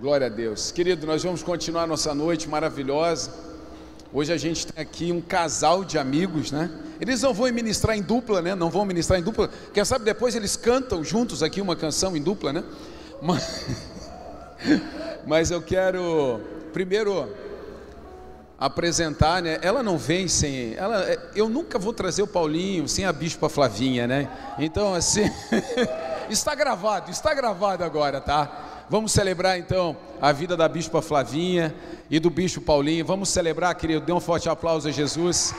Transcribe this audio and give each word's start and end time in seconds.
Glória 0.00 0.26
a 0.26 0.30
Deus. 0.30 0.72
Querido, 0.72 1.06
nós 1.06 1.22
vamos 1.22 1.44
continuar 1.44 1.86
nossa 1.86 2.12
noite 2.12 2.48
maravilhosa. 2.48 3.30
Hoje 4.12 4.32
a 4.32 4.36
gente 4.36 4.66
tem 4.66 4.82
aqui 4.82 5.12
um 5.12 5.20
casal 5.20 5.84
de 5.84 5.96
amigos, 5.98 6.50
né? 6.50 6.68
Eles 7.00 7.22
não 7.22 7.32
vão 7.32 7.50
ministrar 7.52 7.96
em 7.96 8.02
dupla, 8.02 8.42
né? 8.42 8.56
Não 8.56 8.70
vão 8.70 8.84
ministrar 8.84 9.20
em 9.20 9.22
dupla. 9.22 9.48
Quem 9.72 9.84
sabe 9.84 10.04
depois 10.04 10.34
eles 10.34 10.56
cantam 10.56 11.04
juntos 11.04 11.44
aqui 11.44 11.60
uma 11.60 11.76
canção 11.76 12.16
em 12.16 12.20
dupla, 12.20 12.52
né? 12.52 12.64
Mas, 13.22 13.66
mas 15.24 15.50
eu 15.52 15.62
quero 15.62 16.40
primeiro 16.72 17.28
apresentar, 18.58 19.40
né? 19.40 19.60
Ela 19.62 19.80
não 19.80 19.96
vem 19.96 20.26
sem, 20.26 20.74
ela, 20.74 21.06
eu 21.36 21.48
nunca 21.48 21.78
vou 21.78 21.92
trazer 21.92 22.22
o 22.22 22.26
Paulinho 22.26 22.88
sem 22.88 23.04
a 23.04 23.12
Bispa 23.12 23.48
Flavinha, 23.48 24.08
né? 24.08 24.28
Então 24.58 24.92
assim, 24.92 25.30
está 26.28 26.52
gravado, 26.56 27.12
está 27.12 27.32
gravado 27.32 27.84
agora, 27.84 28.20
tá? 28.20 28.63
Vamos 28.88 29.12
celebrar 29.12 29.58
então 29.58 29.96
a 30.20 30.30
vida 30.30 30.58
da 30.58 30.68
Bispa 30.68 31.00
Flavinha 31.00 31.74
e 32.10 32.20
do 32.20 32.28
Bispo 32.28 32.60
Paulinho. 32.60 33.02
Vamos 33.02 33.30
celebrar, 33.30 33.74
querido. 33.74 34.04
Dê 34.04 34.12
um 34.12 34.20
forte 34.20 34.46
aplauso 34.46 34.86
a 34.86 34.90
Jesus. 34.90 35.54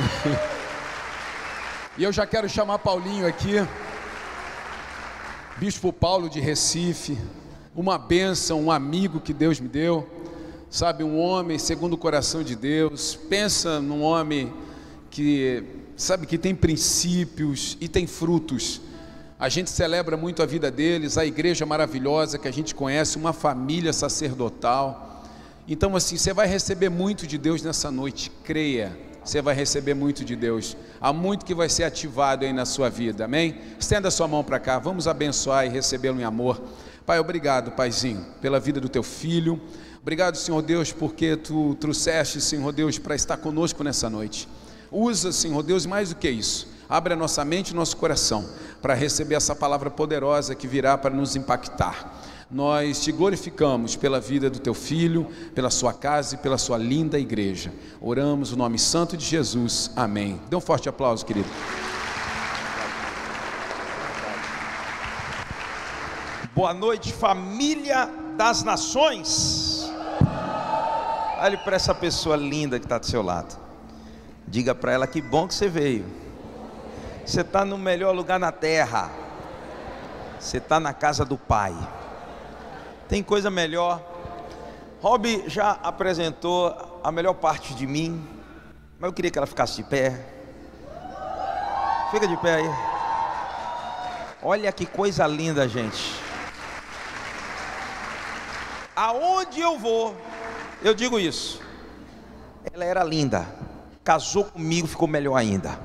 e 1.98 2.04
eu 2.04 2.10
já 2.10 2.26
quero 2.26 2.48
chamar 2.48 2.78
Paulinho 2.78 3.26
aqui. 3.26 3.56
Bispo 5.58 5.92
Paulo 5.92 6.30
de 6.30 6.40
Recife, 6.40 7.18
uma 7.76 7.98
bênção, 7.98 8.62
um 8.62 8.72
amigo 8.72 9.20
que 9.20 9.34
Deus 9.34 9.60
me 9.60 9.68
deu, 9.68 10.08
sabe, 10.70 11.04
um 11.04 11.18
homem 11.18 11.58
segundo 11.58 11.92
o 11.92 11.98
coração 11.98 12.42
de 12.42 12.56
Deus. 12.56 13.14
Pensa 13.28 13.78
num 13.78 14.00
homem 14.00 14.50
que, 15.10 15.62
sabe, 15.98 16.26
que 16.26 16.38
tem 16.38 16.54
princípios 16.54 17.76
e 17.78 17.88
tem 17.88 18.06
frutos. 18.06 18.80
A 19.40 19.48
gente 19.48 19.70
celebra 19.70 20.18
muito 20.18 20.42
a 20.42 20.46
vida 20.46 20.70
deles, 20.70 21.16
a 21.16 21.24
igreja 21.24 21.64
maravilhosa 21.64 22.38
que 22.38 22.46
a 22.46 22.50
gente 22.50 22.74
conhece, 22.74 23.16
uma 23.16 23.32
família 23.32 23.90
sacerdotal. 23.90 25.24
Então, 25.66 25.96
assim, 25.96 26.18
você 26.18 26.34
vai 26.34 26.46
receber 26.46 26.90
muito 26.90 27.26
de 27.26 27.38
Deus 27.38 27.62
nessa 27.62 27.90
noite, 27.90 28.30
creia, 28.44 28.94
você 29.24 29.40
vai 29.40 29.54
receber 29.54 29.94
muito 29.94 30.26
de 30.26 30.36
Deus. 30.36 30.76
Há 31.00 31.10
muito 31.10 31.46
que 31.46 31.54
vai 31.54 31.70
ser 31.70 31.84
ativado 31.84 32.44
aí 32.44 32.52
na 32.52 32.66
sua 32.66 32.90
vida, 32.90 33.24
amém? 33.24 33.58
Estenda 33.78 34.10
sua 34.10 34.28
mão 34.28 34.44
para 34.44 34.58
cá, 34.58 34.78
vamos 34.78 35.08
abençoar 35.08 35.64
e 35.64 35.70
recebê-lo 35.70 36.20
em 36.20 36.24
amor. 36.24 36.60
Pai, 37.06 37.18
obrigado, 37.18 37.70
Paizinho, 37.70 38.26
pela 38.42 38.60
vida 38.60 38.78
do 38.78 38.90
teu 38.90 39.02
filho. 39.02 39.58
Obrigado, 40.02 40.36
Senhor 40.36 40.60
Deus, 40.60 40.92
porque 40.92 41.34
tu 41.34 41.74
trouxeste, 41.76 42.42
Senhor 42.42 42.72
Deus, 42.72 42.98
para 42.98 43.14
estar 43.14 43.38
conosco 43.38 43.82
nessa 43.82 44.10
noite. 44.10 44.46
Usa, 44.92 45.32
Senhor 45.32 45.62
Deus, 45.62 45.86
mais 45.86 46.10
do 46.10 46.16
que 46.16 46.28
isso 46.28 46.78
Abre 46.90 47.12
a 47.12 47.16
nossa 47.16 47.44
mente 47.44 47.70
e 47.70 47.74
nosso 47.74 47.96
coração 47.96 48.44
para 48.82 48.94
receber 48.94 49.36
essa 49.36 49.54
palavra 49.54 49.88
poderosa 49.88 50.56
que 50.56 50.66
virá 50.66 50.98
para 50.98 51.14
nos 51.14 51.36
impactar. 51.36 52.20
Nós 52.50 53.04
te 53.04 53.12
glorificamos 53.12 53.94
pela 53.94 54.18
vida 54.18 54.50
do 54.50 54.58
teu 54.58 54.74
filho, 54.74 55.28
pela 55.54 55.70
sua 55.70 55.92
casa 55.92 56.34
e 56.34 56.38
pela 56.38 56.58
sua 56.58 56.76
linda 56.76 57.16
igreja. 57.16 57.72
Oramos 58.00 58.50
o 58.50 58.56
nome 58.56 58.76
santo 58.76 59.16
de 59.16 59.24
Jesus. 59.24 59.92
Amém. 59.94 60.40
Dê 60.50 60.56
um 60.56 60.60
forte 60.60 60.88
aplauso, 60.88 61.24
querido. 61.24 61.48
Boa 66.52 66.74
noite, 66.74 67.12
família 67.12 68.10
das 68.36 68.64
nações. 68.64 69.88
Olhe 71.38 71.56
para 71.58 71.76
essa 71.76 71.94
pessoa 71.94 72.34
linda 72.34 72.80
que 72.80 72.84
está 72.84 72.98
do 72.98 73.06
seu 73.06 73.22
lado. 73.22 73.56
Diga 74.48 74.74
para 74.74 74.90
ela 74.90 75.06
que 75.06 75.22
bom 75.22 75.46
que 75.46 75.54
você 75.54 75.68
veio. 75.68 76.04
Você 77.30 77.42
está 77.42 77.64
no 77.64 77.78
melhor 77.78 78.12
lugar 78.12 78.40
na 78.40 78.50
terra. 78.50 79.08
Você 80.40 80.56
está 80.56 80.80
na 80.80 80.92
casa 80.92 81.24
do 81.24 81.38
Pai. 81.38 81.72
Tem 83.08 83.22
coisa 83.22 83.48
melhor. 83.48 84.02
Rob 85.00 85.44
já 85.46 85.78
apresentou 85.80 87.00
a 87.04 87.12
melhor 87.12 87.34
parte 87.34 87.72
de 87.72 87.86
mim, 87.86 88.28
mas 88.98 89.08
eu 89.08 89.12
queria 89.12 89.30
que 89.30 89.38
ela 89.38 89.46
ficasse 89.46 89.76
de 89.76 89.84
pé. 89.84 90.26
Fica 92.10 92.26
de 92.26 92.36
pé 92.38 92.54
aí. 92.56 92.70
Olha 94.42 94.72
que 94.72 94.84
coisa 94.84 95.24
linda, 95.24 95.68
gente. 95.68 96.20
Aonde 98.96 99.60
eu 99.60 99.78
vou, 99.78 100.16
eu 100.82 100.92
digo 100.94 101.16
isso. 101.16 101.62
Ela 102.74 102.84
era 102.84 103.04
linda, 103.04 103.46
casou 104.02 104.46
comigo, 104.46 104.88
ficou 104.88 105.06
melhor 105.06 105.36
ainda 105.36 105.78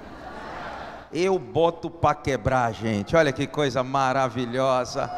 eu 1.14 1.38
boto 1.40 1.90
para 1.90 2.16
quebrar, 2.16 2.74
gente. 2.74 3.16
Olha 3.16 3.32
que 3.32 3.48
coisa 3.48 3.84
maravilhosa. 3.84 5.10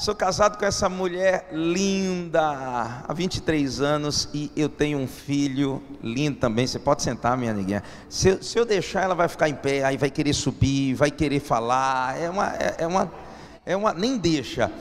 Sou 0.00 0.14
casado 0.14 0.56
com 0.56 0.64
essa 0.64 0.88
mulher 0.88 1.48
linda 1.52 3.02
há 3.06 3.12
23 3.12 3.82
anos 3.82 4.30
e 4.32 4.50
eu 4.56 4.66
tenho 4.66 4.98
um 4.98 5.06
filho 5.06 5.82
lindo 6.02 6.38
também. 6.38 6.66
Você 6.66 6.78
pode 6.78 7.02
sentar, 7.02 7.36
minha 7.36 7.52
neguinha. 7.52 7.82
Se, 8.08 8.42
se 8.42 8.58
eu 8.58 8.64
deixar, 8.64 9.02
ela 9.02 9.14
vai 9.14 9.28
ficar 9.28 9.50
em 9.50 9.54
pé, 9.54 9.84
aí 9.84 9.98
vai 9.98 10.10
querer 10.10 10.32
subir, 10.32 10.94
vai 10.94 11.10
querer 11.10 11.40
falar. 11.40 12.18
É 12.18 12.30
uma, 12.30 12.46
é, 12.56 12.76
é 12.78 12.86
uma, 12.86 13.12
é 13.66 13.76
uma, 13.76 13.92
nem 13.92 14.16
deixa. 14.16 14.72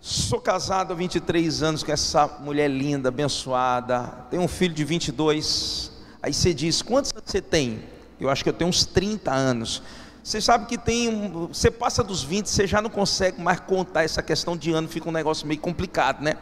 Sou 0.00 0.40
casado 0.40 0.92
há 0.92 0.96
23 0.96 1.62
anos 1.62 1.84
com 1.84 1.92
essa 1.92 2.26
mulher 2.40 2.68
linda, 2.68 3.10
abençoada. 3.10 4.26
Tenho 4.28 4.42
um 4.42 4.48
filho 4.48 4.74
de 4.74 4.82
22. 4.82 5.92
Aí 6.20 6.34
você 6.34 6.52
diz: 6.52 6.82
quantos 6.82 7.12
você 7.12 7.40
tem? 7.40 7.91
Eu 8.22 8.30
acho 8.30 8.44
que 8.44 8.48
eu 8.48 8.52
tenho 8.52 8.70
uns 8.70 8.84
30 8.84 9.32
anos. 9.32 9.82
Você 10.22 10.40
sabe 10.40 10.66
que 10.66 10.78
tem. 10.78 11.28
Você 11.48 11.72
passa 11.72 12.04
dos 12.04 12.22
20, 12.22 12.46
você 12.46 12.68
já 12.68 12.80
não 12.80 12.88
consegue 12.88 13.42
mais 13.42 13.58
contar 13.58 14.04
essa 14.04 14.22
questão 14.22 14.56
de 14.56 14.70
ano, 14.70 14.88
fica 14.88 15.08
um 15.08 15.12
negócio 15.12 15.44
meio 15.44 15.60
complicado, 15.60 16.22
né? 16.22 16.34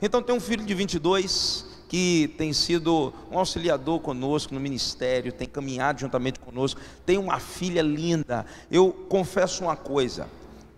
Então 0.00 0.22
tem 0.22 0.34
um 0.34 0.38
filho 0.38 0.64
de 0.64 0.72
22 0.72 1.66
que 1.88 2.32
tem 2.38 2.52
sido 2.52 3.12
um 3.32 3.38
auxiliador 3.38 3.98
conosco 3.98 4.54
no 4.54 4.60
ministério, 4.60 5.32
tem 5.32 5.48
caminhado 5.48 6.00
juntamente 6.00 6.38
conosco, 6.38 6.80
tem 7.04 7.18
uma 7.18 7.40
filha 7.40 7.82
linda. 7.82 8.46
Eu 8.70 8.92
confesso 9.08 9.64
uma 9.64 9.74
coisa. 9.74 10.28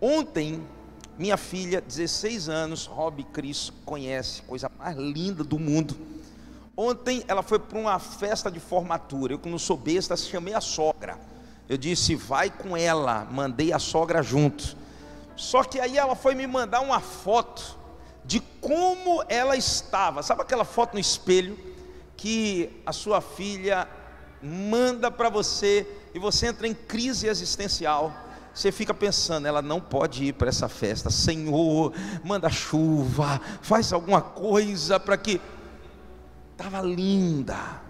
Ontem, 0.01 0.63
minha 1.19 1.37
filha, 1.37 1.83
16 1.83 2.49
anos, 2.49 2.87
Rob 2.87 3.23
Cris, 3.25 3.71
conhece, 3.85 4.41
coisa 4.43 4.71
mais 4.79 4.97
linda 4.97 5.45
do 5.45 5.59
mundo 5.59 6.16
Ontem 6.77 7.25
ela 7.27 7.43
foi 7.43 7.59
para 7.59 7.79
uma 7.79 7.99
festa 7.99 8.51
de 8.51 8.61
formatura. 8.61 9.33
Eu, 9.33 9.39
como 9.39 9.59
sou 9.59 9.77
besta, 9.77 10.17
chamei 10.17 10.53
a 10.53 10.61
sogra. 10.61 11.19
Eu 11.69 11.79
disse, 11.79 12.15
vai 12.15 12.51
com 12.51 12.77
ela. 12.77 13.27
Mandei 13.31 13.73
a 13.73 13.79
sogra 13.79 14.23
junto. 14.23 14.77
Só 15.35 15.65
que 15.65 15.81
aí 15.81 15.97
ela 15.97 16.15
foi 16.15 16.35
me 16.35 16.47
mandar 16.47 16.81
uma 16.81 17.01
foto 17.01 17.79
de 18.25 18.41
como 18.61 19.25
ela 19.29 19.57
estava. 19.57 20.23
Sabe 20.23 20.43
aquela 20.43 20.65
foto 20.65 20.95
no 20.95 21.01
espelho 21.01 21.59
que 22.17 22.83
a 22.85 22.93
sua 22.93 23.21
filha 23.21 23.89
manda 24.43 25.11
para 25.11 25.31
você 25.31 25.87
e 26.15 26.19
você 26.19 26.47
entra 26.47 26.69
em 26.69 26.75
crise 26.75 27.27
existencial? 27.27 28.13
Você 28.55 28.73
fica 28.73 28.95
pensando, 28.95 29.47
ela 29.47 29.61
não 29.61 29.81
pode 29.81 30.25
ir 30.25 30.33
para 30.33 30.49
essa 30.49 30.69
festa. 30.69 31.11
Senhor, 31.11 31.93
manda 32.25 32.49
chuva, 32.49 33.41
faz 33.61 33.93
alguma 33.93 34.21
coisa 34.21 34.99
para 34.99 35.17
que 35.17 35.41
estava 36.57 36.81
linda. 36.81 37.83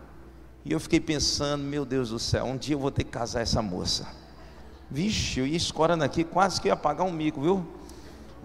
E 0.64 0.72
eu 0.72 0.80
fiquei 0.80 0.98
pensando, 0.98 1.62
meu 1.62 1.84
Deus 1.84 2.10
do 2.10 2.18
céu, 2.18 2.44
um 2.44 2.56
dia 2.56 2.74
eu 2.74 2.78
vou 2.80 2.90
ter 2.90 3.04
que 3.04 3.10
casar 3.10 3.40
essa 3.40 3.62
moça. 3.62 4.08
Vixe, 4.90 5.38
eu 5.38 5.46
ia 5.46 5.56
escorando 5.56 6.02
aqui, 6.02 6.24
quase 6.24 6.60
que 6.60 6.66
ia 6.66 6.76
pagar 6.76 7.04
um 7.04 7.12
mico, 7.12 7.40
viu? 7.40 7.64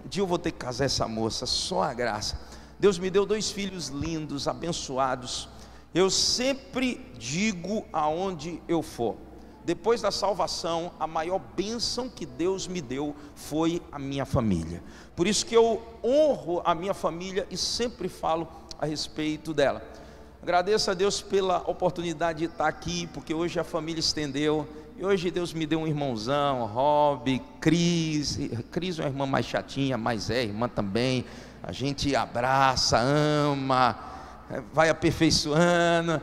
Um 0.04 0.08
dia 0.08 0.22
eu 0.22 0.26
vou 0.26 0.38
ter 0.38 0.52
que 0.52 0.58
casar 0.58 0.84
essa 0.84 1.08
moça, 1.08 1.44
só 1.44 1.82
a 1.82 1.92
graça. 1.92 2.40
Deus 2.78 2.98
me 2.98 3.10
deu 3.10 3.26
dois 3.26 3.50
filhos 3.50 3.88
lindos, 3.88 4.46
abençoados. 4.46 5.48
Eu 5.92 6.08
sempre 6.08 7.04
digo 7.18 7.84
aonde 7.92 8.62
eu 8.68 8.80
for. 8.80 9.16
Depois 9.64 10.00
da 10.00 10.10
salvação, 10.10 10.92
a 10.98 11.06
maior 11.06 11.40
bênção 11.56 12.08
que 12.08 12.26
Deus 12.26 12.68
me 12.68 12.80
deu 12.80 13.14
foi 13.34 13.82
a 13.90 13.98
minha 13.98 14.24
família. 14.24 14.82
Por 15.14 15.26
isso 15.26 15.44
que 15.44 15.56
eu 15.56 15.82
honro 16.02 16.62
a 16.64 16.74
minha 16.74 16.94
família 16.94 17.46
e 17.50 17.56
sempre 17.56 18.08
falo 18.08 18.48
a 18.78 18.86
respeito 18.86 19.52
dela. 19.52 19.82
Agradeço 20.42 20.90
a 20.90 20.94
Deus 20.94 21.22
pela 21.22 21.58
oportunidade 21.58 22.40
de 22.40 22.44
estar 22.46 22.66
aqui, 22.66 23.06
porque 23.14 23.32
hoje 23.32 23.60
a 23.60 23.62
família 23.62 24.00
estendeu. 24.00 24.66
E 24.98 25.04
hoje 25.04 25.30
Deus 25.30 25.52
me 25.52 25.64
deu 25.64 25.78
um 25.78 25.86
irmãozão, 25.86 26.66
Rob, 26.66 27.40
Cris. 27.60 28.40
Cris 28.72 28.98
é 28.98 29.02
uma 29.02 29.08
irmã 29.08 29.24
mais 29.24 29.46
chatinha, 29.46 29.96
mas 29.96 30.30
é 30.30 30.42
irmã 30.42 30.68
também. 30.68 31.24
A 31.62 31.70
gente 31.70 32.16
abraça, 32.16 32.98
ama, 32.98 33.96
vai 34.72 34.88
aperfeiçoando. 34.88 36.20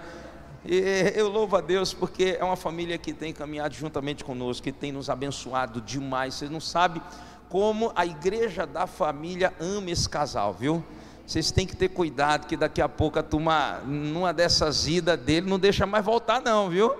E 0.65 1.13
eu 1.15 1.29
louvo 1.29 1.55
a 1.55 1.61
Deus 1.61 1.93
porque 1.93 2.35
é 2.37 2.43
uma 2.43 2.57
família 2.57 2.97
que 2.97 3.13
tem 3.13 3.31
caminhado 3.31 3.73
juntamente 3.73 4.25
conosco, 4.25 4.65
que 4.65 4.73
tem 4.73 4.91
nos 4.91 5.09
abençoado 5.09 5.79
demais. 5.79 6.33
Você 6.33 6.49
não 6.49 6.59
sabe 6.59 7.01
como 7.47 7.93
a 7.95 8.05
igreja 8.05 8.67
da 8.67 8.85
família 8.85 9.53
ama 9.61 9.89
esse 9.91 10.09
casal, 10.09 10.53
viu? 10.53 10.83
Vocês 11.29 11.51
têm 11.51 11.67
que 11.67 11.75
ter 11.75 11.89
cuidado 11.89 12.47
que 12.47 12.57
daqui 12.57 12.81
a 12.81 12.89
pouco 12.89 13.19
a 13.19 13.21
turma, 13.21 13.81
numa 13.85 14.33
dessas 14.33 14.87
idas 14.87 15.15
dele, 15.19 15.47
não 15.47 15.59
deixa 15.59 15.85
mais 15.85 16.03
voltar, 16.03 16.41
não, 16.41 16.71
viu? 16.71 16.91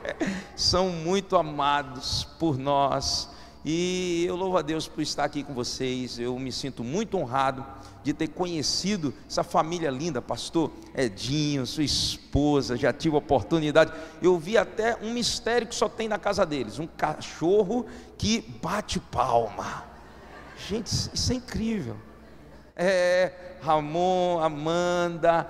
São 0.56 0.88
muito 0.88 1.36
amados 1.36 2.24
por 2.38 2.56
nós 2.56 3.28
E 3.62 4.24
eu 4.26 4.36
louvo 4.36 4.56
a 4.56 4.62
Deus 4.62 4.88
por 4.88 5.02
estar 5.02 5.24
aqui 5.24 5.44
com 5.44 5.52
vocês. 5.52 6.18
Eu 6.18 6.38
me 6.38 6.50
sinto 6.50 6.82
muito 6.82 7.18
honrado 7.18 7.62
de 8.02 8.14
ter 8.14 8.28
conhecido 8.28 9.12
essa 9.28 9.44
família 9.44 9.90
linda, 9.90 10.22
pastor 10.22 10.72
Edinho, 10.96 11.66
sua 11.66 11.84
esposa. 11.84 12.78
Já 12.78 12.90
tive 12.90 13.16
a 13.16 13.18
oportunidade. 13.18 13.92
Eu 14.22 14.38
vi 14.38 14.56
até 14.56 14.96
um 15.02 15.12
mistério 15.12 15.66
que 15.66 15.74
só 15.74 15.90
tem 15.90 16.08
na 16.08 16.18
casa 16.18 16.46
deles: 16.46 16.78
um 16.78 16.86
cachorro 16.86 17.84
que 18.16 18.40
bate 18.62 18.98
palma. 18.98 19.84
Gente, 20.56 20.86
isso 20.86 21.32
é 21.32 21.34
incrível. 21.34 21.98
É, 22.76 23.30
Ramon, 23.62 24.40
Amanda, 24.40 25.46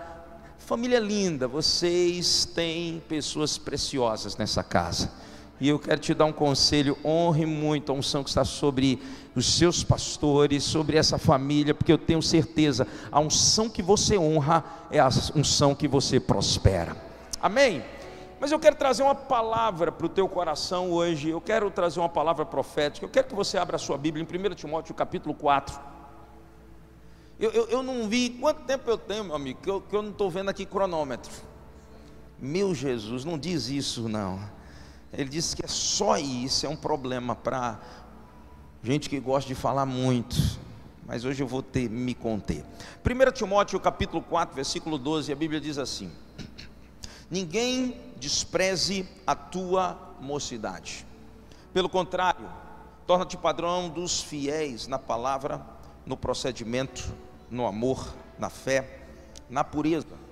família 0.59 1.01
linda, 1.01 1.49
vocês 1.49 2.45
têm 2.45 3.03
pessoas 3.09 3.57
preciosas 3.57 4.37
nessa 4.37 4.63
casa. 4.63 5.11
E 5.59 5.71
eu 5.71 5.79
quero 5.79 5.99
te 5.99 6.13
dar 6.13 6.27
um 6.27 6.33
conselho: 6.33 6.99
honre 7.03 7.47
muito 7.47 7.91
a 7.91 7.95
unção 7.95 8.23
que 8.23 8.29
está 8.29 8.45
sobre 8.45 9.01
os 9.35 9.57
seus 9.57 9.83
pastores, 9.83 10.65
sobre 10.65 10.99
essa 10.99 11.17
família, 11.17 11.75
porque 11.75 11.93
eu 11.93 11.97
tenho 11.97 12.21
certeza, 12.21 12.87
a 13.11 13.21
unção 13.21 13.71
que 13.71 13.83
você 13.83 14.19
honra 14.19 14.63
é 14.91 15.01
a 15.01 15.09
unção 15.35 15.75
que 15.75 15.89
você 15.89 16.21
prospera. 16.21 16.95
Amém? 17.41 17.83
Mas 18.39 18.53
eu 18.53 18.59
quero 18.59 18.77
trazer 18.77 19.03
uma 19.03 19.15
palavra 19.15 19.91
para 19.91 20.05
o 20.05 20.11
teu 20.11 20.29
coração 20.29 20.91
hoje, 20.91 21.31
eu 21.31 21.41
quero 21.41 21.71
trazer 21.71 22.01
uma 22.01 22.09
palavra 22.11 22.45
profética, 22.45 23.07
eu 23.07 23.11
quero 23.11 23.29
que 23.29 23.35
você 23.35 23.57
abra 23.57 23.77
a 23.77 23.79
sua 23.79 23.97
Bíblia 23.97 24.23
em 24.23 24.51
1 24.51 24.55
Timóteo 24.55 24.95
capítulo 24.95 25.35
4. 25.35 25.94
Eu, 27.39 27.51
eu, 27.51 27.69
eu 27.69 27.83
não 27.83 28.09
vi, 28.09 28.31
quanto 28.31 28.63
tempo 28.63 28.89
eu 28.89 28.97
tenho, 28.97 29.25
meu 29.25 29.35
amigo, 29.35 29.61
que 29.61 29.69
eu, 29.69 29.81
que 29.81 29.95
eu 29.95 30.03
não 30.03 30.11
estou 30.11 30.31
vendo 30.31 30.49
aqui 30.49 30.65
cronômetro. 30.65 31.33
Meu 32.39 32.75
Jesus, 32.75 33.25
não 33.25 33.39
diz 33.39 33.69
isso 33.69 34.09
não. 34.09 34.39
Ele 35.13 35.29
disse 35.29 35.55
que 35.57 35.65
é 35.65 35.69
só 35.69 36.17
isso, 36.17 36.67
é 36.67 36.69
um 36.69 36.77
problema 36.77 37.35
para 37.35 37.81
gente 38.83 39.09
que 39.09 39.19
gosta 39.19 39.49
de 39.49 39.55
falar 39.55 39.87
muito. 39.87 40.37
Mas 41.07 41.25
hoje 41.25 41.43
eu 41.43 41.47
vou 41.47 41.63
ter 41.63 41.89
me 41.89 42.15
conter. 42.15 42.65
1 43.05 43.33
Timóteo 43.33 43.79
capítulo 43.79 44.23
4, 44.23 44.55
versículo 44.55 44.99
12, 44.99 45.33
a 45.33 45.37
Bíblia 45.37 45.61
diz 45.61 45.77
assim: 45.77 46.11
Ninguém 47.31 48.01
despreze 48.17 49.09
a 49.27 49.35
tua 49.35 49.99
mocidade. 50.21 51.05
Pelo 51.73 51.89
contrário, 51.89 52.49
torna-te 53.07 53.37
padrão 53.37 53.89
dos 53.89 54.23
fiéis 54.23 54.87
na 54.87 54.99
palavra, 54.99 55.74
no 56.07 56.17
procedimento, 56.17 57.15
no 57.51 57.67
amor, 57.67 58.15
na 58.39 58.51
fé, 58.51 59.07
na 59.49 59.63
pureza 59.63 60.25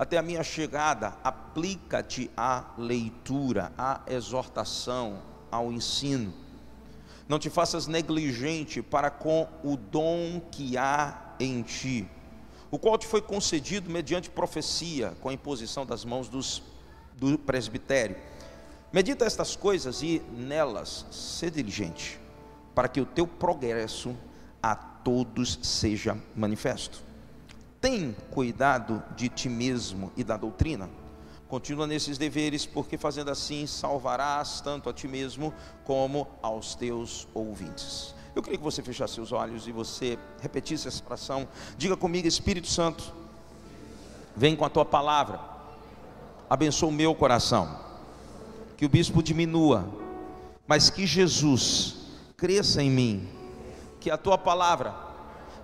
até 0.00 0.16
a 0.16 0.22
minha 0.22 0.42
chegada, 0.42 1.12
aplica-te 1.22 2.30
à 2.34 2.72
leitura, 2.78 3.70
à 3.76 4.00
exortação, 4.06 5.20
ao 5.50 5.70
ensino. 5.70 6.32
Não 7.28 7.38
te 7.38 7.50
faças 7.50 7.86
negligente 7.86 8.80
para 8.80 9.10
com 9.10 9.46
o 9.62 9.76
dom 9.76 10.40
que 10.50 10.78
há 10.78 11.34
em 11.38 11.60
ti, 11.60 12.08
o 12.70 12.78
qual 12.78 12.96
te 12.96 13.06
foi 13.06 13.20
concedido 13.20 13.90
mediante 13.90 14.30
profecia, 14.30 15.14
com 15.20 15.28
a 15.28 15.34
imposição 15.34 15.84
das 15.84 16.02
mãos 16.02 16.30
dos, 16.30 16.62
do 17.18 17.36
presbitério. 17.36 18.16
Medita 18.90 19.26
estas 19.26 19.54
coisas 19.54 20.00
e 20.00 20.22
nelas 20.32 21.04
sê 21.10 21.50
diligente, 21.50 22.18
para 22.74 22.88
que 22.88 23.02
o 23.02 23.04
teu 23.04 23.26
progresso 23.26 24.16
todos 25.04 25.58
seja 25.62 26.16
manifesto. 26.36 27.02
Tem 27.80 28.14
cuidado 28.30 29.02
de 29.16 29.28
ti 29.28 29.48
mesmo 29.48 30.12
e 30.16 30.22
da 30.22 30.36
doutrina. 30.36 30.88
Continua 31.48 31.86
nesses 31.86 32.16
deveres, 32.16 32.64
porque 32.64 32.96
fazendo 32.96 33.30
assim 33.30 33.66
salvarás 33.66 34.60
tanto 34.60 34.88
a 34.88 34.92
ti 34.92 35.08
mesmo 35.08 35.52
como 35.84 36.28
aos 36.42 36.74
teus 36.74 37.26
ouvintes. 37.34 38.14
Eu 38.34 38.42
queria 38.42 38.58
que 38.58 38.64
você 38.64 38.82
fechasse 38.82 39.14
seus 39.14 39.32
olhos 39.32 39.66
e 39.66 39.72
você 39.72 40.16
repetisse 40.40 40.86
essa 40.86 41.02
oração. 41.04 41.48
Diga 41.76 41.96
comigo, 41.96 42.28
Espírito 42.28 42.68
Santo, 42.68 43.12
vem 44.36 44.54
com 44.54 44.64
a 44.64 44.70
tua 44.70 44.84
palavra, 44.84 45.40
abençoa 46.48 46.88
o 46.88 46.92
meu 46.92 47.14
coração, 47.14 47.76
que 48.76 48.86
o 48.86 48.88
bispo 48.88 49.22
diminua, 49.22 49.88
mas 50.66 50.88
que 50.88 51.04
Jesus 51.04 51.96
cresça 52.36 52.80
em 52.82 52.90
mim, 52.90 53.28
que 54.00 54.10
a 54.10 54.16
tua 54.16 54.38
palavra 54.38 54.94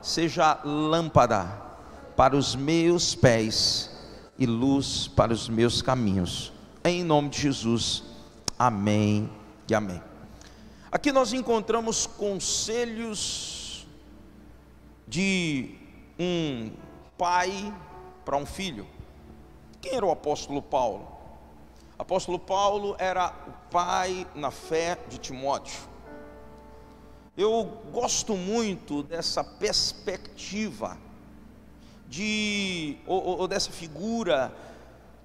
seja 0.02 0.60
lâmpada 0.62 1.44
para 2.14 2.36
os 2.36 2.54
meus 2.54 3.14
pés 3.14 3.90
e 4.38 4.46
luz 4.46 5.08
para 5.08 5.32
os 5.32 5.48
meus 5.48 5.80
caminhos. 5.80 6.52
Em 6.84 7.02
nome 7.02 7.30
de 7.30 7.40
Jesus. 7.40 8.04
Amém 8.58 9.30
e 9.68 9.74
amém. 9.74 10.02
Aqui 10.92 11.10
nós 11.10 11.32
encontramos 11.32 12.06
conselhos 12.06 13.86
de 15.06 15.74
um 16.18 16.70
pai 17.18 17.74
para 18.24 18.36
um 18.36 18.46
filho. 18.46 18.86
Quem 19.80 19.94
era 19.94 20.06
o 20.06 20.10
apóstolo 20.10 20.62
Paulo? 20.62 21.16
Apóstolo 21.98 22.38
Paulo 22.38 22.94
era 22.98 23.32
o 23.46 23.70
pai 23.70 24.26
na 24.34 24.50
fé 24.50 24.98
de 25.08 25.18
Timóteo. 25.18 25.95
Eu 27.36 27.64
gosto 27.92 28.34
muito 28.34 29.02
dessa 29.02 29.44
perspectiva 29.44 30.96
de 32.08 32.96
ou, 33.06 33.40
ou 33.40 33.48
dessa 33.48 33.70
figura 33.70 34.54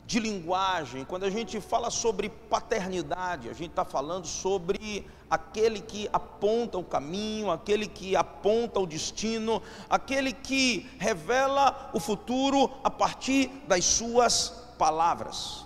de 0.06 0.20
linguagem, 0.20 1.06
quando 1.06 1.24
a 1.24 1.30
gente 1.30 1.62
fala 1.62 1.90
sobre 1.90 2.28
paternidade, 2.28 3.50
a 3.50 3.54
gente 3.54 3.70
está 3.70 3.86
falando 3.86 4.28
sobre 4.28 5.08
aquele 5.30 5.80
que 5.80 6.10
aponta 6.12 6.78
o 6.78 6.84
caminho, 6.84 7.50
aquele 7.50 7.88
que 7.88 8.14
aponta 8.14 8.82
o 8.82 8.86
destino, 8.86 9.62
aquele 9.90 10.34
que 10.34 10.90
revela 11.00 11.92
o 11.94 12.00
futuro 12.02 12.70
a 12.84 12.90
partir 12.90 13.48
das 13.70 13.86
suas 13.86 14.50
palavras. 14.78 15.66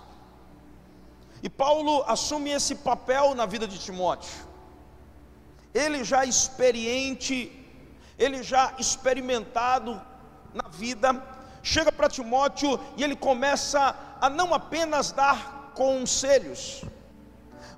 E 1.42 1.50
Paulo 1.50 2.04
assume 2.06 2.50
esse 2.50 2.76
papel 2.76 3.34
na 3.34 3.46
vida 3.46 3.66
de 3.66 3.80
Timóteo. 3.80 4.46
Ele 5.76 6.02
já 6.02 6.24
experiente, 6.24 7.36
ele 8.18 8.42
já 8.42 8.72
experimentado 8.78 10.00
na 10.54 10.68
vida, 10.70 11.08
chega 11.62 11.92
para 11.92 12.08
Timóteo 12.08 12.80
e 12.96 13.04
ele 13.04 13.14
começa 13.14 13.94
a 14.18 14.30
não 14.30 14.54
apenas 14.54 15.12
dar 15.12 15.72
conselhos, 15.74 16.82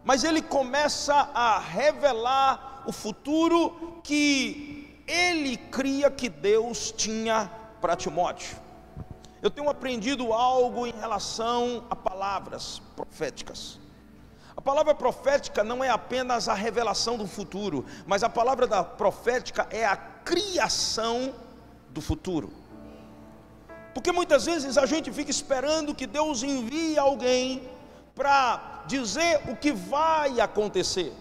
mas 0.05 0.23
ele 0.23 0.41
começa 0.41 1.15
a 1.35 1.59
revelar 1.59 2.85
o 2.87 2.93
futuro 2.93 4.01
que 4.05 5.03
ele 5.09 5.57
cria 5.57 6.09
que 6.09 6.29
Deus 6.29 6.93
tinha 6.93 7.51
para 7.81 7.97
Timóteo. 7.97 8.57
Eu 9.43 9.51
tenho 9.51 9.69
aprendido 9.69 10.33
algo 10.33 10.87
em 10.87 10.93
relação 10.93 11.85
a 11.91 11.97
palavras 11.97 12.81
proféticas. 12.95 13.81
A 14.59 14.61
palavra 14.61 14.93
profética 14.93 15.63
não 15.63 15.85
é 15.85 15.89
apenas 15.89 16.49
a 16.49 16.53
revelação 16.53 17.17
do 17.17 17.29
futuro, 17.29 17.87
mas 18.05 18.25
a 18.25 18.29
palavra 18.29 18.67
da 18.67 18.83
profética 18.83 19.69
é 19.71 19.87
a 19.87 19.97
criação 19.97 21.33
do 21.91 22.01
futuro. 22.01 22.51
Porque 23.95 24.11
muitas 24.11 24.47
vezes 24.47 24.77
a 24.77 24.85
gente 24.85 25.13
fica 25.13 25.31
esperando 25.31 25.95
que 25.95 26.09
Deus 26.09 26.43
envie 26.43 26.99
alguém 26.99 27.71
para 28.17 28.83
dizer 28.89 29.43
o 29.49 29.55
que 29.55 29.71
vai 29.71 30.41
acontecer. 30.41 31.13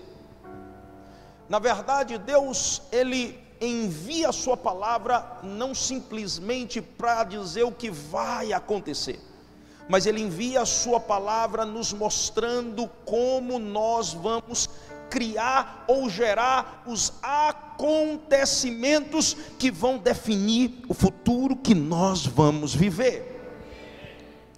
Na 1.47 1.59
verdade, 1.59 2.17
Deus, 2.17 2.81
Ele 2.91 3.39
envia 3.61 4.29
a 4.29 4.33
Sua 4.33 4.57
palavra 4.57 5.37
não 5.43 5.75
simplesmente 5.75 6.81
para 6.81 7.23
dizer 7.23 7.65
o 7.65 7.71
que 7.71 7.91
vai 7.91 8.51
acontecer, 8.51 9.19
mas 9.89 10.05
Ele 10.05 10.21
envia 10.21 10.61
a 10.61 10.65
Sua 10.65 10.99
palavra 10.99 11.65
nos 11.65 11.93
mostrando 11.93 12.89
como 13.05 13.57
nós 13.59 14.13
vamos 14.13 14.69
criar 15.09 15.85
ou 15.87 16.09
gerar 16.09 16.83
os 16.85 17.13
acontecimentos 17.21 19.37
que 19.57 19.71
vão 19.71 19.97
definir 19.97 20.83
o 20.87 20.93
futuro 20.93 21.55
que 21.55 21.73
nós 21.73 22.25
vamos 22.25 22.75
viver. 22.75 23.35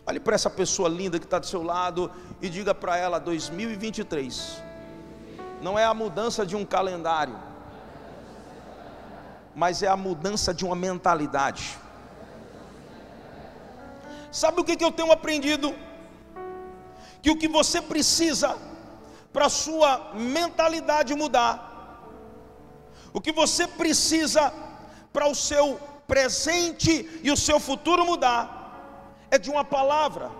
Olhe 0.05 0.19
para 0.19 0.35
essa 0.35 0.49
pessoa 0.49 0.89
linda 0.89 1.19
que 1.19 1.25
está 1.25 1.37
do 1.37 1.45
seu 1.45 1.61
lado 1.61 2.11
e 2.41 2.49
diga 2.49 2.73
para 2.73 2.97
ela: 2.97 3.19
2023 3.19 4.63
não 5.61 5.77
é 5.77 5.85
a 5.85 5.93
mudança 5.93 6.43
de 6.45 6.55
um 6.55 6.65
calendário, 6.65 7.37
mas 9.55 9.83
é 9.83 9.87
a 9.87 9.97
mudança 9.97 10.53
de 10.53 10.65
uma 10.65 10.75
mentalidade. 10.75 11.77
Sabe 14.31 14.61
o 14.61 14.63
que, 14.63 14.83
eu 14.83 14.91
tenho 14.91 15.11
aprendido? 15.11 15.75
Que 17.21 17.31
o 17.31 17.37
que 17.37 17.47
você 17.47 17.81
precisa 17.81 18.57
para 19.33 19.47
a 19.47 19.49
sua 19.49 20.11
mentalidade 20.13 21.13
mudar. 21.15 21.67
O 23.13 23.19
que 23.19 23.31
você 23.31 23.67
precisa 23.67 24.53
para 25.11 25.27
o 25.27 25.35
seu 25.35 25.79
presente 26.07 27.19
e 27.23 27.31
o 27.31 27.37
seu 27.37 27.59
futuro 27.59 28.05
mudar 28.05 29.25
é 29.31 29.37
de 29.37 29.49
uma 29.49 29.65
palavra. 29.65 30.31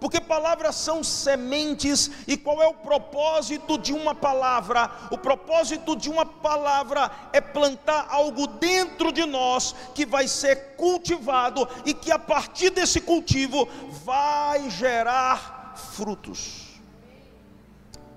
Porque 0.00 0.20
palavras 0.20 0.74
são 0.76 1.02
sementes, 1.02 2.10
e 2.26 2.36
qual 2.36 2.62
é 2.62 2.66
o 2.66 2.74
propósito 2.74 3.78
de 3.78 3.92
uma 3.92 4.14
palavra? 4.14 4.90
O 5.10 5.18
propósito 5.18 5.96
de 5.96 6.10
uma 6.10 6.26
palavra 6.26 7.10
é 7.32 7.40
plantar 7.40 8.06
algo 8.10 8.46
dentro 8.46 9.12
de 9.12 9.24
nós 9.24 9.74
que 9.94 10.04
vai 10.04 10.28
ser 10.28 10.76
cultivado 10.76 11.68
e 11.84 11.94
que 11.94 12.12
a 12.12 12.18
partir 12.18 12.70
desse 12.70 13.00
cultivo 13.00 13.68
vai 14.04 14.68
gerar 14.70 15.74
frutos. 15.76 16.64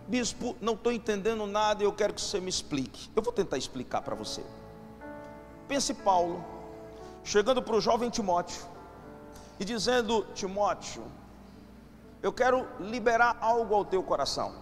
Bispo, 0.08 0.56
não 0.62 0.74
estou 0.74 0.92
entendendo 0.92 1.46
nada 1.46 1.84
e 1.84 1.86
eu 1.86 1.92
quero 1.92 2.14
que 2.14 2.22
você 2.22 2.40
me 2.40 2.50
explique. 2.50 3.10
Eu 3.16 3.22
vou 3.22 3.34
tentar 3.34 3.58
explicar 3.58 4.02
para 4.02 4.16
você. 4.16 4.42
Pense 5.68 5.94
Paulo, 5.94 6.44
chegando 7.26 7.62
para 7.62 7.76
o 7.76 7.82
jovem 7.82 8.10
Timóteo 8.10 8.66
e 9.60 9.66
dizendo: 9.66 10.26
Timóteo, 10.34 11.04
eu 12.22 12.32
quero 12.34 12.68
liberar 12.80 13.38
algo 13.42 13.74
ao 13.76 13.86
teu 13.86 14.02
coração. 14.04 14.54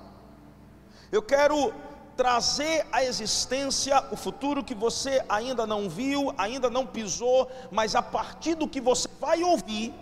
Eu 1.12 1.22
quero 1.22 1.74
trazer 2.16 2.86
à 2.92 3.04
existência 3.04 4.04
o 4.12 4.16
futuro 4.16 4.64
que 4.64 4.74
você 4.74 5.24
ainda 5.28 5.66
não 5.66 5.90
viu, 5.90 6.34
ainda 6.38 6.70
não 6.70 6.86
pisou, 6.86 7.50
mas 7.72 7.96
a 7.96 8.02
partir 8.02 8.56
do 8.56 8.68
que 8.68 8.80
você 8.80 9.08
vai 9.20 9.44
ouvir, 9.44 9.94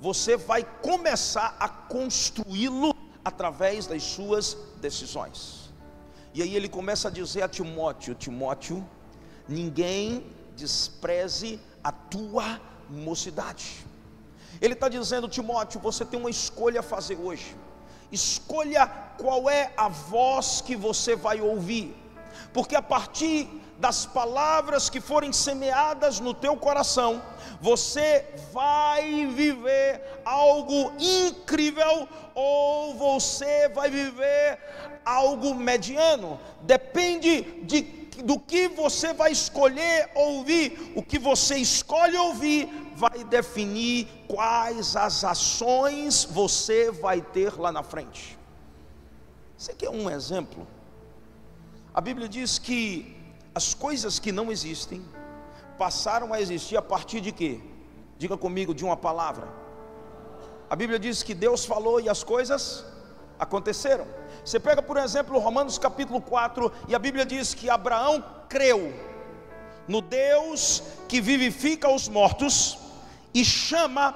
você 0.00 0.36
vai 0.36 0.64
começar 0.82 1.56
a 1.60 1.68
construí-lo 1.68 2.94
através 3.24 3.86
das 3.86 4.02
suas 4.02 4.56
decisões. 4.80 5.70
E 6.32 6.42
aí 6.42 6.54
ele 6.54 6.68
começa 6.68 7.08
a 7.08 7.10
dizer 7.10 7.42
a 7.42 7.48
Timóteo: 7.48 8.14
Timóteo, 8.14 8.86
ninguém 9.48 10.26
despreze 10.56 11.60
a 11.82 11.92
tua 11.92 12.60
mocidade. 12.88 13.84
Ele 14.60 14.74
está 14.74 14.88
dizendo, 14.88 15.28
Timóteo, 15.28 15.80
você 15.80 16.04
tem 16.04 16.18
uma 16.18 16.30
escolha 16.30 16.80
a 16.80 16.82
fazer 16.82 17.16
hoje. 17.16 17.56
Escolha 18.10 18.86
qual 19.18 19.48
é 19.48 19.72
a 19.76 19.88
voz 19.88 20.60
que 20.60 20.74
você 20.74 21.14
vai 21.14 21.40
ouvir, 21.40 21.94
porque 22.52 22.74
a 22.74 22.82
partir 22.82 23.48
das 23.78 24.04
palavras 24.04 24.90
que 24.90 25.00
forem 25.00 25.32
semeadas 25.32 26.20
no 26.20 26.34
teu 26.34 26.56
coração, 26.56 27.22
você 27.60 28.26
vai 28.52 29.26
viver 29.26 30.20
algo 30.24 30.92
incrível 30.98 32.06
ou 32.34 32.94
você 32.94 33.68
vai 33.68 33.90
viver 33.90 34.58
algo 35.04 35.54
mediano. 35.54 36.38
Depende 36.62 37.42
de 37.62 38.00
do 38.22 38.38
que 38.38 38.68
você 38.68 39.14
vai 39.14 39.32
escolher 39.32 40.10
ouvir, 40.14 40.92
o 40.94 41.02
que 41.02 41.18
você 41.18 41.56
escolhe 41.56 42.16
ouvir 42.18 42.68
vai 43.00 43.24
definir 43.24 44.06
quais 44.28 44.94
as 44.94 45.24
ações 45.24 46.24
você 46.24 46.90
vai 46.90 47.22
ter 47.22 47.58
lá 47.58 47.72
na 47.72 47.82
frente. 47.82 48.38
Você 49.56 49.72
quer 49.72 49.88
um 49.88 50.10
exemplo? 50.10 50.66
A 51.94 52.00
Bíblia 52.02 52.28
diz 52.28 52.58
que 52.58 53.16
as 53.54 53.72
coisas 53.72 54.18
que 54.18 54.30
não 54.30 54.52
existem 54.52 55.02
passaram 55.78 56.34
a 56.34 56.42
existir 56.42 56.76
a 56.76 56.82
partir 56.82 57.22
de 57.22 57.32
quê? 57.32 57.58
Diga 58.18 58.36
comigo, 58.36 58.74
de 58.74 58.84
uma 58.84 58.98
palavra. 58.98 59.48
A 60.68 60.76
Bíblia 60.76 60.98
diz 60.98 61.22
que 61.22 61.34
Deus 61.34 61.64
falou 61.64 62.02
e 62.02 62.08
as 62.08 62.22
coisas 62.22 62.84
aconteceram. 63.38 64.06
Você 64.44 64.60
pega, 64.60 64.82
por 64.82 64.98
exemplo, 64.98 65.38
Romanos 65.38 65.78
capítulo 65.78 66.20
4, 66.20 66.70
e 66.86 66.94
a 66.94 66.98
Bíblia 66.98 67.24
diz 67.24 67.54
que 67.54 67.70
Abraão 67.70 68.22
creu 68.46 68.92
no 69.88 70.02
Deus 70.02 70.82
que 71.08 71.18
vivifica 71.18 71.88
os 71.88 72.06
mortos 72.06 72.79
e 73.32 73.44
chama 73.44 74.14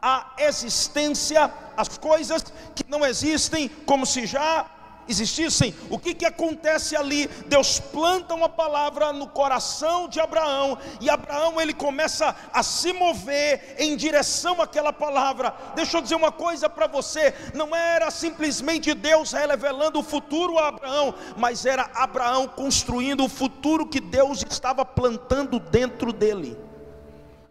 a 0.00 0.32
existência 0.38 1.50
as 1.76 1.96
coisas 1.96 2.44
que 2.74 2.84
não 2.88 3.04
existem 3.04 3.68
como 3.86 4.04
se 4.04 4.26
já 4.26 4.66
existissem. 5.08 5.74
O 5.90 5.98
que, 5.98 6.14
que 6.14 6.24
acontece 6.24 6.96
ali? 6.96 7.26
Deus 7.46 7.78
planta 7.80 8.34
uma 8.34 8.48
palavra 8.48 9.12
no 9.12 9.26
coração 9.26 10.08
de 10.08 10.20
Abraão 10.20 10.78
e 11.00 11.10
Abraão 11.10 11.60
ele 11.60 11.72
começa 11.72 12.34
a 12.52 12.62
se 12.62 12.92
mover 12.92 13.76
em 13.78 13.96
direção 13.96 14.60
àquela 14.60 14.92
palavra. 14.92 15.54
Deixa 15.74 15.96
eu 15.96 16.02
dizer 16.02 16.14
uma 16.14 16.32
coisa 16.32 16.68
para 16.68 16.86
você: 16.86 17.34
não 17.54 17.74
era 17.74 18.10
simplesmente 18.10 18.94
Deus 18.94 19.32
revelando 19.32 19.98
o 19.98 20.04
futuro 20.04 20.58
a 20.58 20.68
Abraão, 20.68 21.14
mas 21.36 21.66
era 21.66 21.90
Abraão 21.94 22.46
construindo 22.46 23.24
o 23.24 23.28
futuro 23.28 23.86
que 23.86 24.00
Deus 24.00 24.44
estava 24.48 24.84
plantando 24.84 25.58
dentro 25.58 26.12
dele. 26.12 26.56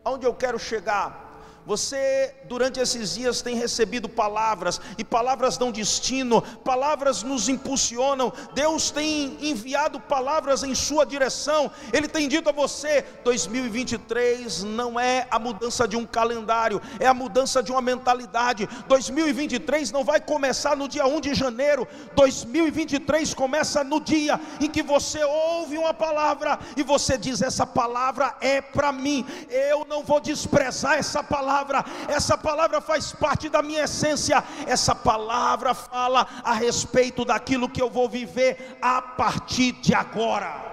Aonde 0.03 0.25
eu 0.25 0.33
quero 0.33 0.57
chegar? 0.57 1.30
Você, 1.65 2.33
durante 2.45 2.79
esses 2.79 3.13
dias, 3.15 3.41
tem 3.41 3.55
recebido 3.55 4.09
palavras, 4.09 4.81
e 4.97 5.03
palavras 5.03 5.57
dão 5.57 5.71
destino, 5.71 6.41
palavras 6.63 7.21
nos 7.21 7.47
impulsionam. 7.47 8.33
Deus 8.53 8.89
tem 8.89 9.37
enviado 9.41 9.99
palavras 9.99 10.63
em 10.63 10.73
sua 10.73 11.05
direção. 11.05 11.71
Ele 11.93 12.07
tem 12.07 12.27
dito 12.27 12.49
a 12.49 12.51
você: 12.51 13.05
2023 13.23 14.63
não 14.63 14.99
é 14.99 15.27
a 15.29 15.37
mudança 15.37 15.87
de 15.87 15.95
um 15.95 16.05
calendário, 16.05 16.81
é 16.99 17.05
a 17.05 17.13
mudança 17.13 17.61
de 17.61 17.71
uma 17.71 17.81
mentalidade. 17.81 18.67
2023 18.87 19.91
não 19.91 20.03
vai 20.03 20.19
começar 20.19 20.75
no 20.75 20.87
dia 20.87 21.05
1 21.05 21.21
de 21.21 21.33
janeiro, 21.35 21.87
2023 22.15 23.33
começa 23.35 23.83
no 23.83 24.01
dia 24.01 24.39
em 24.59 24.67
que 24.67 24.81
você 24.81 25.23
ouve 25.23 25.77
uma 25.77 25.93
palavra 25.93 26.57
e 26.75 26.81
você 26.81 27.17
diz: 27.17 27.41
Essa 27.41 27.67
palavra 27.67 28.35
é 28.41 28.61
para 28.61 28.91
mim, 28.91 29.25
eu 29.49 29.85
não 29.85 30.03
vou 30.03 30.19
desprezar 30.19 30.97
essa 30.97 31.23
palavra 31.23 31.50
palavra, 31.51 31.85
essa 32.07 32.37
palavra 32.37 32.79
faz 32.79 33.11
parte 33.11 33.49
da 33.49 33.61
minha 33.61 33.83
essência, 33.83 34.43
essa 34.65 34.95
palavra 34.95 35.73
fala 35.73 36.25
a 36.43 36.53
respeito 36.53 37.25
daquilo 37.25 37.69
que 37.69 37.81
eu 37.81 37.89
vou 37.89 38.07
viver 38.07 38.77
a 38.81 39.01
partir 39.01 39.73
de 39.73 39.93
agora. 39.93 40.69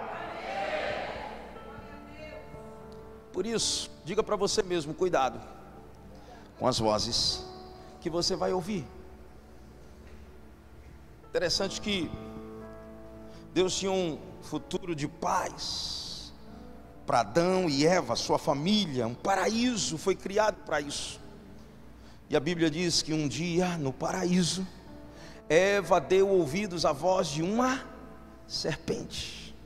Por 3.33 3.45
isso, 3.45 3.91
diga 4.05 4.23
para 4.23 4.37
você 4.37 4.63
mesmo: 4.63 4.95
cuidado 4.95 5.41
com 6.59 6.67
as 6.67 6.79
vozes 6.79 7.45
que 8.01 8.09
você 8.09 8.37
vai 8.37 8.53
ouvir. 8.53 8.87
Interessante 11.29 11.81
que 11.81 12.11
Deus 13.53 13.77
tinha 13.77 13.93
um 13.93 14.19
futuro 14.43 14.95
de 14.95 15.07
paz 15.07 15.98
para 17.09 17.21
Adão 17.21 17.71
e 17.71 17.87
Eva, 17.87 18.15
sua 18.15 18.39
família, 18.39 19.07
um 19.07 19.15
paraíso 19.15 19.97
foi 19.97 20.15
criado 20.15 20.57
para 20.67 20.79
isso. 20.79 21.19
E 22.29 22.37
a 22.37 22.41
Bíblia 22.41 22.71
diz 22.71 23.01
que 23.01 23.15
um 23.15 23.27
dia 23.27 23.79
no 23.79 23.95
paraíso, 23.95 24.69
Eva 25.49 26.03
deu 26.03 26.29
ouvidos 26.29 26.85
à 26.85 26.93
voz 26.93 27.29
de 27.29 27.43
uma 27.43 27.83
serpente. 28.47 29.57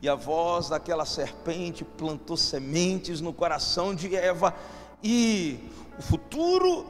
E 0.00 0.08
a 0.08 0.14
voz 0.14 0.68
daquela 0.68 1.04
serpente 1.04 1.84
plantou 1.84 2.36
sementes 2.36 3.20
no 3.20 3.32
coração 3.32 3.92
de 3.92 4.14
Eva, 4.14 4.54
e 5.02 5.58
o 5.98 6.02
futuro 6.02 6.86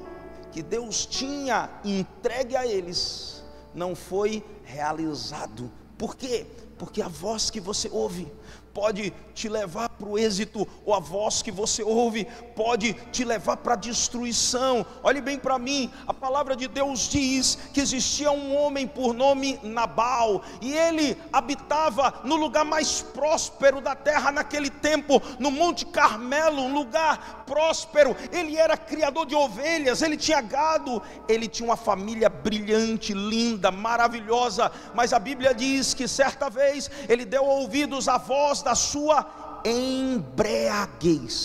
que 0.52 0.62
Deus 0.62 1.06
tinha 1.06 1.70
entregue 1.82 2.54
a 2.54 2.66
eles 2.66 3.42
não 3.74 3.96
foi 3.96 4.44
realizado. 4.62 5.72
Por 5.96 6.14
quê? 6.16 6.44
Porque 6.76 7.00
a 7.00 7.08
voz 7.08 7.48
que 7.48 7.60
você 7.60 7.88
ouve 7.90 8.30
pode 8.76 9.10
te 9.34 9.48
levar 9.48 9.88
para 9.88 10.06
o 10.06 10.18
êxito, 10.18 10.68
ou 10.84 10.92
a 10.92 11.00
voz 11.00 11.40
que 11.40 11.50
você 11.50 11.82
ouve 11.82 12.26
pode 12.54 12.92
te 13.10 13.24
levar 13.24 13.56
para 13.56 13.72
a 13.72 13.76
destruição. 13.76 14.84
Olhe 15.02 15.22
bem 15.22 15.38
para 15.38 15.58
mim, 15.58 15.90
a 16.06 16.12
palavra 16.12 16.54
de 16.54 16.68
Deus 16.68 17.08
diz 17.08 17.56
que 17.72 17.80
existia 17.80 18.30
um 18.30 18.54
homem 18.54 18.86
por 18.86 19.14
nome 19.14 19.58
Nabal, 19.62 20.42
e 20.60 20.74
ele 20.74 21.16
habitava 21.32 22.20
no 22.22 22.36
lugar 22.36 22.66
mais 22.66 23.00
próspero 23.00 23.80
da 23.80 23.94
terra 23.94 24.30
naquele 24.30 24.68
tempo, 24.68 25.22
no 25.38 25.50
Monte 25.50 25.86
Carmelo, 25.86 26.60
um 26.60 26.74
lugar 26.74 27.44
próspero. 27.46 28.14
Ele 28.30 28.58
era 28.58 28.76
criador 28.76 29.24
de 29.24 29.34
ovelhas, 29.34 30.02
ele 30.02 30.18
tinha 30.18 30.42
gado, 30.42 31.02
ele 31.26 31.48
tinha 31.48 31.66
uma 31.66 31.78
família 31.78 32.28
brilhante, 32.28 33.14
linda, 33.14 33.70
maravilhosa, 33.70 34.70
mas 34.94 35.14
a 35.14 35.18
Bíblia 35.18 35.54
diz 35.54 35.94
que 35.94 36.06
certa 36.06 36.50
vez 36.50 36.90
ele 37.08 37.24
deu 37.24 37.44
ouvidos 37.44 38.06
à 38.06 38.18
voz 38.18 38.65
da 38.66 38.74
sua 38.74 39.24
embriaguez. 39.64 41.36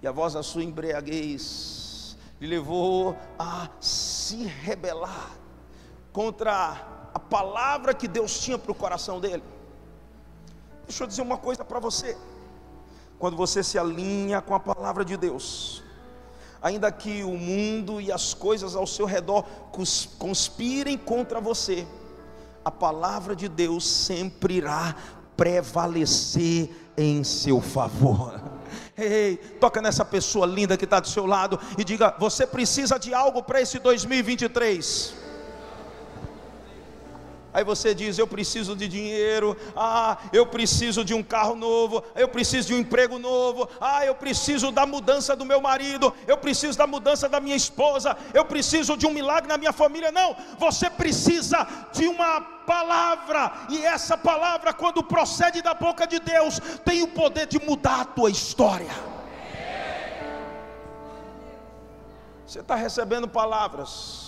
E 0.00 0.06
a 0.06 0.12
voz 0.12 0.34
da 0.34 0.42
sua 0.44 0.62
embriaguez 0.62 2.16
lhe 2.40 2.46
levou 2.46 3.16
a 3.36 3.68
se 3.80 4.44
rebelar 4.44 5.32
contra 6.12 7.10
a 7.12 7.18
palavra 7.18 7.92
que 7.92 8.06
Deus 8.06 8.38
tinha 8.38 8.56
para 8.56 8.70
o 8.70 8.74
coração 8.74 9.18
dele. 9.18 9.42
Deixa 10.86 11.02
eu 11.02 11.08
dizer 11.08 11.22
uma 11.22 11.38
coisa 11.38 11.64
para 11.64 11.80
você. 11.80 12.16
Quando 13.18 13.36
você 13.36 13.64
se 13.64 13.76
alinha 13.76 14.40
com 14.40 14.54
a 14.54 14.60
palavra 14.60 15.04
de 15.04 15.16
Deus, 15.16 15.82
ainda 16.62 16.92
que 16.92 17.24
o 17.24 17.36
mundo 17.36 18.00
e 18.00 18.12
as 18.12 18.32
coisas 18.32 18.76
ao 18.76 18.86
seu 18.86 19.06
redor 19.06 19.44
conspirem 20.20 20.96
contra 20.96 21.40
você, 21.40 21.84
a 22.66 22.70
palavra 22.72 23.36
de 23.36 23.48
Deus 23.48 23.86
sempre 23.86 24.54
irá 24.54 24.96
prevalecer 25.36 26.68
em 26.96 27.22
seu 27.22 27.60
favor. 27.60 28.40
Ei, 28.98 29.36
toca 29.60 29.80
nessa 29.80 30.04
pessoa 30.04 30.44
linda 30.44 30.76
que 30.76 30.82
está 30.84 30.98
do 30.98 31.06
seu 31.06 31.26
lado 31.26 31.60
e 31.78 31.84
diga: 31.84 32.12
Você 32.18 32.44
precisa 32.44 32.98
de 32.98 33.14
algo 33.14 33.40
para 33.40 33.60
esse 33.60 33.78
2023. 33.78 35.14
Aí 37.56 37.64
você 37.64 37.94
diz: 37.94 38.18
Eu 38.18 38.26
preciso 38.26 38.76
de 38.76 38.86
dinheiro, 38.86 39.56
ah, 39.74 40.18
eu 40.30 40.44
preciso 40.44 41.02
de 41.02 41.14
um 41.14 41.22
carro 41.22 41.56
novo, 41.56 42.04
eu 42.14 42.28
preciso 42.28 42.68
de 42.68 42.74
um 42.74 42.78
emprego 42.80 43.18
novo, 43.18 43.66
ah, 43.80 44.04
eu 44.04 44.14
preciso 44.14 44.70
da 44.70 44.84
mudança 44.84 45.34
do 45.34 45.42
meu 45.42 45.58
marido, 45.58 46.12
eu 46.26 46.36
preciso 46.36 46.76
da 46.76 46.86
mudança 46.86 47.30
da 47.30 47.40
minha 47.40 47.56
esposa, 47.56 48.14
eu 48.34 48.44
preciso 48.44 48.94
de 48.94 49.06
um 49.06 49.10
milagre 49.10 49.48
na 49.48 49.56
minha 49.56 49.72
família. 49.72 50.12
Não, 50.12 50.36
você 50.58 50.90
precisa 50.90 51.66
de 51.94 52.06
uma 52.06 52.42
palavra, 52.66 53.50
e 53.70 53.82
essa 53.86 54.18
palavra, 54.18 54.74
quando 54.74 55.02
procede 55.02 55.62
da 55.62 55.72
boca 55.72 56.06
de 56.06 56.20
Deus, 56.20 56.60
tem 56.84 57.02
o 57.02 57.08
poder 57.08 57.46
de 57.46 57.58
mudar 57.58 58.02
a 58.02 58.04
tua 58.04 58.28
história. 58.28 58.94
Você 62.46 62.60
está 62.60 62.74
recebendo 62.74 63.26
palavras 63.26 64.25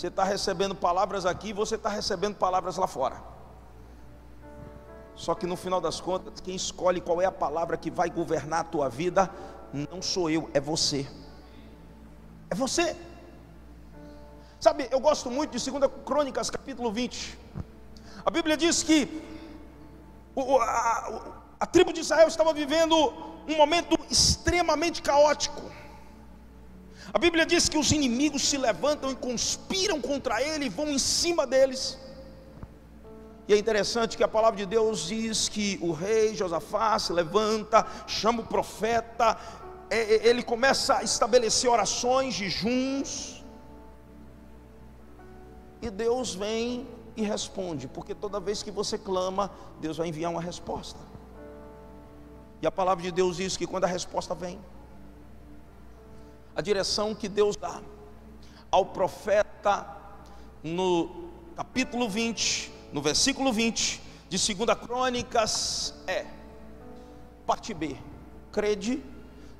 você 0.00 0.06
está 0.06 0.24
recebendo 0.24 0.74
palavras 0.74 1.26
aqui, 1.26 1.52
você 1.52 1.74
está 1.74 1.90
recebendo 1.90 2.34
palavras 2.34 2.78
lá 2.78 2.86
fora. 2.86 3.22
Só 5.14 5.34
que 5.34 5.46
no 5.46 5.56
final 5.56 5.78
das 5.78 6.00
contas, 6.00 6.40
quem 6.40 6.54
escolhe 6.54 7.02
qual 7.02 7.20
é 7.20 7.26
a 7.26 7.30
palavra 7.30 7.76
que 7.76 7.90
vai 7.90 8.08
governar 8.08 8.60
a 8.60 8.64
tua 8.64 8.88
vida, 8.88 9.30
não 9.74 10.00
sou 10.00 10.30
eu, 10.30 10.48
é 10.54 10.60
você. 10.60 11.06
É 12.48 12.54
você. 12.54 12.96
Sabe, 14.58 14.88
eu 14.90 14.98
gosto 15.00 15.30
muito 15.30 15.54
de 15.58 15.70
2 15.70 15.90
Crônicas, 16.06 16.48
capítulo 16.48 16.90
20. 16.90 17.38
A 18.24 18.30
Bíblia 18.30 18.56
diz 18.56 18.82
que 18.82 19.22
o, 20.34 20.56
a, 20.60 21.34
a 21.60 21.66
tribo 21.66 21.92
de 21.92 22.00
Israel 22.00 22.28
estava 22.28 22.54
vivendo 22.54 22.94
um 23.46 23.54
momento 23.54 23.98
extremamente 24.08 25.02
caótico. 25.02 25.60
A 27.12 27.18
Bíblia 27.18 27.44
diz 27.44 27.68
que 27.68 27.76
os 27.76 27.90
inimigos 27.90 28.48
se 28.48 28.56
levantam 28.56 29.10
e 29.10 29.16
conspiram 29.16 30.00
contra 30.00 30.40
ele 30.42 30.66
e 30.66 30.68
vão 30.68 30.88
em 30.88 30.98
cima 30.98 31.46
deles. 31.46 31.98
E 33.48 33.54
é 33.54 33.58
interessante 33.58 34.16
que 34.16 34.22
a 34.22 34.28
palavra 34.28 34.58
de 34.58 34.66
Deus 34.66 35.08
diz 35.08 35.48
que 35.48 35.76
o 35.82 35.90
rei 35.90 36.36
Josafá 36.36 36.96
se 36.98 37.12
levanta, 37.12 37.84
chama 38.06 38.42
o 38.42 38.46
profeta, 38.46 39.36
ele 39.90 40.42
começa 40.42 40.98
a 40.98 41.02
estabelecer 41.02 41.68
orações, 41.68 42.34
jejuns, 42.34 43.44
e 45.82 45.90
Deus 45.90 46.34
vem 46.34 46.86
e 47.16 47.22
responde, 47.22 47.88
porque 47.88 48.14
toda 48.14 48.38
vez 48.38 48.62
que 48.62 48.70
você 48.70 48.96
clama, 48.96 49.50
Deus 49.80 49.96
vai 49.96 50.06
enviar 50.06 50.30
uma 50.30 50.40
resposta. 50.40 51.00
E 52.62 52.66
a 52.68 52.70
palavra 52.70 53.02
de 53.02 53.10
Deus 53.10 53.38
diz 53.38 53.56
que 53.56 53.66
quando 53.66 53.84
a 53.84 53.88
resposta 53.88 54.32
vem, 54.32 54.60
a 56.60 56.62
direção 56.62 57.14
que 57.14 57.26
Deus 57.26 57.56
dá 57.56 57.80
ao 58.70 58.84
profeta 58.84 59.96
no 60.62 61.30
capítulo 61.56 62.06
20, 62.06 62.70
no 62.92 63.00
versículo 63.00 63.50
20 63.50 63.98
de 64.28 64.54
2 64.54 64.78
Crônicas 64.78 65.94
é: 66.06 66.26
parte 67.46 67.72
B, 67.72 67.96
crede 68.52 69.02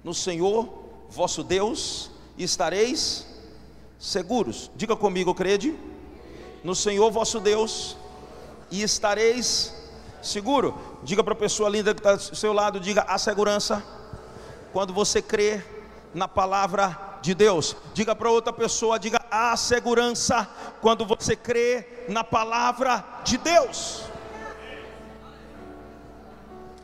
no 0.05 0.13
Senhor 0.13 0.69
vosso 1.09 1.43
Deus 1.43 2.11
e 2.37 2.45
estareis 2.45 3.27
seguros. 3.99 4.71
Diga 4.77 4.95
comigo, 4.95 5.35
crede 5.35 5.75
no 6.63 6.75
Senhor 6.75 7.11
vosso 7.11 7.41
Deus 7.41 7.97
e 8.71 8.83
estareis 8.83 9.75
seguro. 10.21 10.79
Diga 11.03 11.25
para 11.25 11.33
a 11.33 11.37
pessoa 11.37 11.71
linda 11.71 11.95
que 11.95 12.01
está 12.01 12.15
do 12.15 12.37
seu 12.37 12.53
lado, 12.53 12.79
diga 12.79 13.07
a 13.09 13.17
segurança. 13.17 13.83
Quando 14.71 14.93
você 14.93 15.23
crê 15.23 15.80
na 16.15 16.29
palavra 16.29 17.19
de 17.23 17.35
Deus. 17.35 17.77
Diga 17.95 18.15
para 18.15 18.31
outra 18.31 18.53
pessoa, 18.53 18.99
diga 18.99 19.21
a 19.31 19.57
segurança 19.57 20.49
quando 20.81 21.05
você 21.05 21.37
crê 21.37 22.05
na 22.09 22.25
palavra 22.25 23.05
de 23.25 23.39
Deus. 23.39 24.05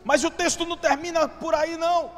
Mas 0.04 0.22
o 0.22 0.30
texto 0.30 0.64
não 0.64 0.76
termina 0.76 1.28
por 1.28 1.54
aí 1.54 1.76
não. 1.76 2.10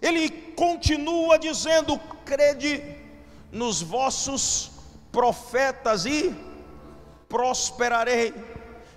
Ele 0.00 0.30
continua 0.30 1.38
dizendo: 1.38 1.98
crede 2.24 2.96
nos 3.50 3.82
vossos 3.82 4.70
profetas 5.12 6.06
e 6.06 6.34
prosperarei. 7.28 8.32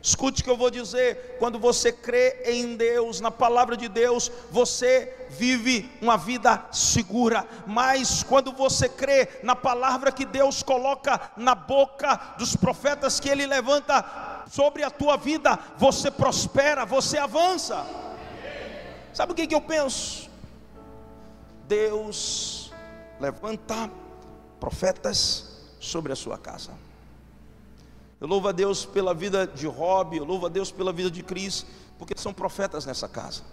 Escute 0.06 0.41
o 0.41 0.44
que 0.44 0.50
eu 0.52 0.56
vou 0.56 0.70
dizer: 0.70 1.36
quando 1.39 1.58
você 1.58 1.91
crê 1.91 2.44
em 2.46 2.76
Deus, 2.76 3.20
na 3.20 3.32
palavra 3.32 3.76
de 3.76 3.89
Deus, 3.89 4.32
você 4.52 5.26
vive 5.32 5.91
uma 6.00 6.15
vida 6.15 6.63
segura. 6.72 7.44
Mas 7.65 8.22
quando 8.22 8.52
você 8.52 8.88
crê 8.88 9.28
na 9.41 9.56
palavra 9.56 10.12
que 10.12 10.24
Deus 10.24 10.62
coloca 10.62 11.32
na 11.36 11.56
boca 11.56 12.36
dos 12.38 12.56
profetas 12.56 13.20
que 13.20 13.28
Ele 13.28 13.48
levanta 13.48 14.44
sobre 14.48 14.84
a 14.84 14.91
tua 14.91 15.18
vida, 15.18 15.58
você 15.76 16.12
prospera, 16.12 16.86
você 16.86 17.18
avança. 17.18 17.84
Sabe 19.12 19.32
o 19.32 19.36
que, 19.36 19.56
eu 19.56 19.62
penso? 19.62 20.30
Deus 21.68 22.72
levanta 23.20 23.89
profetas 24.60 25.63
sobre 25.80 26.13
a 26.13 26.15
sua 26.15 26.38
casa. 26.38 26.85
Eu 28.26 28.30
louvo 28.30 28.48
a 28.48 28.52
Deus 28.52 28.84
pela 28.84 29.14
vida 29.14 29.46
de 29.46 29.68
Rob, 29.68 30.18
eu 30.18 30.26
louvo 30.26 30.48
a 30.48 30.50
Deus 30.50 30.72
pela 30.72 30.92
vida 30.92 31.12
de 31.12 31.22
Cris, 31.22 31.64
porque 31.96 32.16
são 32.18 32.34
profetas 32.34 32.84
nessa 32.84 33.08
casa. 33.08 33.44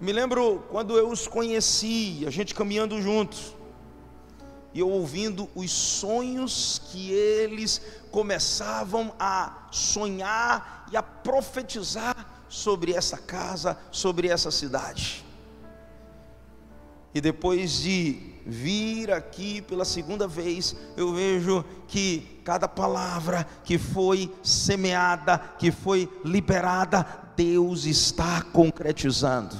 Me 0.00 0.12
lembro 0.12 0.64
quando 0.68 0.98
eu 0.98 1.08
os 1.08 1.28
conheci, 1.28 2.24
a 2.26 2.30
gente 2.30 2.52
caminhando 2.52 3.00
juntos, 3.00 3.54
e 4.74 4.80
eu 4.80 4.90
ouvindo 4.90 5.48
os 5.54 5.70
sonhos 5.70 6.82
que 6.86 7.12
eles 7.12 7.80
começavam 8.10 9.14
a 9.16 9.68
sonhar 9.70 10.88
e 10.90 10.96
a 10.96 11.02
profetizar 11.04 12.44
sobre 12.48 12.94
essa 12.94 13.16
casa, 13.16 13.78
sobre 13.92 14.26
essa 14.26 14.50
cidade. 14.50 15.24
E 17.14 17.20
depois 17.20 17.74
de 17.74 18.29
vir 18.44 19.12
aqui 19.12 19.60
pela 19.60 19.84
segunda 19.84 20.26
vez, 20.26 20.76
eu 20.96 21.12
vejo 21.12 21.64
que 21.86 22.40
cada 22.44 22.66
palavra 22.66 23.46
que 23.64 23.78
foi 23.78 24.32
semeada, 24.42 25.38
que 25.58 25.70
foi 25.70 26.08
liberada, 26.24 27.06
Deus 27.36 27.84
está 27.84 28.42
concretizando. 28.42 29.56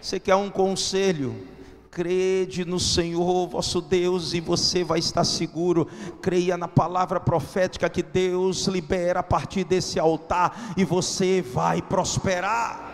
Você 0.00 0.20
quer 0.20 0.36
um 0.36 0.50
conselho? 0.50 1.48
Crede 1.90 2.64
no 2.64 2.80
Senhor 2.80 3.46
vosso 3.48 3.80
Deus 3.80 4.34
e 4.34 4.40
você 4.40 4.82
vai 4.82 4.98
estar 4.98 5.24
seguro. 5.24 5.86
Creia 6.20 6.56
na 6.56 6.66
palavra 6.66 7.20
profética 7.20 7.88
que 7.88 8.02
Deus 8.02 8.66
libera 8.66 9.20
a 9.20 9.22
partir 9.22 9.62
desse 9.62 9.98
altar 9.98 10.74
e 10.76 10.84
você 10.84 11.40
vai 11.40 11.80
prosperar. 11.80 12.92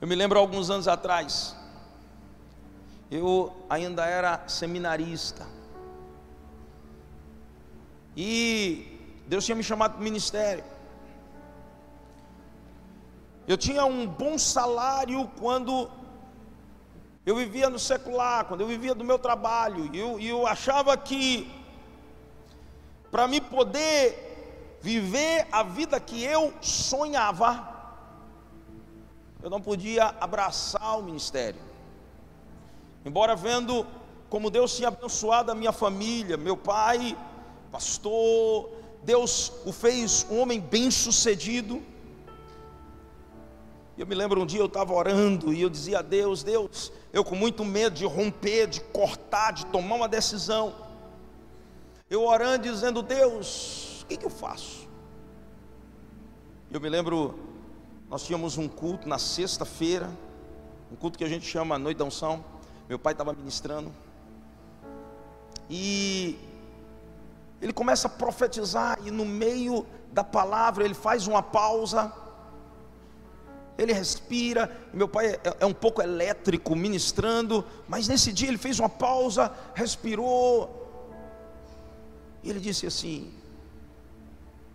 Eu 0.00 0.08
me 0.08 0.14
lembro 0.14 0.38
alguns 0.38 0.68
anos 0.68 0.88
atrás, 0.88 1.56
eu 3.14 3.54
ainda 3.68 4.04
era 4.04 4.48
seminarista, 4.48 5.46
e 8.16 9.22
Deus 9.26 9.44
tinha 9.44 9.56
me 9.56 9.62
chamado 9.62 9.92
para 9.92 10.00
o 10.00 10.04
ministério. 10.04 10.64
Eu 13.46 13.56
tinha 13.56 13.84
um 13.84 14.06
bom 14.06 14.38
salário 14.38 15.30
quando 15.38 15.90
eu 17.26 17.36
vivia 17.36 17.68
no 17.68 17.78
secular, 17.78 18.44
quando 18.46 18.62
eu 18.62 18.66
vivia 18.66 18.94
do 18.94 19.04
meu 19.04 19.18
trabalho, 19.18 19.90
e 19.94 19.98
eu, 19.98 20.18
eu 20.20 20.46
achava 20.46 20.96
que 20.96 21.50
para 23.10 23.28
me 23.28 23.40
poder 23.40 24.78
viver 24.80 25.46
a 25.52 25.62
vida 25.62 26.00
que 26.00 26.22
eu 26.22 26.52
sonhava, 26.60 27.72
eu 29.42 29.48
não 29.48 29.60
podia 29.60 30.14
abraçar 30.20 30.98
o 30.98 31.02
ministério. 31.02 31.73
Embora 33.04 33.36
vendo 33.36 33.86
como 34.30 34.50
Deus 34.50 34.76
tinha 34.76 34.88
abençoado 34.88 35.52
a 35.52 35.54
minha 35.54 35.72
família, 35.72 36.36
meu 36.36 36.56
pai, 36.56 37.16
pastor, 37.70 38.70
Deus 39.02 39.52
o 39.64 39.72
fez 39.72 40.26
um 40.30 40.40
homem 40.40 40.58
bem 40.60 40.90
sucedido. 40.90 41.82
Eu 43.96 44.06
me 44.06 44.14
lembro 44.14 44.40
um 44.40 44.46
dia 44.46 44.60
eu 44.60 44.66
estava 44.66 44.92
orando 44.92 45.52
e 45.52 45.60
eu 45.60 45.68
dizia 45.68 45.98
a 45.98 46.02
Deus: 46.02 46.42
Deus, 46.42 46.90
eu 47.12 47.22
com 47.22 47.36
muito 47.36 47.64
medo 47.64 47.94
de 47.94 48.06
romper, 48.06 48.66
de 48.66 48.80
cortar, 48.80 49.52
de 49.52 49.66
tomar 49.66 49.96
uma 49.96 50.08
decisão. 50.08 50.74
Eu 52.08 52.24
orando 52.24 52.68
dizendo: 52.68 53.02
Deus, 53.02 54.02
o 54.02 54.06
que, 54.06 54.16
que 54.16 54.26
eu 54.26 54.30
faço? 54.30 54.88
Eu 56.72 56.80
me 56.80 56.88
lembro 56.88 57.38
nós 58.08 58.24
tínhamos 58.24 58.58
um 58.58 58.68
culto 58.68 59.08
na 59.08 59.18
sexta-feira, 59.18 60.10
um 60.90 60.96
culto 60.96 61.18
que 61.18 61.24
a 61.24 61.28
gente 61.28 61.46
chama 61.46 61.78
Noite 61.78 61.98
da 61.98 62.04
Unção. 62.04 62.44
Meu 62.88 62.98
pai 62.98 63.12
estava 63.12 63.32
ministrando. 63.32 63.92
E 65.68 66.38
ele 67.60 67.72
começa 67.72 68.06
a 68.06 68.10
profetizar, 68.10 68.98
e 69.04 69.10
no 69.10 69.24
meio 69.24 69.86
da 70.12 70.22
palavra 70.22 70.84
ele 70.84 70.94
faz 70.94 71.26
uma 71.26 71.42
pausa. 71.42 72.12
Ele 73.76 73.92
respira, 73.92 74.70
meu 74.92 75.08
pai 75.08 75.32
é, 75.34 75.40
é 75.60 75.66
um 75.66 75.74
pouco 75.74 76.00
elétrico 76.00 76.76
ministrando, 76.76 77.64
mas 77.88 78.06
nesse 78.06 78.32
dia 78.32 78.48
ele 78.48 78.58
fez 78.58 78.78
uma 78.78 78.88
pausa, 78.88 79.52
respirou, 79.74 80.84
e 82.44 82.50
ele 82.50 82.60
disse 82.60 82.86
assim: 82.86 83.32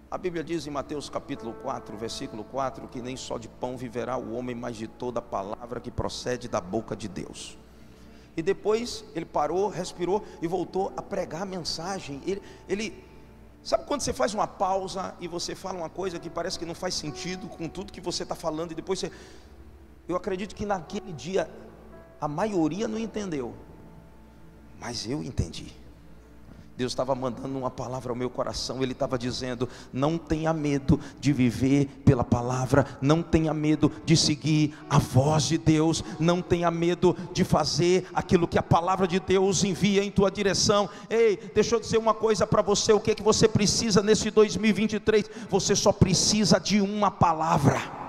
a 0.09 0.17
Bíblia 0.17 0.43
diz 0.43 0.65
em 0.65 0.71
Mateus 0.71 1.07
capítulo 1.07 1.53
4, 1.53 1.95
versículo 1.95 2.43
4, 2.43 2.87
que 2.87 2.99
nem 2.99 3.15
só 3.15 3.37
de 3.37 3.47
pão 3.47 3.77
viverá 3.77 4.17
o 4.17 4.33
homem, 4.33 4.55
mas 4.55 4.75
de 4.75 4.87
toda 4.87 5.21
palavra 5.21 5.79
que 5.79 5.91
procede 5.91 6.47
da 6.47 6.59
boca 6.59 6.95
de 6.95 7.07
Deus. 7.07 7.55
E 8.37 8.41
depois 8.41 9.03
ele 9.15 9.25
parou, 9.25 9.69
respirou 9.69 10.23
e 10.41 10.47
voltou 10.47 10.93
a 10.95 11.01
pregar 11.01 11.41
a 11.41 11.45
mensagem. 11.45 12.21
Ele, 12.25 12.41
ele 12.67 13.03
sabe 13.63 13.85
quando 13.85 14.01
você 14.01 14.13
faz 14.13 14.33
uma 14.33 14.47
pausa 14.47 15.15
e 15.19 15.27
você 15.27 15.55
fala 15.55 15.77
uma 15.77 15.89
coisa 15.89 16.19
que 16.19 16.29
parece 16.29 16.57
que 16.57 16.65
não 16.65 16.75
faz 16.75 16.93
sentido 16.93 17.47
com 17.47 17.67
tudo 17.67 17.91
que 17.91 18.01
você 18.01 18.23
está 18.23 18.35
falando, 18.35 18.71
e 18.71 18.75
depois 18.75 18.99
você. 18.99 19.11
Eu 20.07 20.15
acredito 20.15 20.55
que 20.55 20.65
naquele 20.65 21.13
dia 21.13 21.49
a 22.19 22.27
maioria 22.27 22.87
não 22.87 22.97
entendeu, 22.97 23.53
mas 24.79 25.07
eu 25.07 25.23
entendi. 25.23 25.78
Deus 26.79 26.93
estava 26.93 27.13
mandando 27.13 27.57
uma 27.57 27.69
palavra 27.69 28.09
ao 28.09 28.15
meu 28.15 28.29
coração, 28.29 28.81
Ele 28.81 28.93
estava 28.93 29.19
dizendo: 29.19 29.67
não 29.91 30.17
tenha 30.17 30.53
medo 30.53 30.97
de 31.19 31.33
viver 31.33 31.87
pela 32.05 32.23
palavra, 32.23 32.87
não 33.01 33.21
tenha 33.21 33.53
medo 33.53 33.91
de 34.05 34.15
seguir 34.15 34.73
a 34.89 34.97
voz 34.97 35.43
de 35.43 35.57
Deus, 35.57 36.01
não 36.17 36.41
tenha 36.41 36.71
medo 36.71 37.17
de 37.33 37.43
fazer 37.43 38.07
aquilo 38.13 38.47
que 38.47 38.57
a 38.57 38.63
palavra 38.63 39.05
de 39.05 39.19
Deus 39.19 39.65
envia 39.65 40.01
em 40.05 40.09
tua 40.09 40.31
direção. 40.31 40.89
Ei, 41.09 41.51
deixa 41.53 41.75
eu 41.75 41.81
dizer 41.81 41.97
uma 41.97 42.13
coisa 42.13 42.47
para 42.47 42.61
você: 42.61 42.93
o 42.93 42.99
que 43.01 43.11
é 43.11 43.15
que 43.15 43.23
você 43.23 43.45
precisa 43.45 44.01
nesse 44.01 44.31
2023? 44.31 45.29
Você 45.49 45.75
só 45.75 45.91
precisa 45.91 46.61
de 46.61 46.79
uma 46.79 47.11
palavra. 47.11 48.08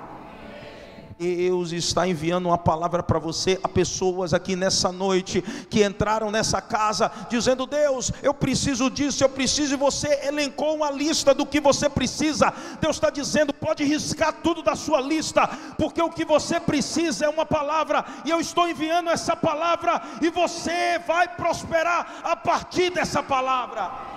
Deus 1.20 1.70
está 1.70 2.08
enviando 2.08 2.46
uma 2.46 2.56
palavra 2.56 3.02
para 3.02 3.18
você, 3.18 3.60
a 3.62 3.68
pessoas 3.68 4.32
aqui 4.32 4.56
nessa 4.56 4.90
noite 4.90 5.42
que 5.68 5.84
entraram 5.84 6.30
nessa 6.30 6.62
casa 6.62 7.12
dizendo: 7.28 7.66
Deus, 7.66 8.10
eu 8.22 8.32
preciso 8.32 8.88
disso, 8.88 9.22
eu 9.22 9.28
preciso, 9.28 9.74
e 9.74 9.76
você 9.76 10.08
elencou 10.24 10.74
uma 10.76 10.90
lista 10.90 11.34
do 11.34 11.44
que 11.44 11.60
você 11.60 11.90
precisa. 11.90 12.50
Deus 12.80 12.96
está 12.96 13.10
dizendo: 13.10 13.52
pode 13.52 13.84
riscar 13.84 14.32
tudo 14.42 14.62
da 14.62 14.74
sua 14.74 14.98
lista, 14.98 15.46
porque 15.76 16.00
o 16.00 16.08
que 16.08 16.24
você 16.24 16.58
precisa 16.58 17.26
é 17.26 17.28
uma 17.28 17.44
palavra, 17.44 18.02
e 18.24 18.30
eu 18.30 18.40
estou 18.40 18.66
enviando 18.66 19.10
essa 19.10 19.36
palavra, 19.36 20.00
e 20.22 20.30
você 20.30 20.98
vai 21.06 21.28
prosperar 21.28 22.22
a 22.24 22.34
partir 22.34 22.88
dessa 22.88 23.22
palavra. 23.22 24.09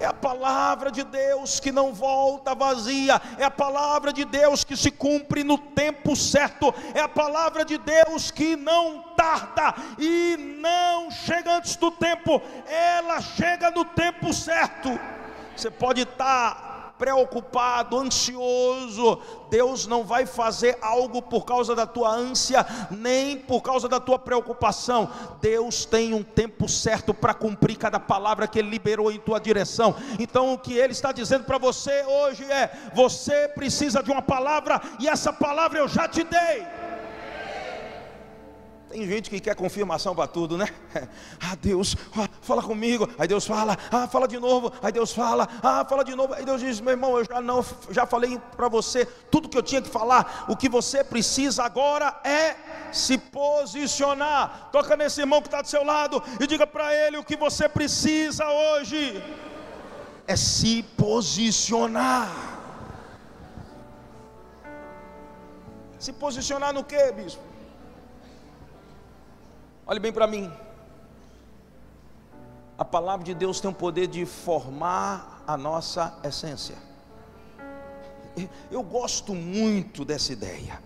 É 0.00 0.06
a 0.06 0.12
palavra 0.12 0.90
de 0.90 1.02
Deus 1.02 1.58
que 1.58 1.72
não 1.72 1.92
volta 1.92 2.54
vazia, 2.54 3.20
é 3.36 3.44
a 3.44 3.50
palavra 3.50 4.12
de 4.12 4.24
Deus 4.24 4.62
que 4.62 4.76
se 4.76 4.90
cumpre 4.90 5.42
no 5.42 5.58
tempo 5.58 6.14
certo, 6.14 6.72
é 6.94 7.00
a 7.00 7.08
palavra 7.08 7.64
de 7.64 7.78
Deus 7.78 8.30
que 8.30 8.54
não 8.54 9.02
tarda 9.16 9.74
e 9.98 10.36
não 10.60 11.10
chega 11.10 11.56
antes 11.56 11.74
do 11.76 11.90
tempo, 11.90 12.40
ela 12.66 13.20
chega 13.20 13.70
no 13.70 13.84
tempo 13.84 14.32
certo. 14.32 14.98
Você 15.56 15.70
pode 15.70 16.02
estar 16.02 16.67
preocupado, 16.98 17.98
ansioso, 17.98 19.18
Deus 19.48 19.86
não 19.86 20.04
vai 20.04 20.26
fazer 20.26 20.76
algo 20.82 21.22
por 21.22 21.44
causa 21.44 21.74
da 21.74 21.86
tua 21.86 22.10
ânsia, 22.10 22.66
nem 22.90 23.38
por 23.38 23.62
causa 23.62 23.88
da 23.88 24.00
tua 24.00 24.18
preocupação. 24.18 25.10
Deus 25.40 25.84
tem 25.84 26.12
um 26.12 26.22
tempo 26.22 26.68
certo 26.68 27.14
para 27.14 27.32
cumprir 27.32 27.76
cada 27.76 28.00
palavra 28.00 28.46
que 28.46 28.58
Ele 28.58 28.68
liberou 28.68 29.10
em 29.10 29.18
tua 29.18 29.38
direção. 29.38 29.94
Então, 30.18 30.52
o 30.52 30.58
que 30.58 30.74
Ele 30.74 30.92
está 30.92 31.12
dizendo 31.12 31.44
para 31.44 31.58
você 31.58 32.04
hoje 32.04 32.44
é: 32.44 32.90
você 32.94 33.48
precisa 33.48 34.02
de 34.02 34.10
uma 34.10 34.22
palavra, 34.22 34.80
e 34.98 35.08
essa 35.08 35.32
palavra 35.32 35.78
eu 35.78 35.88
já 35.88 36.08
te 36.08 36.24
dei. 36.24 36.77
Tem 38.90 39.06
gente 39.06 39.28
que 39.28 39.38
quer 39.38 39.54
confirmação 39.54 40.14
para 40.14 40.26
tudo, 40.26 40.56
né? 40.56 40.66
Ah, 41.40 41.54
Deus, 41.54 41.96
fala 42.42 42.62
comigo. 42.62 43.08
Aí 43.18 43.28
Deus 43.28 43.46
fala, 43.46 43.78
ah, 43.92 44.08
fala 44.08 44.26
de 44.26 44.38
novo. 44.38 44.72
Aí 44.82 44.90
Deus 44.92 45.12
fala, 45.12 45.48
ah, 45.62 45.84
fala 45.88 46.02
de 46.02 46.14
novo. 46.14 46.34
Aí 46.34 46.44
Deus 46.44 46.60
diz, 46.60 46.80
meu 46.80 46.92
irmão, 46.92 47.16
eu 47.16 47.24
já 47.24 47.40
não, 47.40 47.64
já 47.90 48.06
falei 48.06 48.38
para 48.56 48.68
você 48.68 49.06
tudo 49.30 49.48
que 49.48 49.56
eu 49.56 49.62
tinha 49.62 49.80
que 49.80 49.88
falar. 49.88 50.46
O 50.48 50.56
que 50.56 50.68
você 50.68 51.04
precisa 51.04 51.62
agora 51.64 52.20
é 52.24 52.56
se 52.92 53.16
posicionar. 53.16 54.68
Toca 54.72 54.96
nesse 54.96 55.20
irmão 55.20 55.40
que 55.40 55.48
está 55.48 55.62
do 55.62 55.68
seu 55.68 55.84
lado 55.84 56.22
e 56.40 56.46
diga 56.46 56.66
para 56.66 56.92
ele 56.94 57.18
o 57.18 57.24
que 57.24 57.36
você 57.36 57.68
precisa 57.68 58.46
hoje 58.48 59.22
é 60.26 60.36
se 60.36 60.82
posicionar. 60.96 62.28
Se 65.98 66.12
posicionar 66.12 66.72
no 66.72 66.84
que, 66.84 67.12
bispo? 67.12 67.47
Olhe 69.90 69.98
bem 69.98 70.12
para 70.12 70.26
mim. 70.26 70.52
A 72.76 72.84
palavra 72.84 73.24
de 73.24 73.32
Deus 73.32 73.58
tem 73.58 73.70
o 73.70 73.74
poder 73.74 74.06
de 74.06 74.26
formar 74.26 75.42
a 75.46 75.56
nossa 75.56 76.14
essência. 76.22 76.76
Eu 78.70 78.82
gosto 78.82 79.34
muito 79.34 80.04
dessa 80.04 80.30
ideia. 80.30 80.82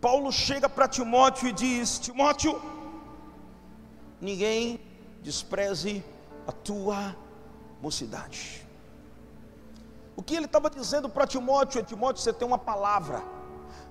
Paulo 0.00 0.30
chega 0.30 0.68
para 0.68 0.86
Timóteo 0.86 1.48
e 1.48 1.52
diz: 1.52 1.98
Timóteo, 1.98 2.62
ninguém 4.20 4.78
despreze 5.20 6.04
a 6.46 6.52
tua 6.52 7.16
mocidade. 7.82 8.64
O 10.14 10.22
que 10.22 10.36
ele 10.36 10.46
estava 10.46 10.70
dizendo 10.70 11.08
para 11.08 11.26
Timóteo 11.26 11.80
é: 11.80 11.82
Timóteo, 11.82 12.22
você 12.22 12.32
tem 12.32 12.46
uma 12.46 12.56
palavra, 12.56 13.20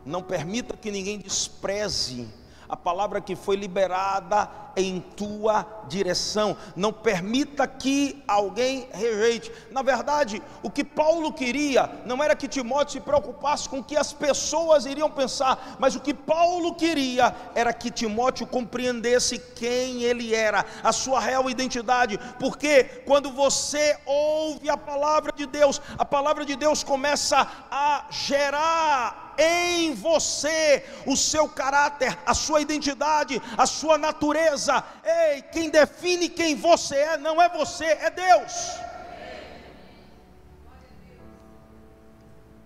não 0.06 0.24
permita 0.24 0.78
que 0.78 0.90
ninguém 0.90 1.20
despreze 1.20 2.39
a 2.70 2.78
palavra 2.78 3.20
que 3.20 3.36
foi 3.36 3.56
liberada 3.56 4.48
em 4.76 5.00
tua 5.00 5.66
direção. 5.88 6.56
Não 6.76 6.94
permita 6.94 7.68
que 7.68 8.24
alguém 8.28 8.88
rejeite. 8.94 9.52
Na 9.72 9.82
verdade, 9.82 10.42
o 10.62 10.70
que 10.70 10.84
Paulo 10.84 11.34
queria 11.34 11.90
não 12.06 12.24
era 12.24 12.36
que 12.36 12.48
Timóteo 12.48 12.94
se 12.94 13.00
preocupasse 13.00 13.68
com 13.68 13.80
o 13.80 13.84
que 13.84 13.98
as 13.98 14.14
pessoas 14.14 14.86
iriam 14.86 15.10
pensar, 15.10 15.78
mas 15.80 15.96
o 15.96 16.00
que 16.00 16.14
Paulo 16.14 16.76
queria 16.76 17.36
era 17.56 17.74
que 17.74 17.90
Timóteo 17.90 18.46
compreendesse 18.46 19.40
quem 19.40 20.04
ele 20.04 20.36
era, 20.36 20.66
a 20.84 20.92
sua 20.92 21.20
real 21.20 21.50
identidade. 21.50 22.20
Porque 22.40 22.84
quando 23.06 23.32
você 23.32 23.98
ouve 24.06 24.70
a 24.70 24.78
palavra 24.78 25.32
de 25.36 25.46
Deus, 25.48 25.82
a 25.98 26.06
palavra 26.06 26.46
de 26.46 26.56
Deus 26.56 26.84
começa 26.84 27.48
a 27.72 28.06
gerar 28.12 29.29
em 29.40 29.94
você 29.94 30.84
o 31.06 31.16
seu 31.16 31.48
caráter, 31.48 32.18
a 32.26 32.34
sua 32.34 32.60
identidade, 32.60 33.42
a 33.58 33.66
sua 33.66 33.98
natureza. 33.98 34.84
Ei, 35.04 35.42
quem 35.42 35.70
define 35.70 36.28
quem 36.28 36.56
você 36.56 36.96
é 36.96 37.18
não 37.18 37.42
é 37.42 37.48
você, 37.48 37.86
é 37.86 38.10
Deus. 38.10 38.54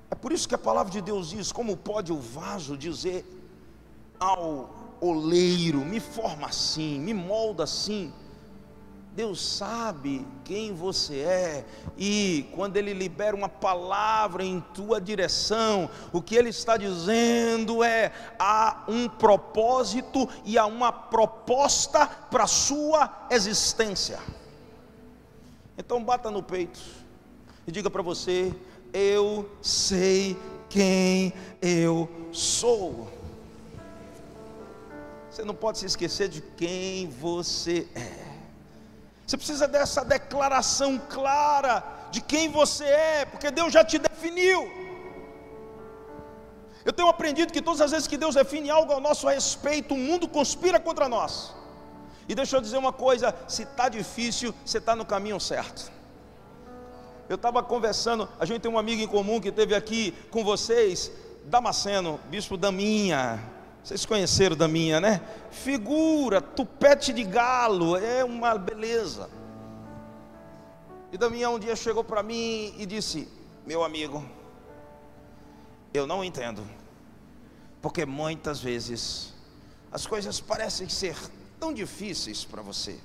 É 0.09 0.15
por 0.15 0.31
isso 0.31 0.47
que 0.47 0.55
a 0.55 0.59
palavra 0.59 0.91
de 0.91 1.01
Deus 1.01 1.29
diz: 1.29 1.51
como 1.51 1.77
pode 1.77 2.11
o 2.11 2.19
vaso 2.19 2.77
dizer 2.77 3.25
ao 4.19 4.69
oleiro, 4.99 5.79
me 5.79 5.99
forma 5.99 6.47
assim, 6.47 6.99
me 6.99 7.13
molda 7.13 7.63
assim? 7.63 8.13
Deus 9.15 9.39
sabe 9.41 10.25
quem 10.43 10.73
você 10.73 11.19
é, 11.19 11.65
e 11.95 12.49
quando 12.55 12.77
Ele 12.77 12.93
libera 12.93 13.35
uma 13.35 13.47
palavra 13.47 14.43
em 14.43 14.59
tua 14.73 14.99
direção, 14.99 15.87
o 16.11 16.19
que 16.19 16.35
Ele 16.35 16.49
está 16.49 16.77
dizendo 16.77 17.83
é: 17.83 18.11
há 18.39 18.83
um 18.87 19.07
propósito 19.07 20.27
e 20.43 20.57
há 20.57 20.65
uma 20.65 20.91
proposta 20.91 22.07
para 22.07 22.45
a 22.45 22.47
sua 22.47 23.27
existência. 23.29 24.19
Então, 25.77 26.03
bata 26.03 26.31
no 26.31 26.41
peito 26.41 26.79
e 27.67 27.71
diga 27.71 27.91
para 27.91 28.01
você: 28.01 28.51
Eu 28.91 29.47
sei 29.61 30.35
quem 30.69 31.31
eu 31.61 32.09
sou. 32.31 33.11
Você 35.29 35.43
não 35.43 35.53
pode 35.53 35.77
se 35.77 35.85
esquecer 35.85 36.29
de 36.29 36.41
quem 36.41 37.07
você 37.09 37.87
é. 37.93 38.32
Você 39.25 39.37
precisa 39.37 39.67
dessa 39.67 40.03
declaração 40.03 40.99
clara 41.09 41.83
de 42.11 42.21
quem 42.21 42.49
você 42.49 42.85
é, 42.85 43.25
porque 43.25 43.49
Deus 43.49 43.71
já 43.71 43.83
te 43.83 43.97
definiu. 43.97 44.69
Eu 46.85 46.91
tenho 46.91 47.07
aprendido 47.07 47.53
que 47.53 47.61
todas 47.61 47.79
as 47.79 47.91
vezes 47.91 48.07
que 48.07 48.17
Deus 48.17 48.35
define 48.35 48.69
algo 48.69 48.91
ao 48.91 48.99
nosso 48.99 49.27
respeito, 49.27 49.93
o 49.93 49.97
mundo 49.97 50.27
conspira 50.27 50.79
contra 50.79 51.07
nós. 51.07 51.55
E 52.27 52.35
deixa 52.35 52.57
eu 52.57 52.61
dizer 52.61 52.77
uma 52.77 52.91
coisa: 52.91 53.33
se 53.47 53.63
está 53.63 53.87
difícil, 53.87 54.53
você 54.65 54.77
está 54.79 54.95
no 54.95 55.05
caminho 55.05 55.39
certo. 55.39 55.91
Eu 57.29 57.35
estava 57.35 57.63
conversando, 57.63 58.27
a 58.37 58.45
gente 58.45 58.61
tem 58.61 58.71
um 58.71 58.77
amigo 58.77 59.01
em 59.01 59.07
comum 59.07 59.39
que 59.39 59.47
esteve 59.47 59.73
aqui 59.73 60.13
com 60.29 60.43
vocês, 60.43 61.09
Damasceno, 61.45 62.19
bispo 62.29 62.57
Daminha, 62.57 63.41
vocês 63.83 64.05
conheceram 64.05 64.55
da 64.55 64.67
minha, 64.67 65.01
né? 65.01 65.21
Figura, 65.51 66.39
tupete 66.41 67.11
de 67.11 67.23
galo, 67.23 67.97
é 67.97 68.23
uma 68.23 68.57
beleza. 68.57 69.29
E 71.11 71.17
da 71.17 71.29
minha 71.29 71.49
um 71.49 71.59
dia 71.59 71.75
chegou 71.75 72.03
para 72.03 72.23
mim 72.23 72.73
e 72.77 72.85
disse: 72.85 73.27
Meu 73.65 73.83
amigo, 73.83 74.25
Eu 75.93 76.07
não 76.07 76.23
entendo. 76.23 76.63
Porque 77.81 78.05
muitas 78.05 78.61
vezes 78.61 79.33
as 79.91 80.07
coisas 80.07 80.39
parecem 80.39 80.87
ser 80.87 81.15
tão 81.59 81.73
difíceis 81.73 82.45
para 82.45 82.61
você. 82.61 82.97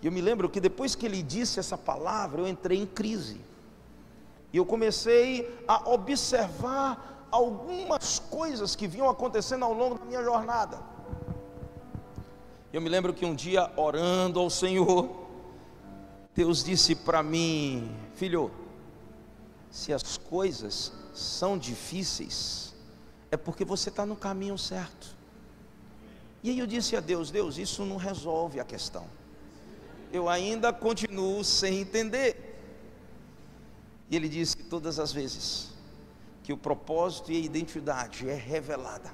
E 0.00 0.06
eu 0.06 0.12
me 0.12 0.20
lembro 0.20 0.48
que 0.48 0.60
depois 0.60 0.94
que 0.94 1.04
ele 1.04 1.22
disse 1.22 1.58
essa 1.58 1.76
palavra, 1.76 2.40
eu 2.40 2.48
entrei 2.48 2.78
em 2.78 2.86
crise. 2.86 3.40
E 4.52 4.56
eu 4.56 4.64
comecei 4.64 5.62
a 5.66 5.90
observar 5.90 7.17
algumas 7.30 8.18
coisas 8.18 8.74
que 8.74 8.86
vinham 8.86 9.08
acontecendo 9.08 9.64
ao 9.64 9.72
longo 9.72 9.98
da 9.98 10.04
minha 10.04 10.22
jornada. 10.22 10.78
Eu 12.72 12.80
me 12.80 12.88
lembro 12.88 13.14
que 13.14 13.24
um 13.24 13.34
dia, 13.34 13.70
orando 13.76 14.40
ao 14.40 14.50
Senhor, 14.50 15.08
Deus 16.34 16.62
disse 16.62 16.94
para 16.94 17.22
mim: 17.22 17.94
Filho, 18.14 18.50
se 19.70 19.92
as 19.92 20.16
coisas 20.16 20.92
são 21.14 21.56
difíceis, 21.56 22.74
é 23.30 23.36
porque 23.36 23.64
você 23.64 23.88
está 23.88 24.04
no 24.04 24.16
caminho 24.16 24.56
certo. 24.58 25.16
E 26.42 26.50
aí 26.50 26.58
eu 26.58 26.66
disse 26.66 26.96
a 26.96 27.00
Deus: 27.00 27.30
Deus, 27.30 27.56
isso 27.58 27.84
não 27.84 27.96
resolve 27.96 28.60
a 28.60 28.64
questão. 28.64 29.06
Eu 30.12 30.28
ainda 30.28 30.72
continuo 30.72 31.42
sem 31.44 31.80
entender. 31.80 32.44
E 34.10 34.16
ele 34.16 34.28
disse 34.28 34.56
todas 34.56 34.98
as 34.98 35.12
vezes 35.12 35.77
que 36.48 36.52
o 36.54 36.56
propósito 36.56 37.30
e 37.30 37.36
a 37.36 37.40
identidade 37.40 38.26
é 38.26 38.34
revelada, 38.34 39.12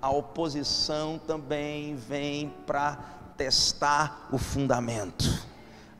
a 0.00 0.08
oposição 0.08 1.18
também 1.18 1.94
vem 1.94 2.48
para 2.66 2.96
testar 3.36 4.30
o 4.32 4.38
fundamento 4.38 5.46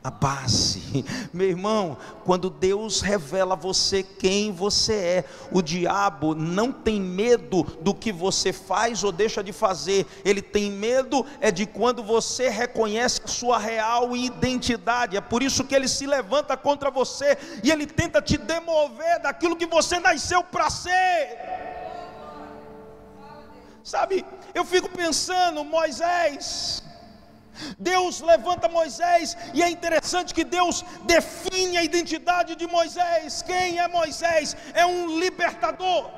a 0.03 0.09
base. 0.09 1.03
Meu 1.33 1.47
irmão, 1.47 1.97
quando 2.23 2.49
Deus 2.49 3.01
revela 3.01 3.53
a 3.53 3.57
você 3.57 4.01
quem 4.01 4.51
você 4.51 4.93
é, 4.93 5.25
o 5.51 5.61
diabo 5.61 6.33
não 6.33 6.71
tem 6.71 7.01
medo 7.01 7.63
do 7.81 7.93
que 7.93 8.11
você 8.11 8.53
faz 8.53 9.03
ou 9.03 9.11
deixa 9.11 9.43
de 9.43 9.51
fazer, 9.51 10.05
ele 10.23 10.41
tem 10.41 10.71
medo 10.71 11.25
é 11.41 11.51
de 11.51 11.65
quando 11.65 12.01
você 12.01 12.49
reconhece 12.49 13.21
a 13.23 13.27
sua 13.27 13.57
real 13.57 14.15
identidade. 14.15 15.17
É 15.17 15.21
por 15.21 15.43
isso 15.43 15.65
que 15.65 15.75
ele 15.75 15.87
se 15.87 16.05
levanta 16.05 16.55
contra 16.55 16.89
você 16.89 17.37
e 17.63 17.69
ele 17.69 17.85
tenta 17.85 18.21
te 18.21 18.37
demover 18.37 19.21
daquilo 19.21 19.55
que 19.55 19.65
você 19.65 19.99
nasceu 19.99 20.43
para 20.43 20.69
ser. 20.69 21.37
Sabe, 23.83 24.25
eu 24.53 24.63
fico 24.63 24.87
pensando, 24.89 25.63
Moisés, 25.63 26.83
Deus 27.77 28.21
levanta 28.21 28.67
Moisés, 28.67 29.37
e 29.53 29.61
é 29.61 29.69
interessante 29.69 30.33
que 30.33 30.43
Deus 30.43 30.83
define 31.05 31.77
a 31.77 31.83
identidade 31.83 32.55
de 32.55 32.67
Moisés. 32.67 33.41
Quem 33.41 33.79
é 33.79 33.87
Moisés? 33.87 34.55
É 34.73 34.85
um 34.85 35.19
libertador. 35.19 36.09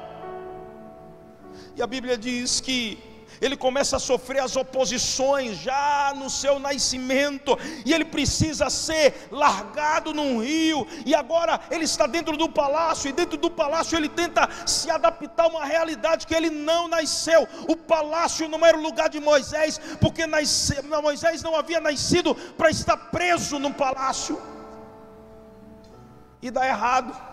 E 1.75 1.81
a 1.81 1.87
Bíblia 1.87 2.17
diz 2.17 2.59
que 2.59 3.10
ele 3.41 3.57
começa 3.57 3.97
a 3.97 3.99
sofrer 3.99 4.39
as 4.39 4.55
oposições 4.55 5.57
já 5.57 6.13
no 6.15 6.29
seu 6.29 6.59
nascimento, 6.59 7.57
e 7.83 7.91
ele 7.91 8.05
precisa 8.05 8.69
ser 8.69 9.27
largado 9.31 10.13
num 10.13 10.39
rio, 10.39 10.87
e 11.03 11.15
agora 11.15 11.59
ele 11.71 11.85
está 11.85 12.05
dentro 12.05 12.37
do 12.37 12.47
palácio, 12.47 13.09
e 13.09 13.11
dentro 13.11 13.37
do 13.37 13.49
palácio 13.49 13.97
ele 13.97 14.07
tenta 14.07 14.47
se 14.67 14.91
adaptar 14.91 15.45
a 15.45 15.47
uma 15.47 15.65
realidade 15.65 16.27
que 16.27 16.35
ele 16.35 16.51
não 16.51 16.87
nasceu. 16.87 17.47
O 17.67 17.75
palácio 17.75 18.47
não 18.47 18.63
era 18.63 18.77
o 18.77 18.81
lugar 18.81 19.09
de 19.09 19.19
Moisés, 19.19 19.81
porque 19.99 20.27
nasce, 20.27 20.79
Moisés 20.83 21.41
não 21.41 21.55
havia 21.55 21.81
nascido 21.81 22.35
para 22.35 22.69
estar 22.69 22.95
preso 22.95 23.57
no 23.57 23.73
palácio, 23.73 24.39
e 26.39 26.51
dá 26.51 26.67
errado. 26.67 27.31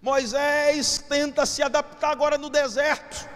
Moisés 0.00 1.04
tenta 1.08 1.44
se 1.44 1.62
adaptar 1.62 2.10
agora 2.10 2.38
no 2.38 2.48
deserto 2.48 3.29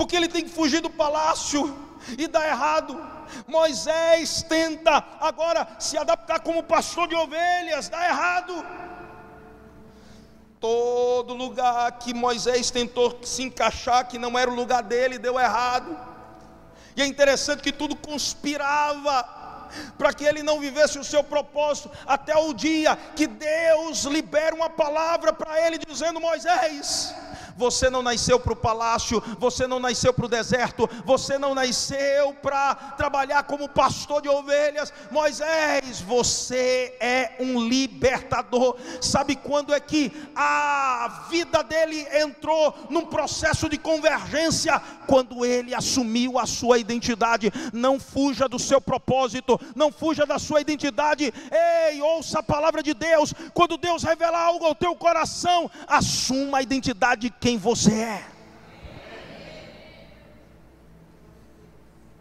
porque 0.00 0.16
ele 0.16 0.28
tem 0.28 0.42
que 0.42 0.48
fugir 0.48 0.80
do 0.80 0.88
palácio 0.88 1.76
e 2.16 2.26
dá 2.26 2.48
errado. 2.48 2.98
Moisés 3.46 4.42
tenta 4.48 5.04
agora 5.20 5.68
se 5.78 5.98
adaptar 5.98 6.40
como 6.40 6.62
pastor 6.62 7.06
de 7.06 7.14
ovelhas, 7.14 7.90
dá 7.90 8.06
errado. 8.06 8.64
Todo 10.58 11.34
lugar 11.34 11.92
que 11.98 12.14
Moisés 12.14 12.70
tentou 12.70 13.20
se 13.22 13.42
encaixar, 13.42 14.08
que 14.08 14.18
não 14.18 14.38
era 14.38 14.50
o 14.50 14.54
lugar 14.54 14.82
dele, 14.82 15.18
deu 15.18 15.38
errado. 15.38 15.94
E 16.96 17.02
é 17.02 17.06
interessante 17.06 17.62
que 17.62 17.70
tudo 17.70 17.94
conspirava 17.94 19.22
para 19.98 20.14
que 20.14 20.24
ele 20.24 20.42
não 20.42 20.58
vivesse 20.58 20.98
o 20.98 21.04
seu 21.04 21.22
propósito, 21.22 21.90
até 22.06 22.34
o 22.34 22.54
dia 22.54 22.96
que 23.14 23.26
Deus 23.26 24.04
libera 24.04 24.54
uma 24.54 24.70
palavra 24.70 25.30
para 25.30 25.60
ele, 25.66 25.76
dizendo: 25.76 26.18
Moisés, 26.18 27.14
você 27.60 27.90
não 27.90 28.02
nasceu 28.02 28.40
para 28.40 28.54
o 28.54 28.56
palácio, 28.56 29.22
você 29.38 29.66
não 29.66 29.78
nasceu 29.78 30.14
para 30.14 30.24
o 30.24 30.28
deserto, 30.28 30.88
você 31.04 31.36
não 31.38 31.54
nasceu 31.54 32.32
para 32.32 32.74
trabalhar 32.96 33.42
como 33.42 33.68
pastor 33.68 34.22
de 34.22 34.30
ovelhas. 34.30 34.90
Moisés, 35.10 36.00
você 36.00 36.96
é 36.98 37.36
um 37.38 37.60
libertador. 37.68 38.76
Sabe 39.02 39.36
quando 39.36 39.74
é 39.74 39.78
que 39.78 40.10
a 40.34 41.26
vida 41.28 41.62
dele 41.62 42.06
entrou 42.14 42.74
num 42.88 43.04
processo 43.04 43.68
de 43.68 43.76
convergência? 43.76 44.80
Quando 45.06 45.44
ele 45.44 45.74
assumiu 45.74 46.38
a 46.38 46.46
sua 46.46 46.78
identidade. 46.78 47.52
Não 47.74 48.00
fuja 48.00 48.48
do 48.48 48.58
seu 48.58 48.80
propósito, 48.80 49.60
não 49.76 49.92
fuja 49.92 50.24
da 50.24 50.38
sua 50.38 50.62
identidade. 50.62 51.32
Ei, 51.90 52.00
ouça 52.00 52.38
a 52.38 52.42
palavra 52.42 52.82
de 52.82 52.94
Deus. 52.94 53.34
Quando 53.52 53.76
Deus 53.76 54.02
revelar 54.02 54.44
algo 54.44 54.64
ao 54.64 54.74
teu 54.74 54.96
coração, 54.96 55.70
assuma 55.86 56.58
a 56.58 56.62
identidade 56.62 57.20
de 57.20 57.30
quem 57.30 57.49
quem 57.50 57.58
você 57.58 57.92
é. 57.92 58.26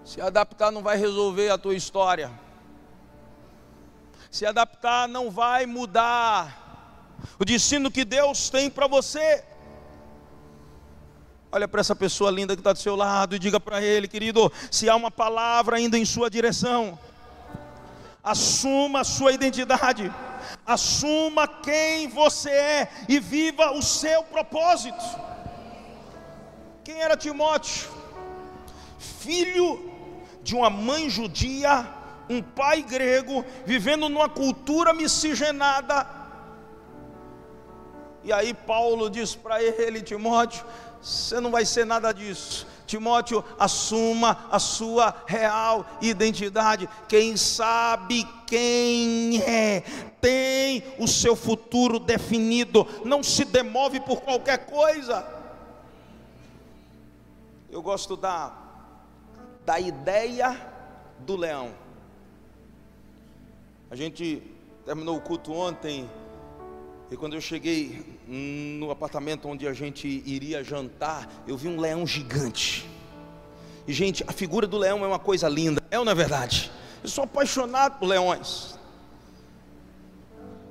Se 0.04 0.20
adaptar 0.20 0.72
não 0.72 0.82
vai 0.82 0.98
resolver 0.98 1.50
a 1.50 1.58
tua 1.58 1.76
história. 1.76 2.32
Se 4.32 4.44
adaptar 4.44 5.08
não 5.08 5.30
vai 5.30 5.68
mudar 5.68 6.58
o 7.38 7.46
destino 7.46 7.92
que 7.92 8.04
Deus 8.04 8.50
tem 8.50 8.72
para 8.72 8.88
você. 8.88 9.44
Olha 11.52 11.68
para 11.68 11.82
essa 11.82 11.96
pessoa 11.96 12.32
linda 12.32 12.56
que 12.56 12.62
está 12.62 12.74
do 12.74 12.80
seu 12.80 12.96
lado 12.96 13.36
e 13.36 13.40
diga 13.40 13.60
para 13.60 13.84
ele, 13.84 14.08
querido, 14.08 14.52
se 14.72 14.90
há 14.90 14.96
uma 14.96 15.12
palavra 15.12 15.78
ainda 15.78 15.96
em 15.96 16.06
sua 16.06 16.28
direção, 16.28 16.98
assuma 18.34 19.02
a 19.02 19.10
sua 19.16 19.32
identidade 19.32 20.12
assuma 20.66 21.48
quem 21.48 22.08
você 22.08 22.50
é 22.50 22.90
e 23.08 23.20
viva 23.20 23.72
o 23.72 23.82
seu 23.82 24.24
propósito. 24.24 25.04
Quem 26.84 27.02
era 27.02 27.18
Timóteo? 27.18 27.90
Filho 28.98 29.92
de 30.42 30.56
uma 30.56 30.70
mãe 30.70 31.10
judia, 31.10 31.88
um 32.30 32.42
pai 32.42 32.82
grego, 32.82 33.44
vivendo 33.66 34.08
numa 34.08 34.30
cultura 34.30 34.94
miscigenada. 34.94 36.08
E 38.24 38.32
aí 38.32 38.54
Paulo 38.54 39.10
diz 39.10 39.36
para 39.36 39.62
ele, 39.64 40.02
Timóteo, 40.02 40.66
você 41.02 41.40
não 41.40 41.52
vai 41.52 41.66
ser 41.66 41.86
nada 41.86 42.12
disso. 42.12 42.68
Timóteo, 42.90 43.46
assuma 43.60 44.48
a 44.50 44.58
sua 44.58 45.14
real 45.28 45.86
identidade. 46.02 46.90
Quem 47.08 47.38
sabe 47.38 48.28
quem 48.48 49.40
é, 49.44 49.82
tem 50.20 50.84
o 50.98 51.08
seu 51.08 51.36
futuro 51.36 52.00
definido, 52.00 52.88
não 53.06 53.22
se 53.22 53.46
demove 53.46 54.00
por 54.00 54.22
qualquer 54.22 54.66
coisa. 54.66 55.24
Eu 57.70 57.84
gosto 57.84 58.18
da, 58.18 58.58
da 59.64 59.80
ideia 59.80 60.60
do 61.20 61.36
leão. 61.36 61.70
A 63.92 63.96
gente 63.96 64.42
terminou 64.84 65.16
o 65.16 65.22
culto 65.22 65.54
ontem 65.54 66.10
e 67.12 67.16
quando 67.16 67.36
eu 67.36 67.42
cheguei 67.42 68.19
no 68.30 68.92
apartamento 68.92 69.48
onde 69.48 69.68
a 69.68 69.74
gente 69.74 70.08
iria 70.08 70.64
jantar, 70.64 71.28
eu 71.48 71.58
vi 71.58 71.68
um 71.68 71.80
leão 71.80 72.06
gigante. 72.06 72.88
E 73.88 73.92
gente, 73.92 74.24
a 74.28 74.32
figura 74.32 74.68
do 74.68 74.78
leão 74.78 75.04
é 75.04 75.08
uma 75.08 75.18
coisa 75.18 75.50
linda, 75.50 75.82
é 75.90 75.98
ou 75.98 76.06
não 76.06 76.12
é 76.12 76.16
verdade? 76.16 76.72
Eu 77.02 77.10
sou 77.10 77.24
apaixonado 77.24 77.98
por 77.98 78.06
leões. 78.06 78.78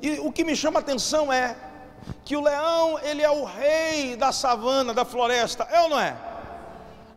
E 0.00 0.20
o 0.20 0.30
que 0.30 0.44
me 0.44 0.54
chama 0.54 0.78
a 0.78 0.82
atenção 0.82 1.32
é 1.32 1.56
que 2.24 2.36
o 2.36 2.40
leão, 2.40 3.00
ele 3.00 3.22
é 3.22 3.30
o 3.30 3.44
rei 3.44 4.14
da 4.14 4.30
savana, 4.30 4.94
da 4.94 5.04
floresta, 5.04 5.64
é 5.64 5.80
ou 5.80 5.88
não 5.88 5.98
é? 5.98 6.16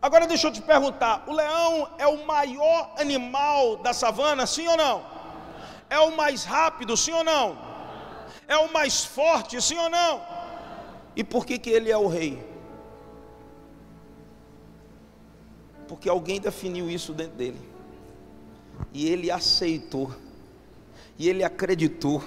Agora 0.00 0.26
deixa 0.26 0.48
eu 0.48 0.52
te 0.52 0.60
perguntar, 0.60 1.22
o 1.28 1.32
leão 1.32 1.88
é 1.98 2.06
o 2.08 2.26
maior 2.26 2.92
animal 2.98 3.76
da 3.76 3.92
savana, 3.92 4.44
sim 4.44 4.66
ou 4.66 4.76
não? 4.76 5.04
É 5.88 6.00
o 6.00 6.16
mais 6.16 6.42
rápido, 6.42 6.96
sim 6.96 7.12
ou 7.12 7.22
não? 7.22 7.72
é 8.52 8.56
o 8.56 8.72
mais 8.72 9.04
forte, 9.04 9.60
sim 9.60 9.78
ou 9.78 9.88
não? 9.88 10.20
E 11.14 11.22
por 11.22 11.44
que, 11.44 11.58
que 11.58 11.70
ele 11.70 11.90
é 11.90 11.96
o 11.96 12.06
rei? 12.06 12.42
Porque 15.86 16.08
alguém 16.08 16.40
definiu 16.40 16.88
isso 16.88 17.12
dentro 17.12 17.36
dele, 17.36 17.60
e 18.94 19.08
ele 19.08 19.30
aceitou, 19.30 20.10
e 21.18 21.28
ele 21.28 21.44
acreditou, 21.44 22.22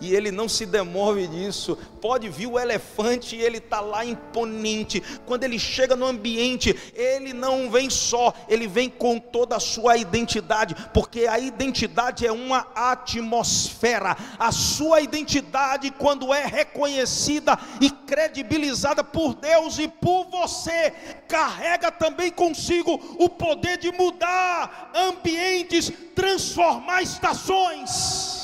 e 0.00 0.14
ele 0.14 0.30
não 0.30 0.48
se 0.48 0.66
demove 0.66 1.26
disso. 1.26 1.76
Pode 2.00 2.28
vir 2.28 2.46
o 2.46 2.58
elefante 2.58 3.36
e 3.36 3.40
ele 3.40 3.58
está 3.58 3.80
lá 3.80 4.04
imponente. 4.04 5.02
Quando 5.26 5.44
ele 5.44 5.58
chega 5.58 5.96
no 5.96 6.06
ambiente, 6.06 6.76
ele 6.94 7.32
não 7.32 7.70
vem 7.70 7.88
só, 7.88 8.32
ele 8.48 8.66
vem 8.66 8.88
com 8.88 9.18
toda 9.18 9.56
a 9.56 9.60
sua 9.60 9.96
identidade, 9.96 10.74
porque 10.92 11.26
a 11.26 11.38
identidade 11.38 12.26
é 12.26 12.32
uma 12.32 12.66
atmosfera. 12.74 14.16
A 14.38 14.52
sua 14.52 15.00
identidade, 15.00 15.90
quando 15.90 16.32
é 16.32 16.46
reconhecida 16.46 17.58
e 17.80 17.90
credibilizada 17.90 19.02
por 19.02 19.34
Deus 19.34 19.78
e 19.78 19.88
por 19.88 20.26
você, 20.26 20.92
carrega 21.28 21.90
também 21.90 22.30
consigo 22.30 23.00
o 23.18 23.28
poder 23.28 23.78
de 23.78 23.90
mudar 23.92 24.90
ambientes, 24.94 25.92
transformar 26.14 27.02
estações. 27.02 28.43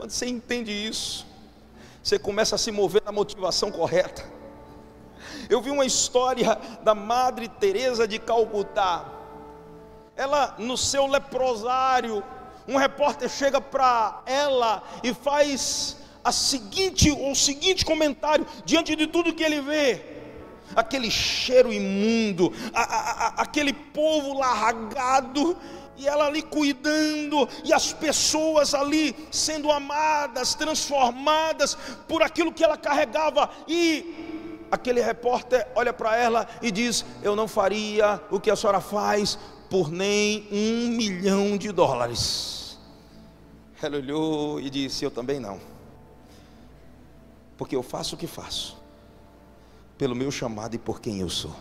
Quando 0.00 0.12
você 0.12 0.26
entende 0.26 0.72
isso, 0.72 1.26
você 2.02 2.18
começa 2.18 2.54
a 2.54 2.58
se 2.58 2.72
mover 2.72 3.02
na 3.04 3.12
motivação 3.12 3.70
correta. 3.70 4.26
Eu 5.46 5.60
vi 5.60 5.70
uma 5.70 5.84
história 5.84 6.58
da 6.82 6.94
Madre 6.94 7.48
Teresa 7.48 8.08
de 8.08 8.18
Calcutá. 8.18 9.04
Ela 10.16 10.54
no 10.56 10.74
seu 10.74 11.06
leprosário, 11.06 12.24
um 12.66 12.78
repórter 12.78 13.28
chega 13.28 13.60
para 13.60 14.22
ela 14.24 14.82
e 15.04 15.12
faz 15.12 15.98
a 16.24 16.32
seguinte, 16.32 17.10
o 17.10 17.34
seguinte 17.34 17.84
comentário 17.84 18.46
diante 18.64 18.96
de 18.96 19.06
tudo 19.06 19.34
que 19.34 19.42
ele 19.42 19.60
vê 19.60 20.02
aquele 20.74 21.10
cheiro 21.10 21.72
imundo, 21.72 22.52
a, 22.72 22.82
a, 22.82 23.10
a, 23.10 23.28
aquele 23.42 23.72
povo 23.72 24.38
largado, 24.38 25.56
e 26.00 26.08
ela 26.08 26.26
ali 26.26 26.40
cuidando, 26.40 27.46
e 27.62 27.74
as 27.74 27.92
pessoas 27.92 28.72
ali 28.72 29.14
sendo 29.30 29.70
amadas, 29.70 30.54
transformadas 30.54 31.76
por 32.08 32.22
aquilo 32.22 32.50
que 32.50 32.64
ela 32.64 32.78
carregava, 32.78 33.50
e 33.68 34.64
aquele 34.70 35.02
repórter 35.02 35.68
olha 35.74 35.92
para 35.92 36.16
ela 36.16 36.48
e 36.62 36.70
diz: 36.70 37.04
Eu 37.22 37.36
não 37.36 37.46
faria 37.46 38.18
o 38.30 38.40
que 38.40 38.50
a 38.50 38.56
senhora 38.56 38.80
faz 38.80 39.38
por 39.68 39.90
nem 39.90 40.48
um 40.50 40.88
milhão 40.88 41.58
de 41.58 41.70
dólares. 41.70 42.78
Ela 43.82 43.98
olhou 43.98 44.58
e 44.58 44.70
disse: 44.70 45.04
Eu 45.04 45.10
também 45.10 45.38
não, 45.38 45.60
porque 47.58 47.76
eu 47.76 47.82
faço 47.82 48.14
o 48.14 48.18
que 48.18 48.26
faço, 48.26 48.78
pelo 49.98 50.16
meu 50.16 50.30
chamado 50.30 50.74
e 50.74 50.78
por 50.78 50.98
quem 50.98 51.20
eu 51.20 51.28
sou. 51.28 51.54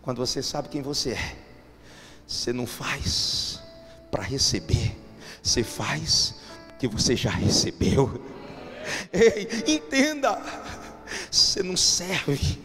Quando 0.00 0.18
você 0.18 0.40
sabe 0.44 0.68
quem 0.68 0.80
você 0.80 1.10
é, 1.10 1.41
você 2.26 2.52
não 2.52 2.66
faz 2.66 3.60
para 4.10 4.22
receber, 4.22 4.96
você 5.42 5.62
faz 5.62 6.34
que 6.78 6.88
você 6.88 7.14
já 7.16 7.30
recebeu. 7.30 8.22
Ei, 9.12 9.48
entenda, 9.74 10.40
você 11.30 11.62
não 11.62 11.76
serve 11.76 12.58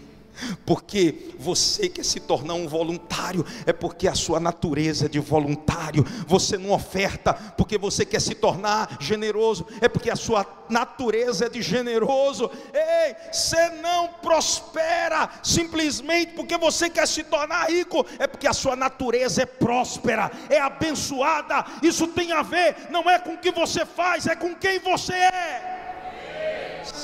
porque 0.66 1.34
você 1.38 1.90
quer 1.90 2.04
se 2.04 2.20
tornar 2.20 2.54
um 2.54 2.68
voluntário, 2.68 3.46
é 3.66 3.74
porque 3.74 4.08
a 4.08 4.16
sua 4.16 4.40
natureza 4.40 5.06
é 5.06 5.10
de 5.10 5.20
voluntário. 5.20 6.06
Você 6.28 6.58
não 6.58 6.72
oferta 6.72 7.34
porque 7.34 7.78
você 7.78 8.06
quer 8.06 8.22
se 8.22 8.36
tornar 8.36 8.98
generoso, 9.00 9.66
é 9.82 9.88
porque 9.88 10.10
a 10.10 10.16
sua 10.16 10.46
natureza 10.70 11.46
é 11.46 11.50
de 11.50 11.62
generoso. 11.62 12.50
Ei, 12.74 13.16
você 13.32 13.70
não 13.82 14.08
prospera 14.22 15.30
simplesmente 15.44 16.34
porque 16.34 16.58
você 16.58 16.90
quer 16.90 17.08
se 17.08 17.24
tornar 17.24 17.70
rico, 17.70 18.06
é 18.20 18.28
porque 18.28 18.48
a 18.48 18.54
sua 18.54 18.76
natureza 18.76 19.44
é 19.44 19.46
próspera, 19.46 20.32
é 20.50 20.60
abençoada. 20.60 21.66
Isso 21.82 22.08
tem 22.08 22.32
a 22.32 22.42
ver, 22.42 22.76
não 22.90 23.10
é 23.10 23.20
com 23.20 23.34
o 23.34 23.38
que 23.38 23.52
você 23.52 23.86
faz, 23.86 24.28
é 24.28 24.36
com 24.36 24.54
quem 24.56 24.80
você 24.80 25.14
é. 25.14 25.77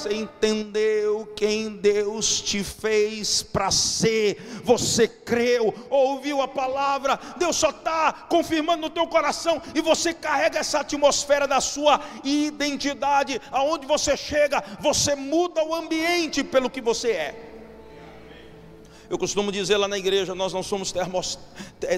Você 0.04 0.16
entendeu 0.16 1.26
quem 1.34 1.78
Deus 1.78 2.42
te 2.42 2.62
fez 2.62 3.42
para 3.42 3.72
ser. 3.72 4.36
Você 4.64 5.08
creu, 5.08 5.74
ouviu 5.90 6.42
a 6.42 6.48
palavra. 6.48 7.18
Deus 7.38 7.56
só 7.56 7.70
está 7.70 8.12
confirmando 8.28 8.82
no 8.82 8.90
teu 8.90 9.08
coração. 9.08 9.62
E 9.74 9.80
você 9.80 10.14
carrega 10.14 10.60
essa 10.60 10.82
atmosfera 10.82 11.48
da 11.48 11.62
sua 11.62 12.02
identidade. 12.22 13.42
Aonde 13.50 13.88
você 13.88 14.18
chega, 14.18 14.62
você 14.82 15.16
muda 15.16 15.64
o 15.64 15.74
ambiente 15.74 16.44
pelo 16.44 16.70
que 16.70 16.82
você 16.82 17.12
é. 17.12 17.53
Eu 19.14 19.18
costumo 19.20 19.52
dizer 19.52 19.78
lá 19.78 19.88
na 19.88 19.96
igreja: 19.96 20.34
nós 20.34 20.54
não 20.54 20.64
somos 20.64 20.92
termos, 20.92 21.38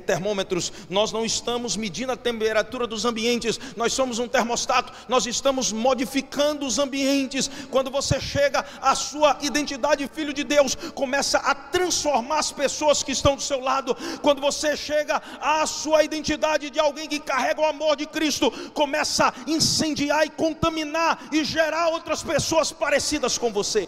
termômetros, 0.06 0.73
nós 0.89 1.13
não 1.13 1.23
estamos 1.23 1.78
medindo 1.78 2.12
a 2.12 2.17
temperatura 2.17 2.86
dos 2.86 3.06
ambientes, 3.06 3.58
nós 3.78 3.93
somos 3.93 4.19
um 4.19 4.28
termostato, 4.28 4.91
nós 5.08 5.25
estamos 5.25 5.71
modificando 5.71 6.65
os 6.65 6.78
ambientes. 6.78 7.49
Quando 7.71 7.89
você 7.89 8.19
chega, 8.19 8.65
a 8.82 8.93
sua 8.95 9.38
identidade, 9.41 10.10
filho 10.13 10.34
de 10.34 10.43
Deus, 10.43 10.75
começa 10.93 11.38
a 11.38 11.56
transformar 11.56 12.39
as 12.39 12.51
pessoas 12.51 13.01
que 13.01 13.13
estão 13.13 13.38
do 13.38 13.41
seu 13.41 13.62
lado. 13.62 13.95
Quando 14.21 14.41
você 14.41 14.75
chega, 14.75 15.21
a 15.39 15.65
sua 15.65 16.04
identidade 16.04 16.69
de 16.69 16.82
alguém 16.82 17.08
que 17.08 17.21
carrega 17.21 17.62
o 17.62 17.65
amor 17.65 17.95
de 17.95 18.06
Cristo, 18.06 18.51
começa 18.73 19.28
a 19.28 19.34
incendiar 19.49 20.25
e 20.25 20.30
contaminar 20.30 21.30
e 21.32 21.45
gerar 21.45 21.88
outras 21.88 22.21
pessoas 22.21 22.73
parecidas 22.73 23.38
com 23.38 23.54
você. 23.54 23.88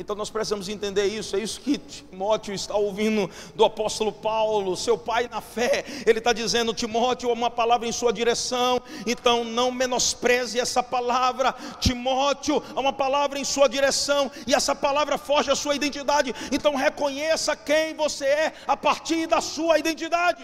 Então 0.00 0.16
nós 0.16 0.30
precisamos 0.30 0.70
entender 0.70 1.04
isso, 1.04 1.36
é 1.36 1.40
isso 1.40 1.60
que 1.60 1.76
Timóteo 1.76 2.54
está 2.54 2.74
ouvindo 2.74 3.30
do 3.54 3.66
apóstolo 3.66 4.10
Paulo, 4.10 4.74
seu 4.74 4.96
pai 4.96 5.28
na 5.28 5.42
fé. 5.42 5.84
Ele 6.06 6.20
está 6.20 6.32
dizendo, 6.32 6.72
Timóteo, 6.72 7.30
uma 7.30 7.50
palavra 7.50 7.86
em 7.86 7.92
sua 7.92 8.10
direção, 8.10 8.80
então 9.06 9.44
não 9.44 9.70
menospreze 9.70 10.58
essa 10.58 10.82
palavra. 10.82 11.54
Timóteo, 11.78 12.62
há 12.74 12.80
uma 12.80 12.94
palavra 12.94 13.38
em 13.38 13.44
sua 13.44 13.68
direção, 13.68 14.30
e 14.46 14.54
essa 14.54 14.74
palavra 14.74 15.18
foge 15.18 15.50
a 15.50 15.54
sua 15.54 15.74
identidade. 15.74 16.34
Então 16.50 16.74
reconheça 16.74 17.54
quem 17.54 17.92
você 17.94 18.24
é 18.24 18.52
a 18.66 18.78
partir 18.78 19.26
da 19.26 19.42
sua 19.42 19.78
identidade. 19.78 20.42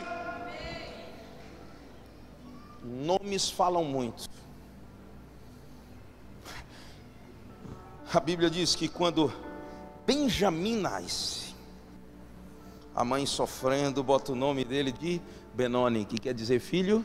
Nomes 2.84 3.48
falam 3.48 3.84
muito. 3.84 4.28
A 8.12 8.20
Bíblia 8.20 8.48
diz 8.48 8.74
que 8.74 8.86
quando 8.86 9.32
Benjamim 10.06 10.76
nasce. 10.76 11.54
A 12.94 13.04
mãe 13.04 13.26
sofrendo, 13.26 14.02
bota 14.02 14.32
o 14.32 14.36
nome 14.36 14.64
dele 14.64 14.92
de 14.92 15.20
Benoni, 15.52 16.04
que 16.04 16.18
quer 16.18 16.32
dizer 16.32 16.60
filho 16.60 17.04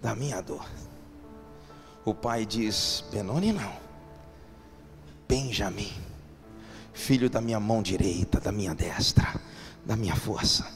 da 0.00 0.14
minha 0.16 0.40
dor. 0.40 0.66
O 2.04 2.14
pai 2.14 2.46
diz: 2.46 3.04
Benoni 3.12 3.52
não, 3.52 3.72
Benjamim, 5.28 5.92
filho 6.92 7.28
da 7.28 7.40
minha 7.40 7.60
mão 7.60 7.82
direita, 7.82 8.40
da 8.40 8.50
minha 8.50 8.74
destra, 8.74 9.38
da 9.84 9.94
minha 9.94 10.16
força. 10.16 10.66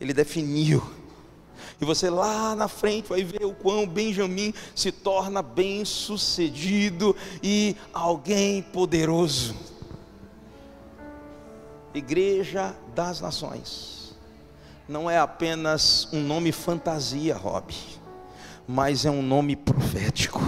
Ele 0.00 0.14
definiu. 0.14 0.82
E 1.80 1.84
você 1.84 2.08
lá 2.08 2.54
na 2.54 2.68
frente 2.68 3.08
vai 3.08 3.22
ver 3.22 3.44
o 3.44 3.54
quão 3.54 3.86
Benjamim 3.86 4.54
se 4.74 4.90
torna 4.90 5.42
bem 5.42 5.84
sucedido 5.84 7.14
e 7.42 7.76
alguém 7.92 8.62
poderoso. 8.62 9.73
Igreja 11.94 12.74
das 12.92 13.20
Nações. 13.20 14.16
Não 14.88 15.08
é 15.08 15.16
apenas 15.16 16.08
um 16.12 16.20
nome 16.20 16.50
fantasia, 16.50 17.36
Rob, 17.36 17.72
mas 18.66 19.06
é 19.06 19.10
um 19.10 19.22
nome 19.22 19.54
profético. 19.54 20.40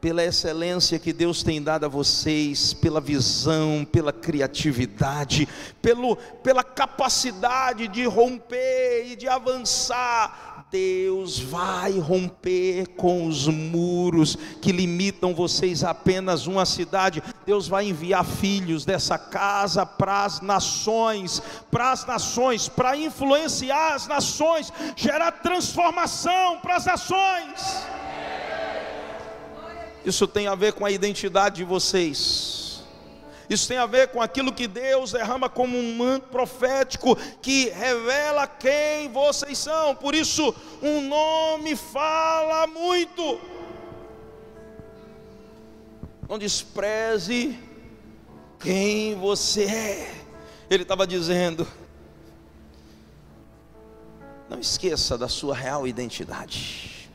Pela 0.00 0.24
excelência 0.24 0.98
que 0.98 1.12
Deus 1.12 1.42
tem 1.42 1.62
dado 1.62 1.84
a 1.84 1.88
vocês, 1.88 2.72
pela 2.72 3.00
visão, 3.00 3.86
pela 3.90 4.12
criatividade, 4.12 5.46
pelo, 5.80 6.16
pela 6.16 6.64
capacidade 6.64 7.86
de 7.86 8.04
romper 8.06 9.04
e 9.06 9.14
de 9.14 9.28
avançar, 9.28 10.49
Deus 10.70 11.40
vai 11.40 11.98
romper 11.98 12.86
com 12.96 13.26
os 13.26 13.48
muros 13.48 14.36
que 14.62 14.70
limitam 14.70 15.34
vocês 15.34 15.82
a 15.82 15.90
apenas 15.90 16.46
uma 16.46 16.64
cidade. 16.64 17.22
Deus 17.44 17.66
vai 17.66 17.88
enviar 17.88 18.24
filhos 18.24 18.84
dessa 18.84 19.18
casa 19.18 19.84
para 19.84 20.24
as 20.24 20.40
nações, 20.40 21.42
para 21.70 21.90
as 21.90 22.06
nações, 22.06 22.68
para 22.68 22.96
influenciar 22.96 23.94
as 23.94 24.06
nações, 24.06 24.72
gerar 24.94 25.32
transformação 25.32 26.58
para 26.60 26.76
as 26.76 26.86
nações. 26.86 27.84
Isso 30.04 30.26
tem 30.26 30.46
a 30.46 30.54
ver 30.54 30.72
com 30.72 30.86
a 30.86 30.90
identidade 30.90 31.56
de 31.56 31.64
vocês. 31.64 32.69
Isso 33.50 33.66
tem 33.66 33.78
a 33.78 33.84
ver 33.84 34.08
com 34.08 34.22
aquilo 34.22 34.52
que 34.52 34.68
Deus 34.68 35.10
derrama 35.10 35.48
como 35.48 35.76
um 35.76 35.96
manto 35.96 36.28
profético 36.28 37.16
que 37.42 37.68
revela 37.70 38.46
quem 38.46 39.10
vocês 39.10 39.58
são. 39.58 39.96
Por 39.96 40.14
isso, 40.14 40.54
um 40.80 41.00
nome 41.08 41.74
fala 41.74 42.68
muito. 42.68 43.40
Não 46.28 46.38
despreze 46.38 47.58
quem 48.60 49.16
você 49.16 49.64
é. 49.64 50.14
Ele 50.70 50.84
estava 50.84 51.04
dizendo: 51.04 51.66
não 54.48 54.60
esqueça 54.60 55.18
da 55.18 55.26
sua 55.26 55.56
real 55.56 55.88
identidade. 55.88 57.10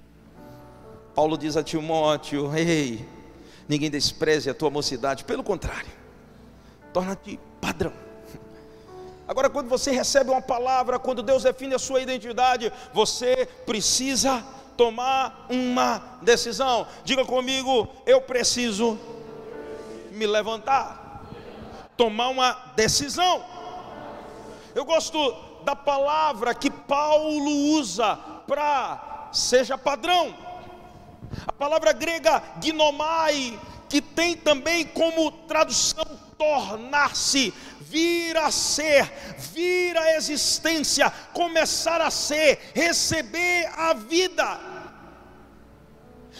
Paulo 1.15 1.37
diz 1.37 1.55
a 1.55 1.63
Timóteo: 1.63 2.53
Ei, 2.53 3.07
ninguém 3.69 3.89
despreze 3.89 4.49
a 4.49 4.53
tua 4.53 4.69
mocidade, 4.69 5.23
pelo 5.23 5.41
contrário, 5.41 5.94
torna-te 6.95 7.37
padrão. 7.59 7.91
Agora, 9.27 9.49
quando 9.49 9.67
você 9.67 9.91
recebe 9.91 10.29
uma 10.29 10.41
palavra, 10.41 10.97
quando 10.97 11.21
Deus 11.21 11.43
define 11.43 11.75
a 11.75 11.79
sua 11.79 11.99
identidade, 11.99 12.71
você 12.93 13.45
precisa 13.65 14.41
tomar 14.77 15.45
uma 15.49 16.19
decisão. 16.21 16.87
Diga 17.03 17.25
comigo, 17.25 17.89
eu 18.05 18.21
preciso 18.21 18.97
me 20.09 20.25
levantar, 20.25 21.25
tomar 21.97 22.29
uma 22.29 22.53
decisão. 22.77 23.43
Eu 24.73 24.85
gosto 24.85 25.19
da 25.65 25.75
palavra 25.75 26.55
que 26.55 26.69
Paulo 26.69 27.51
usa 27.77 28.15
para 28.47 29.31
seja 29.33 29.77
padrão. 29.77 30.33
A 31.45 31.51
palavra 31.51 31.91
grega 31.91 32.41
gnomai, 32.63 33.59
que 33.89 33.99
tem 33.99 34.37
também 34.37 34.85
como 34.85 35.29
tradução 35.29 36.24
tornar-se, 36.37 37.53
vir 37.81 38.35
a 38.37 38.51
ser, 38.51 39.11
vir 39.53 39.97
à 39.97 40.15
existência, 40.15 41.09
começar 41.33 42.01
a 42.01 42.11
ser, 42.11 42.71
receber 42.73 43.69
a 43.77 43.93
vida. 43.93 44.59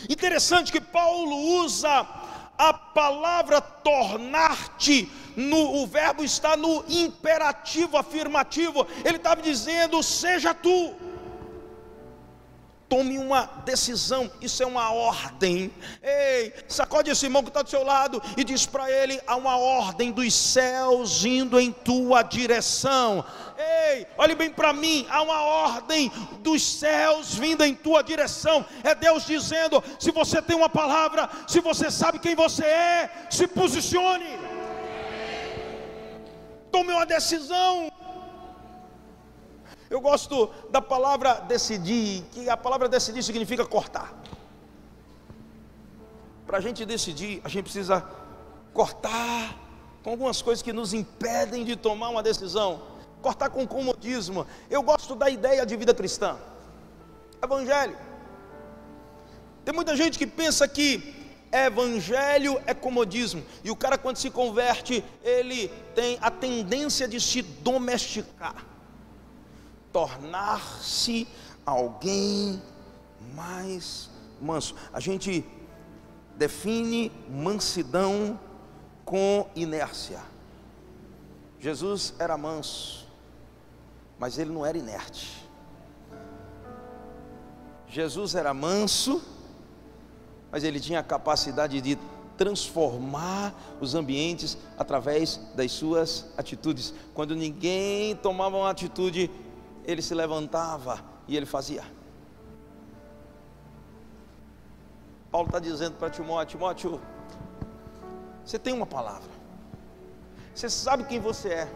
Interessante 0.10 0.72
que 0.72 0.82
Paulo 0.82 1.36
usa 1.64 2.08
a 2.58 2.74
palavra 2.74 3.60
tornar-te, 3.62 5.12
o 5.38 5.86
verbo 5.86 6.24
está 6.24 6.56
no 6.56 6.86
imperativo 6.88 7.98
afirmativo, 7.98 8.88
ele 9.04 9.18
estava 9.18 9.42
dizendo: 9.42 10.02
seja 10.02 10.54
tu. 10.54 11.05
Tome 12.88 13.18
uma 13.18 13.46
decisão, 13.66 14.32
isso 14.40 14.62
é 14.62 14.66
uma 14.66 14.92
ordem. 14.92 15.74
Ei, 16.04 16.54
sacode 16.68 17.10
esse 17.10 17.26
irmão 17.26 17.42
que 17.42 17.50
está 17.50 17.64
do 17.64 17.70
seu 17.70 17.84
lado 17.84 18.22
e 18.38 18.44
diz 18.44 18.68
para 18.68 18.92
ele: 18.92 19.20
há 19.26 19.36
uma 19.36 19.58
ordem 19.58 20.12
dos 20.12 20.32
céus 20.36 21.26
indo 21.26 21.60
em 21.60 21.72
tua 21.72 22.22
direção. 22.22 23.26
Ei, 23.58 24.06
olhe 24.16 24.36
bem 24.36 24.52
para 24.52 24.72
mim, 24.72 25.08
há 25.10 25.24
uma 25.24 25.42
ordem 25.42 26.12
dos 26.42 26.62
céus 26.62 27.34
vindo 27.34 27.64
em 27.64 27.74
tua 27.74 28.04
direção. 28.04 28.64
É 28.84 28.94
Deus 28.94 29.26
dizendo: 29.26 29.84
se 30.00 30.12
você 30.12 30.40
tem 30.40 30.56
uma 30.56 30.70
palavra, 30.70 31.28
se 31.48 31.60
você 31.62 31.90
sabe 31.90 32.20
quem 32.20 32.36
você 32.36 32.66
é, 32.66 33.10
se 33.32 33.48
posicione. 33.48 34.38
Tome 36.72 36.94
uma 36.94 37.06
decisão. 37.06 37.90
Eu 39.90 40.02
gosto 40.02 40.50
da 40.72 40.82
palavra 40.82 41.42
decidir, 41.42 42.24
que 42.32 42.50
a 42.50 42.58
palavra 42.58 42.90
decidir 42.90 43.22
significa 43.22 43.66
cortar. 43.66 44.14
Para 46.46 46.58
a 46.58 46.62
gente 46.62 46.86
decidir, 46.86 47.42
a 47.44 47.50
gente 47.50 47.64
precisa 47.64 48.04
cortar 48.74 49.56
com 50.04 50.12
algumas 50.12 50.42
coisas 50.42 50.62
que 50.62 50.74
nos 50.74 50.94
impedem 50.94 51.64
de 51.64 51.76
tomar 51.76 52.10
uma 52.10 52.24
decisão. 52.24 52.82
Cortar 53.22 53.50
com 53.50 53.66
comodismo. 53.68 54.46
Eu 54.70 54.82
gosto 54.82 55.16
da 55.16 55.30
ideia 55.30 55.66
de 55.66 55.76
vida 55.76 55.94
cristã. 55.94 56.38
Evangelho. 57.44 57.98
Tem 59.64 59.74
muita 59.74 59.96
gente 59.96 60.18
que 60.18 60.28
pensa 60.28 60.68
que 60.68 61.16
evangelho 61.52 62.62
é 62.66 62.74
comodismo. 62.74 63.44
E 63.64 63.72
o 63.72 63.76
cara, 63.76 63.98
quando 63.98 64.18
se 64.18 64.30
converte, 64.30 65.04
ele 65.24 65.70
tem 65.96 66.18
a 66.22 66.30
tendência 66.30 67.08
de 67.08 67.20
se 67.20 67.42
domesticar 67.42 68.75
tornar-se 69.96 71.26
alguém 71.66 72.62
mais 73.34 74.10
manso. 74.42 74.76
A 74.92 75.00
gente 75.00 75.46
define 76.36 77.10
mansidão 77.30 78.38
com 79.06 79.48
inércia. 79.56 80.20
Jesus 81.62 82.14
era 82.20 82.38
manso, 82.38 83.08
mas 84.20 84.38
ele 84.38 84.52
não 84.52 84.66
era 84.66 84.78
inerte. 84.78 85.48
Jesus 87.88 88.36
era 88.36 88.54
manso, 88.54 89.24
mas 90.52 90.66
ele 90.66 90.82
tinha 90.82 91.00
a 91.00 91.04
capacidade 91.04 91.80
de 91.80 91.98
transformar 92.36 93.56
os 93.80 93.96
ambientes 93.96 94.58
através 94.78 95.40
das 95.56 95.72
suas 95.72 96.26
atitudes. 96.38 96.94
Quando 97.14 97.34
ninguém 97.34 98.14
tomava 98.18 98.58
uma 98.58 98.70
atitude, 98.70 99.32
ele 99.86 100.02
se 100.02 100.14
levantava 100.14 101.00
e 101.28 101.38
ele 101.38 101.46
fazia. 101.46 101.84
Paulo 105.32 105.48
está 105.48 105.60
dizendo 105.60 105.96
para 105.98 106.10
Timóteo: 106.10 106.58
Timóteo, 106.58 107.02
você 108.44 108.58
tem 108.58 108.74
uma 108.74 108.86
palavra, 108.86 109.30
você 110.54 110.70
sabe 110.70 111.04
quem 111.06 111.20
você 111.20 111.50
é. 111.50 111.68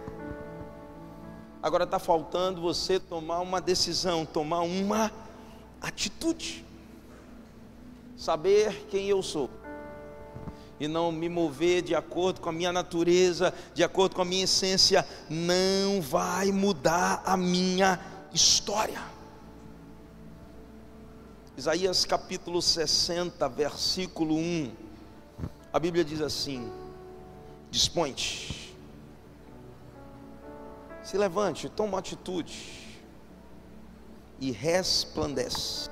Agora 1.61 1.83
está 1.83 1.99
faltando 1.99 2.61
você 2.61 2.99
tomar 2.99 3.41
uma 3.41 3.59
decisão, 3.59 4.25
tomar 4.25 4.61
uma 4.61 5.11
atitude, 5.81 6.65
saber 8.15 8.87
quem 8.89 9.09
eu 9.09 9.21
sou 9.21 9.49
e 10.79 10.87
não 10.87 11.11
me 11.11 11.27
mover 11.27 11.81
de 11.81 11.93
acordo 11.93 12.39
com 12.39 12.49
a 12.49 12.53
minha 12.53 12.71
natureza, 12.71 13.53
de 13.73 13.83
acordo 13.83 14.15
com 14.15 14.21
a 14.21 14.25
minha 14.25 14.45
essência, 14.45 15.05
não 15.29 16.01
vai 16.01 16.51
mudar 16.51 17.21
a 17.25 17.35
minha 17.35 17.99
história. 18.33 19.01
Isaías 21.57 22.05
capítulo 22.05 22.61
60, 22.61 23.49
versículo 23.49 24.35
1. 24.35 24.71
A 25.73 25.79
Bíblia 25.79 26.05
diz 26.05 26.21
assim: 26.21 26.71
Dispõe-te, 27.69 28.73
se 31.03 31.17
levante, 31.17 31.67
toma 31.67 31.89
uma 31.89 31.99
atitude 31.99 33.01
e 34.39 34.51
resplandece. 34.51 35.89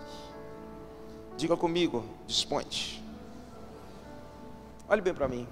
Diga 1.36 1.58
comigo, 1.58 2.06
dispõe-te. 2.26 3.07
Olhe 4.90 5.02
bem 5.02 5.14
para 5.14 5.28
mim. 5.28 5.46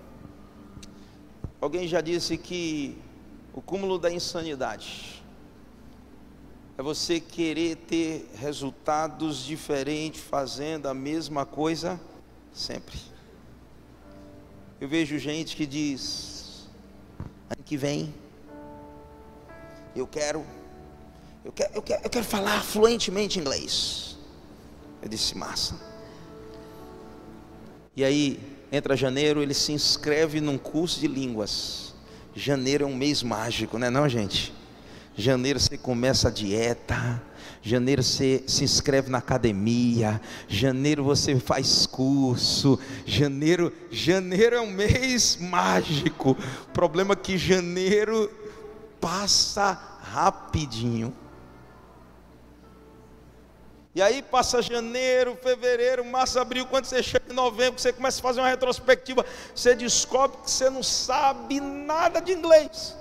Alguém 1.60 1.90
já 1.90 2.00
disse 2.00 2.38
que 2.38 2.98
o 3.54 3.62
cúmulo 3.62 4.00
da 4.00 4.10
insanidade 4.10 5.22
é 6.78 6.82
você 6.82 7.20
querer 7.20 7.76
ter 7.76 8.30
resultados 8.36 9.44
diferentes 9.44 10.22
fazendo 10.22 10.88
a 10.88 10.94
mesma 10.94 11.46
coisa 11.46 12.00
sempre. 12.54 12.98
Eu 14.80 14.88
vejo 14.88 15.20
gente 15.20 15.54
que 15.58 15.66
diz: 15.66 16.70
ano 17.50 17.64
que 17.66 17.76
vem 17.76 18.14
eu 19.94 20.08
quero, 20.08 20.46
eu 21.44 21.52
quero, 21.52 21.74
eu 21.76 21.82
quero, 21.82 22.04
eu 22.06 22.10
quero 22.10 22.26
falar 22.26 22.64
fluentemente 22.64 23.38
inglês. 23.38 24.18
Eu 25.02 25.10
disse 25.10 25.38
massa. 25.38 25.78
E 27.98 28.04
aí 28.04 28.55
entra 28.76 28.96
janeiro, 28.96 29.42
ele 29.42 29.54
se 29.54 29.72
inscreve 29.72 30.42
num 30.42 30.58
curso 30.58 31.00
de 31.00 31.08
línguas. 31.08 31.94
Janeiro 32.36 32.84
é 32.84 32.88
um 32.88 32.96
mês 32.96 33.24
mágico, 33.24 33.78
não 33.78 33.88
é 33.88 33.90
não, 33.90 34.10
gente? 34.10 34.54
Janeiro 35.16 35.60
você 35.60 35.78
começa 35.78 36.28
a 36.28 36.32
dieta, 36.32 37.22
janeiro 37.62 38.04
você 38.04 38.44
se 38.46 38.66
inscreve 38.66 39.10
na 39.10 39.20
academia, 39.20 40.20
janeiro 40.48 41.04
você 41.04 41.40
faz 41.40 41.86
curso, 41.86 42.78
janeiro, 43.06 43.72
janeiro 43.90 44.58
é 44.58 44.62
um 44.62 44.72
mês 44.72 45.38
mágico. 45.40 46.32
O 46.32 46.72
problema 46.74 47.14
é 47.14 47.16
que 47.16 47.38
janeiro 47.38 48.30
passa 49.00 49.72
rapidinho. 50.02 51.14
E 53.96 54.02
aí 54.02 54.22
passa 54.22 54.62
janeiro, 54.62 55.38
fevereiro, 55.42 56.04
março, 56.04 56.38
abril, 56.38 56.66
quando 56.66 56.84
você 56.84 57.02
chega 57.02 57.32
em 57.32 57.34
novembro, 57.34 57.80
você 57.80 57.94
começa 57.94 58.20
a 58.20 58.22
fazer 58.22 58.42
uma 58.42 58.50
retrospectiva, 58.50 59.26
você 59.56 59.74
descobre 59.74 60.38
que 60.44 60.52
você 60.52 60.70
não 60.70 60.84
sabe 60.84 61.62
nada 61.62 62.20
de 62.20 62.34
inglês. 62.34 62.94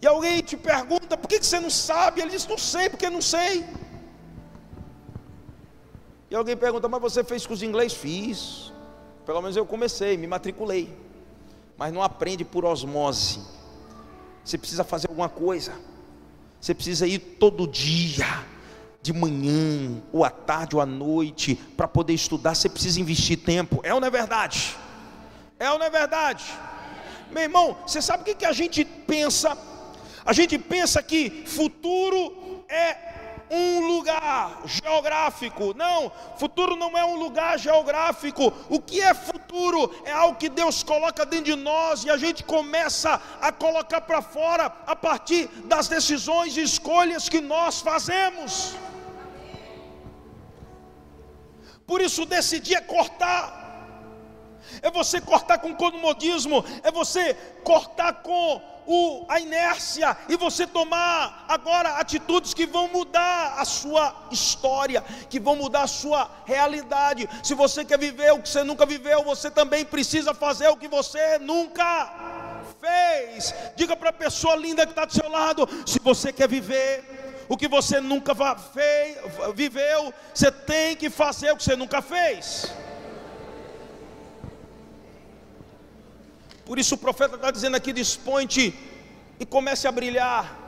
E 0.00 0.06
alguém 0.06 0.40
te 0.40 0.56
pergunta, 0.56 1.14
por 1.14 1.28
que 1.28 1.42
você 1.42 1.60
não 1.60 1.68
sabe? 1.68 2.22
Ele 2.22 2.30
diz, 2.30 2.46
não 2.46 2.56
sei, 2.56 2.88
porque 2.88 3.10
não 3.10 3.20
sei. 3.20 3.66
E 6.30 6.34
alguém 6.34 6.56
pergunta, 6.56 6.88
mas 6.88 7.02
você 7.02 7.22
fez 7.22 7.46
curso 7.46 7.60
de 7.60 7.66
inglês? 7.66 7.92
Fiz. 7.92 8.72
Pelo 9.26 9.42
menos 9.42 9.58
eu 9.58 9.66
comecei, 9.66 10.16
me 10.16 10.26
matriculei. 10.26 10.96
Mas 11.76 11.92
não 11.92 12.02
aprende 12.02 12.46
por 12.46 12.64
osmose. 12.64 13.40
Você 14.42 14.56
precisa 14.56 14.82
fazer 14.82 15.08
alguma 15.08 15.28
coisa. 15.28 15.91
Você 16.62 16.72
precisa 16.72 17.08
ir 17.08 17.18
todo 17.18 17.66
dia, 17.66 18.24
de 19.02 19.12
manhã, 19.12 20.00
ou 20.12 20.24
à 20.24 20.30
tarde, 20.30 20.76
ou 20.76 20.80
à 20.80 20.86
noite, 20.86 21.56
para 21.76 21.88
poder 21.88 22.12
estudar. 22.14 22.54
Você 22.54 22.68
precisa 22.68 23.00
investir 23.00 23.36
tempo. 23.38 23.80
É 23.82 23.92
ou 23.92 24.00
não 24.00 24.06
é 24.06 24.10
verdade? 24.12 24.76
É 25.58 25.68
ou 25.72 25.76
não 25.76 25.86
é 25.86 25.90
verdade? 25.90 26.44
Meu 27.32 27.42
irmão, 27.42 27.76
você 27.84 28.00
sabe 28.00 28.22
o 28.22 28.24
que, 28.24 28.36
que 28.36 28.44
a 28.44 28.52
gente 28.52 28.84
pensa? 28.84 29.58
A 30.24 30.32
gente 30.32 30.56
pensa 30.56 31.02
que 31.02 31.42
futuro 31.46 32.64
é 32.68 32.96
um 33.52 33.86
lugar 33.86 34.62
geográfico. 34.64 35.74
Não, 35.74 36.10
futuro 36.38 36.74
não 36.74 36.96
é 36.96 37.04
um 37.04 37.16
lugar 37.16 37.58
geográfico. 37.58 38.52
O 38.70 38.80
que 38.80 39.00
é 39.00 39.12
futuro 39.12 39.94
é 40.04 40.10
algo 40.10 40.38
que 40.38 40.48
Deus 40.48 40.82
coloca 40.82 41.26
dentro 41.26 41.54
de 41.54 41.56
nós 41.56 42.02
e 42.04 42.10
a 42.10 42.16
gente 42.16 42.42
começa 42.42 43.20
a 43.40 43.52
colocar 43.52 44.00
para 44.00 44.22
fora 44.22 44.72
a 44.86 44.96
partir 44.96 45.46
das 45.66 45.86
decisões 45.86 46.56
e 46.56 46.62
escolhas 46.62 47.28
que 47.28 47.40
nós 47.40 47.80
fazemos. 47.82 48.74
Por 51.86 52.00
isso 52.00 52.24
decidir 52.24 52.76
é 52.76 52.80
cortar 52.80 53.60
é 54.80 54.90
você 54.90 55.20
cortar 55.20 55.58
com 55.58 55.74
comodismo, 55.74 56.64
é 56.82 56.90
você 56.90 57.34
cortar 57.62 58.22
com 58.22 58.71
o, 58.86 59.24
a 59.28 59.40
inércia 59.40 60.16
e 60.28 60.36
você 60.36 60.66
tomar 60.66 61.44
agora 61.48 61.96
atitudes 61.96 62.54
que 62.54 62.66
vão 62.66 62.88
mudar 62.88 63.54
a 63.58 63.64
sua 63.64 64.14
história, 64.30 65.02
que 65.28 65.38
vão 65.38 65.56
mudar 65.56 65.82
a 65.82 65.86
sua 65.86 66.30
realidade. 66.44 67.28
Se 67.42 67.54
você 67.54 67.84
quer 67.84 67.98
viver 67.98 68.32
o 68.32 68.40
que 68.40 68.48
você 68.48 68.64
nunca 68.64 68.86
viveu, 68.86 69.22
você 69.22 69.50
também 69.50 69.84
precisa 69.84 70.34
fazer 70.34 70.68
o 70.68 70.76
que 70.76 70.88
você 70.88 71.38
nunca 71.38 72.32
fez. 72.80 73.54
Diga 73.76 73.96
para 73.96 74.10
a 74.10 74.12
pessoa 74.12 74.56
linda 74.56 74.84
que 74.84 74.92
está 74.92 75.04
do 75.04 75.12
seu 75.12 75.28
lado: 75.28 75.68
se 75.86 75.98
você 76.00 76.32
quer 76.32 76.48
viver 76.48 77.44
o 77.48 77.56
que 77.56 77.68
você 77.68 78.00
nunca 78.00 78.34
fez, 78.56 79.18
viveu, 79.54 80.12
você 80.32 80.50
tem 80.50 80.96
que 80.96 81.10
fazer 81.10 81.52
o 81.52 81.56
que 81.56 81.64
você 81.64 81.76
nunca 81.76 82.00
fez. 82.00 82.72
Por 86.64 86.78
isso 86.78 86.94
o 86.94 86.98
profeta 86.98 87.36
está 87.36 87.50
dizendo 87.50 87.76
aqui: 87.76 87.92
dispõe-te 87.92 88.74
e 89.38 89.46
comece 89.46 89.86
a 89.88 89.92
brilhar. 89.92 90.58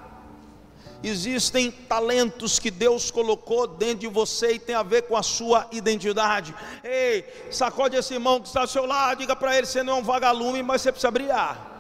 Existem 1.02 1.70
talentos 1.70 2.58
que 2.58 2.70
Deus 2.70 3.10
colocou 3.10 3.66
dentro 3.66 3.98
de 3.98 4.08
você 4.08 4.54
e 4.54 4.58
tem 4.58 4.74
a 4.74 4.82
ver 4.82 5.02
com 5.02 5.16
a 5.16 5.22
sua 5.22 5.68
identidade. 5.70 6.54
Ei, 6.82 7.24
sacode 7.50 7.94
esse 7.94 8.14
irmão 8.14 8.40
que 8.40 8.48
está 8.48 8.62
ao 8.62 8.66
seu 8.66 8.86
lado, 8.86 9.18
diga 9.18 9.36
para 9.36 9.56
ele: 9.56 9.66
você 9.66 9.82
não 9.82 9.94
é 9.94 9.96
um 9.96 10.02
vagalume, 10.02 10.62
mas 10.62 10.80
você 10.80 10.90
precisa 10.90 11.10
brilhar. 11.10 11.72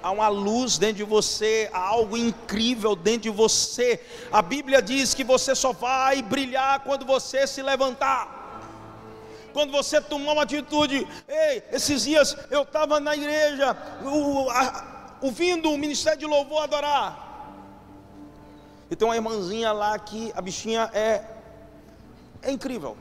Há 0.00 0.10
uma 0.10 0.28
luz 0.28 0.78
dentro 0.78 0.96
de 0.96 1.04
você, 1.04 1.68
há 1.72 1.78
algo 1.78 2.16
incrível 2.16 2.94
dentro 2.94 3.22
de 3.22 3.30
você. 3.30 4.00
A 4.30 4.42
Bíblia 4.42 4.80
diz 4.80 5.14
que 5.14 5.24
você 5.24 5.54
só 5.54 5.72
vai 5.72 6.22
brilhar 6.22 6.80
quando 6.80 7.04
você 7.04 7.46
se 7.46 7.62
levantar 7.62 8.43
quando 9.54 9.70
você 9.70 10.00
tomar 10.00 10.32
uma 10.32 10.42
atitude. 10.42 11.06
Ei, 11.26 11.62
esses 11.72 12.02
dias 12.02 12.36
eu 12.50 12.62
estava 12.62 13.00
na 13.00 13.16
igreja, 13.16 13.74
ouvindo 15.22 15.70
o 15.70 15.78
ministério 15.78 16.18
de 16.18 16.26
louvor 16.26 16.64
adorar. 16.64 17.22
E 18.90 18.96
tem 18.96 19.08
uma 19.08 19.16
irmãzinha 19.16 19.72
lá 19.72 19.98
que 19.98 20.30
a 20.34 20.42
bichinha 20.42 20.90
é, 20.92 21.24
é 22.42 22.50
incrível. 22.50 22.96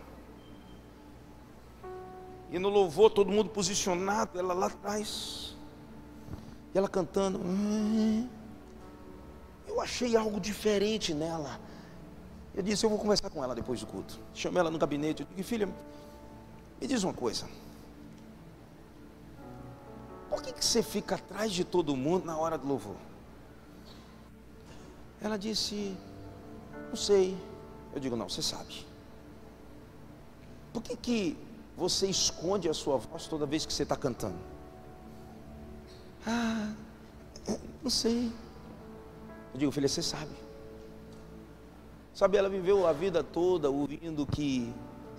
E 2.51 2.59
no 2.59 2.69
louvor, 2.69 3.09
todo 3.09 3.31
mundo 3.31 3.49
posicionado, 3.49 4.39
ela 4.39 4.53
lá 4.53 4.67
atrás. 4.67 5.57
E 6.73 6.77
ela 6.77 6.87
cantando. 6.87 7.39
Hum, 7.39 8.29
eu 9.67 9.81
achei 9.81 10.15
algo 10.15 10.39
diferente 10.39 11.15
nela. 11.15 11.59
Eu 12.55 12.61
disse, 12.61 12.85
eu 12.85 12.89
vou 12.91 12.99
conversar 12.99 13.31
com 13.31 13.43
ela 13.43 13.55
depois 13.55 13.79
do 13.79 13.87
culto. 13.87 14.19
Chamei 14.35 14.59
ela 14.59 14.69
no 14.69 14.77
gabinete. 14.77 15.23
Eu 15.23 15.27
disse, 15.35 15.49
filha, 15.49 15.67
me 16.83 16.87
diz 16.87 17.01
uma 17.01 17.13
coisa. 17.13 17.47
Por 20.29 20.41
que, 20.41 20.51
que 20.51 20.65
você 20.65 20.83
fica 20.83 21.15
atrás 21.15 21.53
de 21.53 21.63
todo 21.63 21.95
mundo 21.95 22.25
na 22.25 22.37
hora 22.37 22.57
do 22.57 22.67
louvor? 22.67 22.97
Ela 25.21 25.37
disse, 25.37 25.95
não 26.89 26.97
sei. 26.97 27.37
Eu 27.93 28.01
digo, 28.01 28.17
não, 28.17 28.27
você 28.27 28.41
sabe. 28.41 28.85
Por 30.73 30.83
que, 30.83 30.97
que 30.97 31.37
você 31.77 32.07
esconde 32.07 32.67
a 32.67 32.73
sua 32.73 32.97
voz 32.97 33.27
toda 33.27 33.45
vez 33.45 33.65
que 33.65 33.71
você 33.71 33.83
está 33.83 33.95
cantando? 33.95 34.35
Ah, 36.27 36.73
não 37.81 37.89
sei. 37.89 38.29
Eu 39.53 39.59
digo, 39.59 39.71
filha, 39.71 39.87
você 39.87 40.01
sabe. 40.01 40.35
Sabe, 42.13 42.35
ela 42.35 42.49
viveu 42.49 42.85
a 42.85 42.91
vida 42.91 43.23
toda 43.23 43.69
ouvindo 43.69 44.25
que 44.25 44.73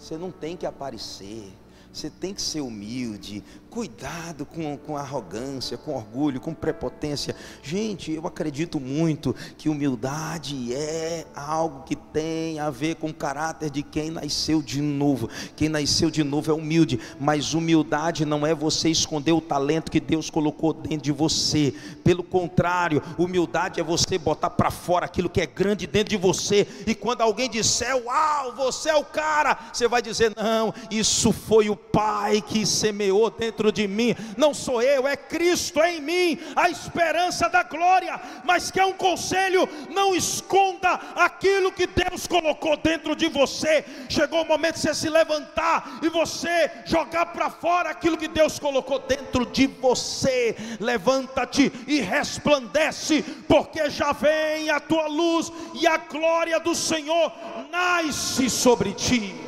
você 0.05 0.19
não 0.19 0.31
tem 0.31 0.55
que 0.55 0.67
aparecer. 0.67 1.51
Você 1.95 2.11
tem 2.11 2.35
que 2.35 2.43
ser 2.43 2.61
humilde, 2.61 3.45
cuidado 3.71 4.45
com, 4.45 4.77
com 4.77 4.97
arrogância, 4.97 5.79
com 5.79 5.95
orgulho, 5.95 6.41
com 6.41 6.53
prepotência. 6.53 7.37
Gente, 7.63 8.11
eu 8.11 8.27
acredito 8.27 8.81
muito 8.81 9.35
que 9.57 9.69
humildade 9.69 10.75
é 10.75 11.25
algo 11.37 11.85
que 11.85 11.95
tem 11.95 12.59
a 12.59 12.69
ver 12.69 12.97
com 12.97 13.11
o 13.11 13.15
caráter 13.15 13.71
de 13.71 13.85
quem 13.85 14.11
nasceu 14.11 14.61
de 14.61 14.83
novo. 14.83 15.31
Quem 15.55 15.69
nasceu 15.69 16.11
de 16.11 16.25
novo 16.25 16.51
é 16.51 16.55
humilde, 16.55 16.99
mas 17.21 17.55
humildade 17.55 18.25
não 18.25 18.45
é 18.45 18.53
você 18.53 18.89
esconder 18.89 19.31
o 19.33 19.41
talento 19.41 19.91
que 19.91 20.01
Deus 20.01 20.29
colocou 20.29 20.73
dentro 20.73 21.03
de 21.03 21.13
você. 21.13 21.73
Pelo 22.03 22.25
contrário, 22.25 23.01
humildade 23.17 23.79
é 23.79 23.85
você 23.85 24.19
botar 24.19 24.51
para 24.51 24.73
fora 24.73 25.07
aquilo 25.07 25.31
que 25.31 25.41
é 25.41 25.47
grande 25.47 25.87
dentro 25.87 26.11
de 26.11 26.17
você. 26.17 26.67
E 26.89 26.95
quando 26.95 27.21
alguém 27.21 27.49
disser, 27.49 27.97
uau, 28.05 28.53
você 28.57 28.91
é 28.91 28.97
o 28.97 29.05
cara, 29.05 29.57
você 29.73 29.87
vai 29.87 30.03
dizer, 30.03 30.33
não, 30.37 30.75
isso 30.91 31.33
foi 31.33 31.71
o 31.71 31.84
Pai 31.93 32.43
que 32.47 32.67
semeou 32.67 33.31
dentro 33.31 33.71
de 33.71 33.87
mim. 33.87 34.15
Não 34.37 34.53
sou 34.53 34.83
eu, 34.83 35.07
é 35.07 35.17
Cristo 35.17 35.81
em 35.81 36.01
mim, 36.01 36.39
a 36.57 36.69
esperança 36.69 37.49
da 37.49 37.63
glória. 37.63 38.21
Mas 38.45 38.71
que 38.71 38.81
é 38.81 38.85
um 38.85 38.93
conselho: 38.93 39.69
não 39.91 40.15
esconda 40.15 41.01
aquilo 41.15 41.73
que 41.73 41.87
Deus 41.87 42.27
colocou 42.27 42.77
dentro 42.77 43.15
de 43.15 43.29
você. 43.29 43.85
Chegou 44.09 44.43
o 44.43 44.49
momento 44.49 44.75
de 44.77 44.81
você 44.83 44.95
se 44.95 45.09
levantar 45.09 45.99
e 46.03 46.09
você 46.09 46.71
jogar 46.85 47.27
para 47.27 47.51
fora 47.51 47.91
aquilo 47.91 48.17
que 48.17 48.29
Deus 48.29 48.59
colocou 48.59 48.99
dentro 48.99 49.47
de 49.47 49.67
você. 49.67 50.57
Levanta-te 50.81 51.73
e 51.87 52.01
resplandece, 52.01 53.23
porque 53.47 53.89
já 53.91 54.13
vem 54.13 54.71
a 54.71 54.81
tua 54.81 55.07
luz 55.07 55.53
e 55.75 55.87
a 55.87 55.97
glória 55.97 56.59
do 56.61 56.75
Senhor 56.75 57.33
nasce 57.71 58.51
sobre 58.51 58.93
ti. 58.93 59.44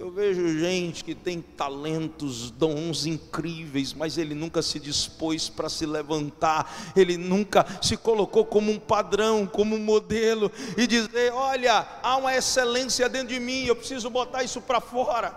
Eu 0.00 0.10
vejo 0.10 0.58
gente 0.58 1.04
que 1.04 1.14
tem 1.14 1.42
talentos, 1.42 2.50
dons 2.50 3.04
incríveis, 3.04 3.92
mas 3.92 4.16
ele 4.16 4.34
nunca 4.34 4.62
se 4.62 4.80
dispôs 4.80 5.50
para 5.50 5.68
se 5.68 5.84
levantar, 5.84 6.74
ele 6.96 7.18
nunca 7.18 7.66
se 7.82 7.98
colocou 7.98 8.46
como 8.46 8.72
um 8.72 8.78
padrão, 8.78 9.46
como 9.46 9.76
um 9.76 9.78
modelo 9.78 10.50
e 10.74 10.86
dizer: 10.86 11.34
Olha, 11.34 11.86
há 12.02 12.16
uma 12.16 12.34
excelência 12.34 13.10
dentro 13.10 13.28
de 13.28 13.38
mim, 13.38 13.64
eu 13.64 13.76
preciso 13.76 14.08
botar 14.08 14.42
isso 14.42 14.62
para 14.62 14.80
fora. 14.80 15.36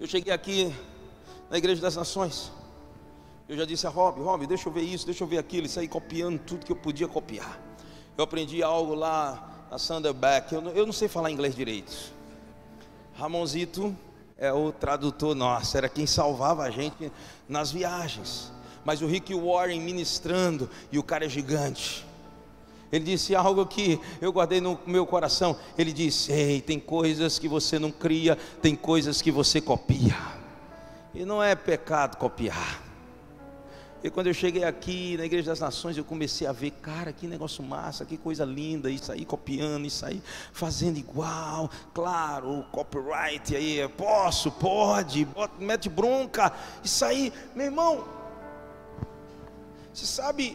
Eu 0.00 0.06
cheguei 0.06 0.32
aqui 0.32 0.74
na 1.50 1.58
Igreja 1.58 1.82
das 1.82 1.94
Nações, 1.94 2.50
eu 3.46 3.54
já 3.54 3.66
disse 3.66 3.86
a 3.86 3.90
Rob: 3.90 4.22
Rob, 4.22 4.46
deixa 4.46 4.66
eu 4.70 4.72
ver 4.72 4.80
isso, 4.80 5.04
deixa 5.04 5.22
eu 5.22 5.28
ver 5.28 5.36
aquilo, 5.36 5.66
e 5.66 5.68
saí 5.68 5.86
copiando 5.86 6.38
tudo 6.38 6.64
que 6.64 6.72
eu 6.72 6.76
podia 6.76 7.06
copiar. 7.06 7.60
Eu 8.16 8.24
aprendi 8.24 8.62
algo 8.62 8.94
lá 8.94 9.66
a 9.70 9.78
Sanderbeck, 9.78 10.54
eu 10.54 10.62
eu 10.70 10.86
não 10.86 10.92
sei 10.94 11.06
falar 11.06 11.30
inglês 11.30 11.54
direito. 11.54 12.13
Ramonzito 13.16 13.96
é 14.36 14.52
o 14.52 14.72
tradutor 14.72 15.34
nosso, 15.34 15.76
era 15.76 15.88
quem 15.88 16.06
salvava 16.06 16.64
a 16.64 16.70
gente 16.70 17.10
nas 17.48 17.70
viagens. 17.70 18.52
Mas 18.84 19.00
o 19.00 19.06
Rick 19.06 19.34
Warren 19.34 19.80
ministrando, 19.80 20.68
e 20.92 20.98
o 20.98 21.02
cara 21.02 21.24
é 21.24 21.28
gigante. 21.28 22.04
Ele 22.92 23.04
disse 23.04 23.34
algo 23.34 23.66
que 23.66 23.98
eu 24.20 24.32
guardei 24.32 24.60
no 24.60 24.78
meu 24.86 25.06
coração. 25.06 25.56
Ele 25.76 25.92
disse: 25.92 26.30
Ei, 26.30 26.60
tem 26.60 26.78
coisas 26.78 27.38
que 27.38 27.48
você 27.48 27.78
não 27.78 27.90
cria, 27.90 28.38
tem 28.60 28.76
coisas 28.76 29.20
que 29.22 29.32
você 29.32 29.60
copia. 29.60 30.16
E 31.12 31.24
não 31.24 31.42
é 31.42 31.54
pecado 31.54 32.16
copiar. 32.16 32.83
E 34.04 34.10
quando 34.10 34.26
eu 34.26 34.34
cheguei 34.34 34.64
aqui 34.64 35.16
na 35.16 35.24
Igreja 35.24 35.46
das 35.46 35.60
Nações, 35.60 35.96
eu 35.96 36.04
comecei 36.04 36.46
a 36.46 36.52
ver, 36.52 36.72
cara, 36.72 37.10
que 37.10 37.26
negócio 37.26 37.64
massa, 37.64 38.04
que 38.04 38.18
coisa 38.18 38.44
linda, 38.44 38.90
isso 38.90 39.10
aí 39.10 39.24
copiando, 39.24 39.86
isso 39.86 40.04
aí 40.04 40.22
fazendo 40.52 40.98
igual, 40.98 41.70
claro, 41.94 42.66
copyright 42.70 43.56
aí, 43.56 43.88
posso, 43.96 44.52
pode, 44.52 45.24
bota, 45.24 45.54
mete 45.58 45.88
bronca, 45.88 46.52
isso 46.84 47.02
aí, 47.02 47.32
meu 47.54 47.64
irmão, 47.64 48.06
você 49.94 50.04
sabe, 50.04 50.54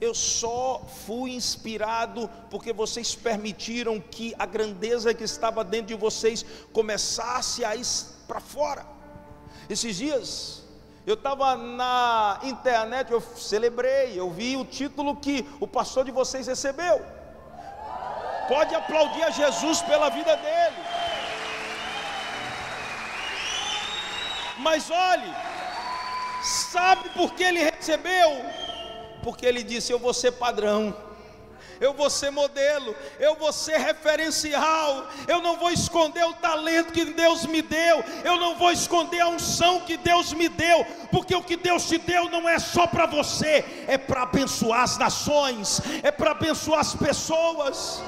eu 0.00 0.14
só 0.14 0.86
fui 1.04 1.32
inspirado 1.32 2.30
porque 2.48 2.72
vocês 2.72 3.12
permitiram 3.12 3.98
que 3.98 4.36
a 4.38 4.46
grandeza 4.46 5.12
que 5.12 5.24
estava 5.24 5.64
dentro 5.64 5.88
de 5.88 6.00
vocês 6.00 6.46
começasse 6.72 7.64
a 7.64 7.74
ir 7.74 7.84
para 8.28 8.38
fora. 8.38 8.86
Esses 9.68 9.96
dias, 9.96 10.61
eu 11.06 11.14
estava 11.14 11.56
na 11.56 12.38
internet, 12.42 13.10
eu 13.10 13.20
celebrei, 13.20 14.18
eu 14.18 14.30
vi 14.30 14.56
o 14.56 14.64
título 14.64 15.16
que 15.16 15.48
o 15.60 15.66
pastor 15.66 16.04
de 16.04 16.10
vocês 16.10 16.46
recebeu. 16.46 17.04
Pode 18.48 18.74
aplaudir 18.74 19.22
a 19.22 19.30
Jesus 19.30 19.80
pela 19.82 20.08
vida 20.08 20.36
dele. 20.36 20.76
Mas 24.58 24.90
olhe, 24.90 25.32
Sabe 26.42 27.08
por 27.10 27.34
que 27.34 27.44
ele 27.44 27.62
recebeu? 27.62 28.44
Porque 29.22 29.46
ele 29.46 29.62
disse: 29.62 29.92
Eu 29.92 29.98
vou 29.98 30.12
ser 30.12 30.32
padrão 30.32 30.94
eu 31.80 31.92
vou 31.92 32.08
ser 32.08 32.30
modelo, 32.30 32.94
eu 33.18 33.34
vou 33.34 33.52
ser 33.52 33.78
referencial, 33.78 35.08
eu 35.26 35.40
não 35.40 35.56
vou 35.56 35.70
esconder 35.70 36.24
o 36.24 36.34
talento 36.34 36.92
que 36.92 37.04
Deus 37.04 37.44
me 37.46 37.60
deu, 37.60 38.04
eu 38.24 38.36
não 38.36 38.56
vou 38.56 38.70
esconder 38.70 39.20
a 39.20 39.28
unção 39.28 39.80
que 39.80 39.96
Deus 39.96 40.32
me 40.32 40.48
deu, 40.48 40.84
porque 41.10 41.34
o 41.34 41.42
que 41.42 41.56
Deus 41.56 41.88
te 41.88 41.98
deu 41.98 42.28
não 42.28 42.48
é 42.48 42.58
só 42.58 42.86
para 42.86 43.06
você, 43.06 43.64
é 43.86 43.98
para 43.98 44.22
abençoar 44.22 44.82
as 44.82 44.96
nações, 44.96 45.80
é 46.02 46.10
para 46.10 46.30
abençoar 46.30 46.80
as 46.80 46.94
pessoas. 46.94 48.02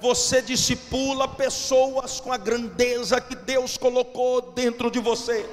Você 0.00 0.42
discipula 0.42 1.26
pessoas 1.26 2.20
com 2.20 2.30
a 2.30 2.36
grandeza 2.36 3.20
que 3.20 3.34
Deus 3.34 3.76
colocou 3.76 4.40
dentro 4.52 4.90
de 4.90 5.00
você. 5.00 5.48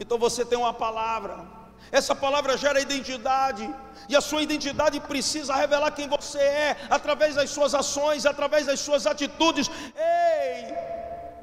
Então 0.00 0.18
você 0.18 0.44
tem 0.44 0.58
uma 0.58 0.72
palavra, 0.72 1.46
essa 1.90 2.14
palavra 2.14 2.56
gera 2.56 2.80
identidade, 2.80 3.68
e 4.08 4.16
a 4.16 4.20
sua 4.20 4.42
identidade 4.42 4.98
precisa 5.00 5.54
revelar 5.54 5.90
quem 5.90 6.08
você 6.08 6.38
é, 6.38 6.76
através 6.88 7.34
das 7.34 7.50
suas 7.50 7.74
ações, 7.74 8.24
através 8.24 8.66
das 8.66 8.80
suas 8.80 9.06
atitudes. 9.06 9.70
Ei! 9.96 10.74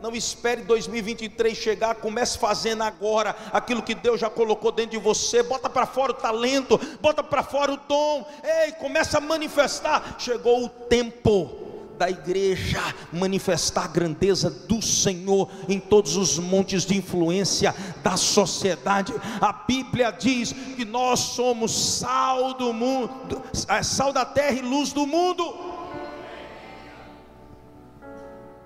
Não 0.01 0.15
espere 0.15 0.61
2023 0.61 1.57
chegar, 1.57 1.95
comece 1.95 2.37
fazendo 2.37 2.83
agora 2.83 3.35
aquilo 3.51 3.81
que 3.81 3.95
Deus 3.95 4.19
já 4.19 4.29
colocou 4.29 4.71
dentro 4.71 4.91
de 4.91 5.03
você. 5.03 5.41
Bota 5.41 5.69
para 5.69 5.87
fora 5.87 6.11
o 6.11 6.15
talento, 6.15 6.77
bota 7.01 7.23
para 7.23 7.41
fora 7.41 7.73
o 7.73 7.77
dom. 7.77 8.27
Ei, 8.43 8.73
começa 8.73 9.17
a 9.17 9.21
manifestar. 9.21 10.15
Chegou 10.19 10.65
o 10.65 10.69
tempo 10.69 11.64
da 11.97 12.09
igreja 12.09 12.81
manifestar 13.11 13.85
a 13.85 13.87
grandeza 13.87 14.49
do 14.49 14.81
Senhor 14.81 15.49
em 15.67 15.79
todos 15.79 16.15
os 16.15 16.37
montes 16.37 16.85
de 16.85 16.97
influência 16.97 17.73
da 18.03 18.17
sociedade. 18.17 19.13
A 19.41 19.51
Bíblia 19.53 20.11
diz 20.11 20.51
que 20.51 20.85
nós 20.85 21.19
somos 21.19 21.71
sal 21.99 22.53
do 22.53 22.73
mundo, 22.73 23.41
é, 23.67 23.81
sal 23.83 24.11
da 24.11 24.25
terra 24.25 24.57
e 24.57 24.61
luz 24.61 24.91
do 24.93 25.05
mundo. 25.05 25.43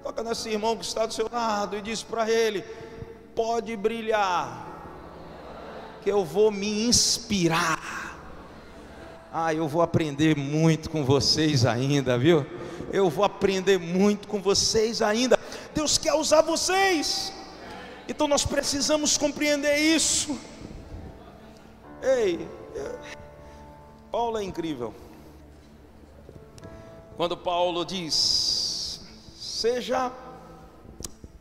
Toca 0.04 0.24
nesse 0.24 0.50
irmão 0.50 0.76
que 0.76 0.86
está 0.86 1.06
do 1.06 1.14
seu 1.14 1.30
lado 1.32 1.78
e 1.78 1.82
diz 1.82 2.02
para 2.02 2.30
ele: 2.30 2.64
pode 3.36 3.76
brilhar, 3.76 4.68
que 6.02 6.12
eu 6.12 6.26
vou 6.26 6.52
me 6.52 6.88
inspirar. 6.88 8.09
Ah, 9.32 9.54
eu 9.54 9.68
vou 9.68 9.82
aprender 9.82 10.36
muito 10.36 10.90
com 10.90 11.04
vocês 11.06 11.66
ainda, 11.66 12.18
viu? 12.18 12.46
eu 12.92 13.10
vou 13.10 13.24
aprender 13.24 13.78
muito 13.78 14.28
com 14.28 14.42
vocês 14.42 15.02
ainda. 15.02 15.38
Deus 15.74 15.98
quer 15.98 16.14
usar 16.14 16.42
vocês. 16.42 17.34
Então 18.08 18.28
nós 18.28 18.46
precisamos 18.46 19.18
compreender 19.18 19.78
isso. 19.78 20.38
Ei, 22.02 22.48
Paulo 24.12 24.38
é 24.38 24.44
incrível. 24.44 24.94
Quando 27.16 27.38
Paulo 27.38 27.86
diz: 27.86 29.02
seja 29.38 30.12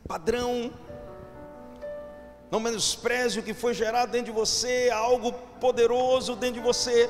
padrão, 0.06 0.72
não 2.50 2.60
menospreze 2.60 3.40
o 3.40 3.42
que 3.42 3.54
foi 3.54 3.72
gerado 3.72 4.12
dentro 4.12 4.32
de 4.32 4.38
você, 4.38 4.90
algo 4.92 5.32
poderoso 5.60 6.34
dentro 6.34 6.60
de 6.60 6.66
você. 6.66 7.08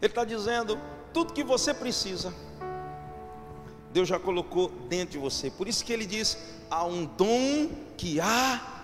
Ele 0.00 0.10
está 0.10 0.24
dizendo: 0.24 0.78
tudo 1.12 1.32
que 1.32 1.44
você 1.44 1.74
precisa, 1.74 2.32
Deus 3.92 4.08
já 4.08 4.18
colocou 4.18 4.68
dentro 4.88 5.12
de 5.12 5.18
você. 5.18 5.50
Por 5.50 5.68
isso 5.68 5.84
que 5.84 5.92
ele 5.92 6.06
diz: 6.06 6.38
há 6.70 6.84
um 6.84 7.04
dom 7.04 7.70
que 7.96 8.20
há 8.20 8.82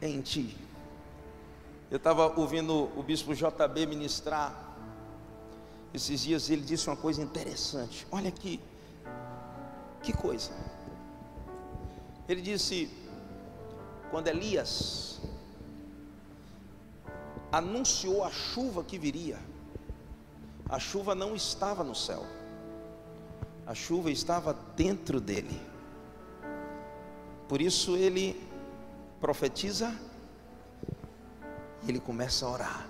em 0.00 0.20
ti. 0.20 0.56
Eu 1.90 1.98
estava 1.98 2.38
ouvindo 2.38 2.90
o 2.96 3.02
bispo 3.02 3.34
JB 3.34 3.86
ministrar 3.86 4.64
esses 5.92 6.22
dias, 6.22 6.50
ele 6.50 6.62
disse 6.62 6.88
uma 6.88 6.96
coisa 6.96 7.22
interessante. 7.22 8.04
Olha 8.10 8.28
aqui, 8.28 8.60
que 10.02 10.12
coisa. 10.12 10.50
Ele 12.28 12.40
disse: 12.40 12.90
quando 14.10 14.28
Elias 14.28 15.20
anunciou 17.52 18.24
a 18.24 18.30
chuva 18.30 18.82
que 18.82 18.98
viria, 18.98 19.38
a 20.68 20.78
chuva 20.78 21.14
não 21.14 21.34
estava 21.34 21.84
no 21.84 21.94
céu, 21.94 22.24
a 23.66 23.74
chuva 23.74 24.10
estava 24.10 24.54
dentro 24.76 25.20
dele. 25.20 25.60
Por 27.48 27.60
isso 27.60 27.96
ele 27.96 28.40
profetiza 29.20 29.94
e 31.82 31.90
ele 31.90 32.00
começa 32.00 32.46
a 32.46 32.50
orar. 32.50 32.88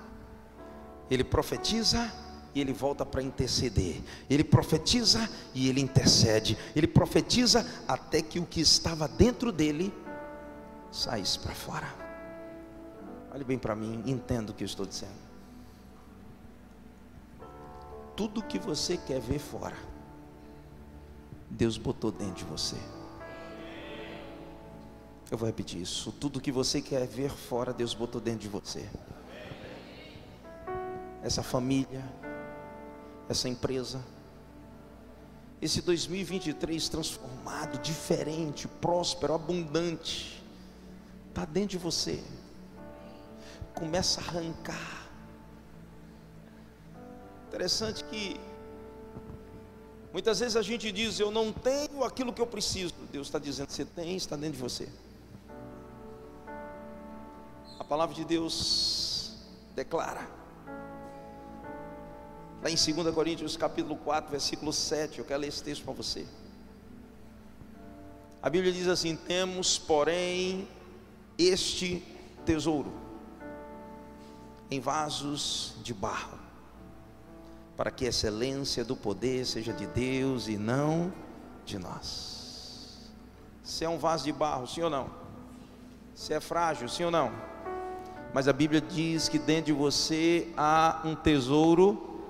Ele 1.11 1.25
profetiza 1.25 2.11
e 2.55 2.61
ele 2.61 2.73
volta 2.73 3.05
para 3.05 3.23
interceder. 3.23 4.01
Ele 4.31 4.45
profetiza 4.45 5.29
e 5.53 5.69
ele 5.69 5.81
intercede. 5.81 6.57
Ele 6.75 6.87
profetiza 6.87 7.67
até 7.87 8.23
que 8.23 8.39
o 8.39 8.47
que 8.47 8.61
estava 8.61 9.07
dentro 9.07 9.53
dele 9.53 9.93
saísse 10.91 11.39
para 11.39 11.55
fora. 11.55 11.93
Olhe 13.33 13.45
bem 13.45 13.59
para 13.59 13.75
mim, 13.75 14.03
entenda 14.07 14.53
o 14.53 14.55
que 14.55 14.63
eu 14.63 14.67
estou 14.67 14.87
dizendo 14.87 15.24
tudo 18.17 18.43
que 18.43 18.59
você 18.59 18.97
quer 18.97 19.21
ver 19.21 19.39
fora, 19.39 19.77
Deus 21.51 21.77
botou 21.77 22.11
dentro 22.11 22.35
de 22.35 22.45
você. 22.45 22.77
Eu 25.31 25.39
vou 25.39 25.47
repetir 25.47 25.81
isso. 25.81 26.13
Tudo 26.13 26.41
que 26.41 26.53
você 26.53 26.81
quer 26.81 27.07
ver 27.07 27.31
fora, 27.31 27.73
Deus 27.73 27.95
botou 27.95 28.21
dentro 28.21 28.41
de 28.41 28.49
você. 28.49 28.89
Essa 31.23 31.43
família, 31.43 32.05
essa 33.29 33.49
empresa, 33.49 34.05
esse 35.61 35.81
2023 35.81 36.89
transformado, 36.89 37.81
diferente, 37.81 38.69
próspero, 38.69 39.35
abundante, 39.35 40.45
está 41.31 41.45
dentro 41.45 41.71
de 41.71 41.79
você. 41.79 42.23
Começa 43.75 44.21
a 44.21 44.25
arrancar 44.25 45.04
Interessante 47.55 48.03
que 48.07 48.41
muitas 50.13 50.41
vezes 50.41 50.57
a 50.57 50.63
gente 50.63 50.91
diz: 50.91 51.21
Eu 51.21 51.31
não 51.31 51.53
tenho 51.53 52.03
aquilo 52.03 52.33
que 52.33 52.43
eu 52.43 52.49
preciso. 52.49 52.93
Deus 53.13 53.29
está 53.29 53.39
dizendo: 53.39 53.71
Você 53.71 53.85
tem, 53.85 54.17
está 54.17 54.35
dentro 54.35 54.57
de 54.57 54.63
você. 54.63 54.89
A 57.79 57.85
palavra 57.85 58.13
de 58.13 58.25
Deus 58.25 59.37
declara. 59.73 60.29
Lá 62.61 62.69
em 62.69 62.75
2 62.75 63.15
Coríntios 63.15 63.57
capítulo 63.57 63.97
4, 63.99 64.33
versículo 64.33 64.73
7, 64.73 65.21
eu 65.21 65.25
quero 65.25 65.43
ler 65.43 65.47
esse 65.47 65.63
texto 65.63 65.85
para 65.85 65.95
você. 65.95 66.27
A 68.43 68.51
Bíblia 68.51 68.73
diz 68.73 68.89
assim: 68.89 69.15
Temos, 69.15 69.79
porém, 69.79 70.67
este 71.39 72.03
tesouro 72.45 72.93
em 74.69 74.81
vasos 74.81 75.75
de 75.85 75.95
barro 75.95 76.44
para 77.77 77.91
que 77.91 78.07
a 78.07 78.09
excelência 78.09 78.85
do 78.85 78.95
poder 78.95 79.45
seja 79.45 79.73
de 79.73 79.87
Deus 79.87 80.49
e 80.49 80.57
não 80.57 81.13
de 81.65 81.79
nós. 81.79 83.11
Você 83.63 83.85
é 83.85 83.89
um 83.89 83.99
vaso 83.99 84.25
de 84.25 84.33
barro, 84.33 84.67
sim 84.67 84.83
ou 84.83 84.91
não? 84.91 85.11
Você 86.15 86.35
é 86.35 86.41
frágil, 86.41 86.89
sim 86.89 87.05
ou 87.05 87.11
não? 87.11 87.33
Mas 88.33 88.47
a 88.47 88.53
Bíblia 88.53 88.81
diz 88.81 89.29
que 89.29 89.39
dentro 89.39 89.67
de 89.67 89.73
você 89.73 90.49
há 90.57 91.01
um 91.05 91.15
tesouro 91.15 92.23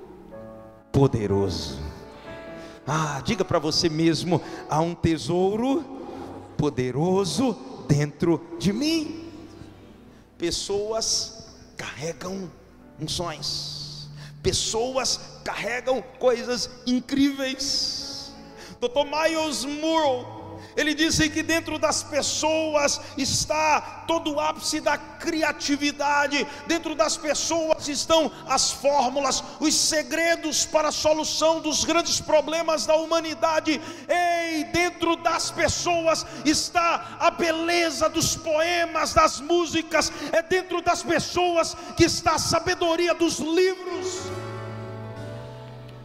poderoso. 0.93 1.79
Ah, 2.87 3.21
diga 3.25 3.45
para 3.45 3.59
você 3.59 3.89
mesmo: 3.89 4.41
há 4.69 4.81
um 4.81 4.95
tesouro 4.95 5.85
poderoso 6.57 7.57
dentro 7.89 8.41
de 8.59 8.73
mim. 8.73 9.31
Pessoas 10.39 11.55
carregam 11.77 12.51
unções 13.01 13.84
Pessoas 14.45 15.19
carregam 15.43 16.03
coisas 16.21 16.69
incríveis. 16.87 18.31
Dr. 18.79 19.05
Miles 19.05 19.65
Moore 19.65 20.34
ele 20.77 20.95
disse 20.95 21.29
que 21.29 21.43
dentro 21.43 21.79
das 21.79 22.03
pessoas 22.03 23.01
está 23.17 24.05
todo 24.07 24.35
o 24.35 24.41
ápice 24.41 24.81
da 24.81 24.99
criatividade, 24.99 26.47
dentro 26.67 26.95
das 26.95 27.17
pessoas 27.17 27.89
estão 27.89 28.31
as 28.47 28.71
fórmulas, 28.71 29.43
os 29.61 29.75
segredos 29.75 30.67
para 30.67 30.89
a 30.89 30.93
solução 30.93 31.61
dos 31.61 31.85
grandes 31.85 32.21
problemas 32.21 32.87
da 32.87 32.97
humanidade. 32.97 33.81
Ei, 34.09 34.65
dentro 34.65 35.17
das 35.17 35.51
pessoas 35.51 36.27
está 36.45 37.17
a 37.19 37.31
beleza 37.31 38.09
dos 38.09 38.37
poemas, 38.37 39.15
das 39.15 39.41
músicas, 39.41 40.13
é 40.33 40.43
dentro 40.43 40.83
das 40.83 41.03
pessoas 41.03 41.77
que 41.97 42.05
está 42.05 42.35
a 42.35 42.39
sabedoria 42.39 43.15
dos 43.15 43.39
livros. 43.39 44.44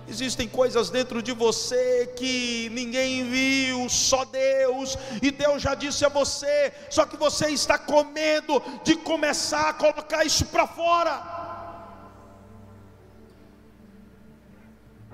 Existem 0.10 0.50
coisas 0.50 0.90
dentro 0.90 1.22
de 1.22 1.32
você 1.32 2.08
que 2.16 2.68
ninguém 2.72 3.30
viu, 3.30 3.88
só 3.88 4.26
Deus, 4.26 4.98
e 5.22 5.30
Deus 5.30 5.62
já 5.62 5.76
disse 5.76 6.04
a 6.04 6.10
você, 6.10 6.74
só 6.90 7.06
que 7.06 7.16
você 7.16 7.50
está 7.50 7.78
com 7.78 8.04
medo 8.06 8.60
de 8.84 8.96
começar 8.96 9.70
a 9.70 9.74
colocar 9.74 10.26
isso 10.26 10.48
para 10.48 10.66
fora. 10.66 11.38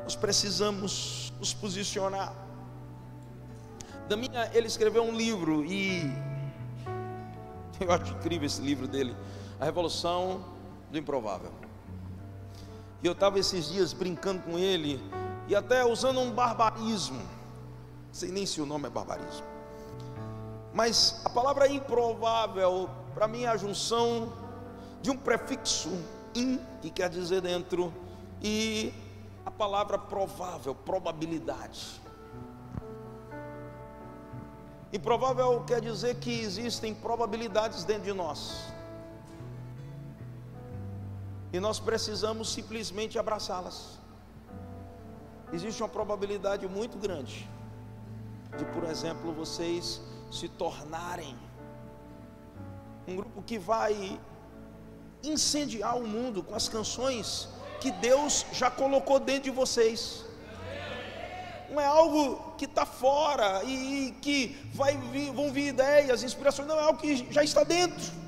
Nós 0.01 0.15
precisamos 0.15 1.33
nos 1.39 1.53
posicionar. 1.53 2.33
Da 4.07 4.15
minha, 4.15 4.49
ele 4.53 4.67
escreveu 4.67 5.03
um 5.03 5.17
livro 5.17 5.65
e 5.65 6.03
eu 7.81 7.91
acho 7.91 8.13
incrível 8.13 8.45
esse 8.45 8.61
livro 8.61 8.87
dele, 8.87 9.13
A 9.59 9.65
Revolução 9.65 10.45
do 10.89 10.97
Improvável. 10.97 11.64
E 13.03 13.07
eu 13.07 13.13
estava 13.13 13.39
esses 13.39 13.69
dias 13.69 13.93
brincando 13.93 14.41
com 14.43 14.57
ele 14.57 15.01
e 15.47 15.55
até 15.55 15.85
usando 15.85 16.19
um 16.19 16.31
barbarismo. 16.31 17.21
Sei 18.11 18.31
nem 18.31 18.45
se 18.45 18.61
o 18.61 18.65
nome 18.65 18.87
é 18.87 18.89
barbarismo. 18.89 19.45
Mas 20.73 21.21
a 21.23 21.29
palavra 21.29 21.67
improvável, 21.67 22.89
para 23.13 23.27
mim, 23.27 23.43
é 23.43 23.47
a 23.47 23.57
junção 23.57 24.33
de 25.01 25.09
um 25.09 25.17
prefixo 25.17 25.89
in, 26.33 26.59
que 26.81 26.89
quer 26.89 27.09
dizer 27.09 27.41
dentro, 27.41 27.93
e 28.41 28.93
a 29.45 29.51
palavra 29.51 29.97
provável, 29.97 30.73
probabilidade. 30.73 32.01
Improvável 34.91 35.63
quer 35.65 35.81
dizer 35.81 36.15
que 36.15 36.41
existem 36.41 36.93
probabilidades 36.93 37.83
dentro 37.83 38.03
de 38.03 38.13
nós. 38.13 38.73
E 41.55 41.59
nós 41.59 41.79
precisamos 41.79 42.51
simplesmente 42.51 43.17
abraçá-las. 43.17 43.97
Existe 45.53 45.81
uma 45.81 45.87
probabilidade 45.87 46.67
muito 46.67 46.97
grande 46.97 47.49
de, 48.57 48.65
por 48.73 48.83
exemplo, 48.83 49.31
vocês 49.31 50.01
se 50.29 50.49
tornarem 50.49 51.33
um 53.07 53.15
grupo 53.15 53.41
que 53.41 53.57
vai 53.57 54.19
incendiar 55.23 55.97
o 55.97 56.05
mundo 56.05 56.43
com 56.43 56.53
as 56.53 56.67
canções 56.67 57.47
que 57.79 57.89
Deus 57.89 58.45
já 58.51 58.69
colocou 58.69 59.17
dentro 59.17 59.43
de 59.43 59.51
vocês. 59.51 60.25
Não 61.69 61.79
é 61.79 61.85
algo 61.85 62.53
que 62.57 62.65
está 62.65 62.85
fora 62.85 63.63
e, 63.63 64.13
que 64.21 64.57
vai 64.73 64.97
vir, 64.97 65.31
vão 65.31 65.53
vir 65.53 65.67
ideias, 65.67 66.21
inspirações, 66.21 66.67
não 66.67 66.77
é 66.77 66.83
algo 66.83 66.99
que 66.99 67.31
já 67.31 67.45
está 67.45 67.63
dentro. 67.63 68.24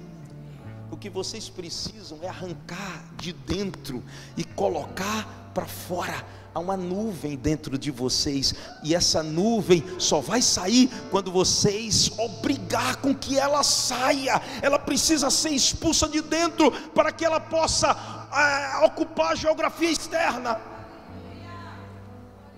O 0.97 0.99
que 0.99 1.11
vocês 1.11 1.47
precisam 1.47 2.17
é 2.23 2.27
arrancar 2.27 3.05
de 3.17 3.31
dentro 3.31 4.03
e 4.35 4.43
colocar 4.43 5.51
para 5.53 5.67
fora. 5.67 6.25
Há 6.55 6.59
uma 6.59 6.75
nuvem 6.75 7.37
dentro 7.37 7.77
de 7.77 7.91
vocês, 7.91 8.55
e 8.83 8.95
essa 8.95 9.21
nuvem 9.21 9.83
só 9.99 10.19
vai 10.21 10.41
sair 10.41 10.89
quando 11.11 11.31
vocês 11.31 12.09
obrigar 12.17 12.95
com 12.95 13.13
que 13.13 13.37
ela 13.37 13.61
saia. 13.61 14.41
Ela 14.59 14.79
precisa 14.79 15.29
ser 15.29 15.51
expulsa 15.51 16.09
de 16.09 16.19
dentro 16.19 16.71
para 16.71 17.11
que 17.11 17.23
ela 17.23 17.39
possa 17.39 17.95
é, 18.33 18.83
ocupar 18.83 19.33
a 19.33 19.35
geografia 19.35 19.91
externa. 19.91 20.59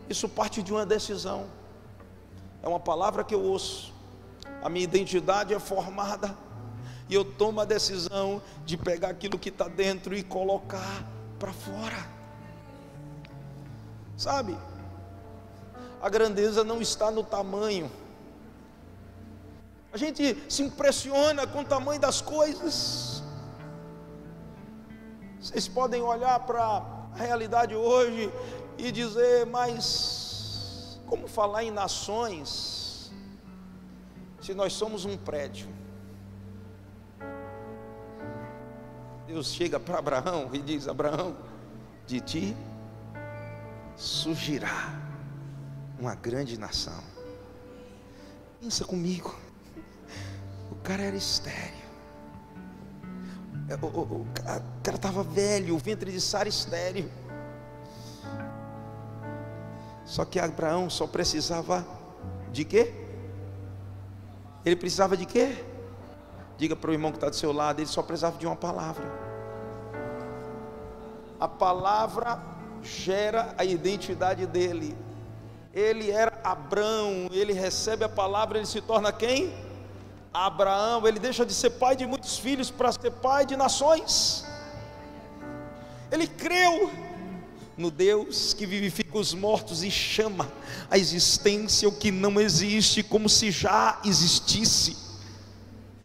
Isso 0.09 0.29
parte 0.29 0.63
de 0.63 0.71
uma 0.71 0.85
decisão. 0.85 1.47
É 2.63 2.69
uma 2.69 2.79
palavra 2.79 3.21
que 3.21 3.35
eu 3.35 3.43
ouço. 3.43 3.93
A 4.63 4.69
minha 4.69 4.85
identidade 4.85 5.53
é 5.53 5.59
formada. 5.59 6.33
E 7.10 7.16
eu 7.16 7.26
tomo 7.26 7.60
a 7.60 7.66
decisão 7.66 8.39
de 8.64 8.78
pegar 8.78 9.10
aquilo 9.10 9.39
que 9.39 9.49
está 9.49 9.68
dentro 9.68 10.16
e 10.16 10.22
colocar 10.22 11.03
para 11.39 11.51
fora. 11.51 12.07
Sabe? 14.16 14.55
A 15.99 16.07
grandeza 16.07 16.64
não 16.64 16.80
está 16.80 17.10
no 17.10 17.24
tamanho. 17.24 17.91
A 19.91 19.97
gente 19.97 20.38
se 20.47 20.62
impressiona 20.62 21.47
com 21.47 21.62
o 21.62 21.66
tamanho 21.66 21.99
das 21.99 22.22
coisas. 22.22 23.24
Vocês 25.41 25.68
podem 25.68 26.01
olhar 26.01 26.39
para 26.41 26.62
a 26.62 27.16
realidade 27.16 27.76
hoje 27.76 28.32
e 28.78 28.91
dizer, 28.91 29.47
mas 29.47 30.99
como 31.07 31.28
falar 31.28 31.64
em 31.64 31.72
nações 31.72 33.12
se 34.41 34.53
nós 34.53 34.74
somos 34.74 35.05
um 35.05 35.18
prédio? 35.18 35.78
Deus 39.30 39.53
chega 39.53 39.80
para 39.80 39.99
Abraão 39.99 40.49
e 40.51 40.57
diz: 40.57 40.88
Abraão, 40.88 41.38
de 42.07 42.19
ti 42.19 42.57
surgirá 43.95 44.99
uma 45.99 46.15
grande 46.15 46.57
nação. 46.57 47.03
Pensa 48.59 48.84
comigo, 48.86 49.38
o 50.71 50.75
cara 50.77 51.03
era 51.03 51.15
estéreo. 51.15 51.77
O, 53.84 53.86
o, 53.86 54.21
o 54.21 54.27
cara 54.82 54.95
estava 54.95 55.21
velho, 55.21 55.75
o 55.75 55.77
ventre 55.77 56.11
de 56.11 56.19
Sara 56.19 56.49
estéreo. 56.49 57.11
Só 60.05 60.25
que 60.25 60.39
Abraão 60.39 60.89
só 60.89 61.05
precisava 61.05 61.86
de 62.51 62.65
quê? 62.65 62.91
Ele 64.65 64.75
precisava 64.75 65.15
de 65.15 65.27
quê? 65.27 65.63
Diga 66.57 66.75
para 66.75 66.89
o 66.89 66.93
irmão 66.93 67.11
que 67.11 67.17
está 67.17 67.30
do 67.30 67.36
seu 67.36 67.53
lado, 67.53 67.80
ele 67.80 67.88
só 67.88 68.01
precisava 68.01 68.38
de 68.38 68.45
uma 68.45 68.55
palavra. 68.55 69.18
A 71.39 71.47
palavra 71.47 72.41
gera 72.83 73.53
a 73.57 73.63
identidade 73.63 74.45
dele. 74.45 74.95
Ele 75.73 76.11
era 76.11 76.39
Abraão, 76.43 77.29
ele 77.31 77.53
recebe 77.53 78.03
a 78.03 78.09
palavra, 78.09 78.57
ele 78.57 78.67
se 78.67 78.81
torna 78.81 79.11
quem? 79.11 79.53
Abraão, 80.33 81.07
ele 81.07 81.19
deixa 81.19 81.45
de 81.45 81.53
ser 81.53 81.71
pai 81.71 81.95
de 81.95 82.05
muitos 82.05 82.37
filhos 82.37 82.69
para 82.69 82.91
ser 82.91 83.11
pai 83.11 83.45
de 83.45 83.55
nações. 83.55 84.45
Ele 86.11 86.27
creu 86.27 86.91
no 87.77 87.89
Deus 87.89 88.53
que 88.53 88.65
vivifica 88.65 89.17
os 89.17 89.33
mortos 89.33 89.83
e 89.83 89.89
chama 89.89 90.51
a 90.91 90.97
existência 90.97 91.87
o 91.87 91.91
que 91.91 92.11
não 92.11 92.39
existe 92.39 93.01
como 93.01 93.29
se 93.29 93.51
já 93.51 93.99
existisse. 94.03 95.09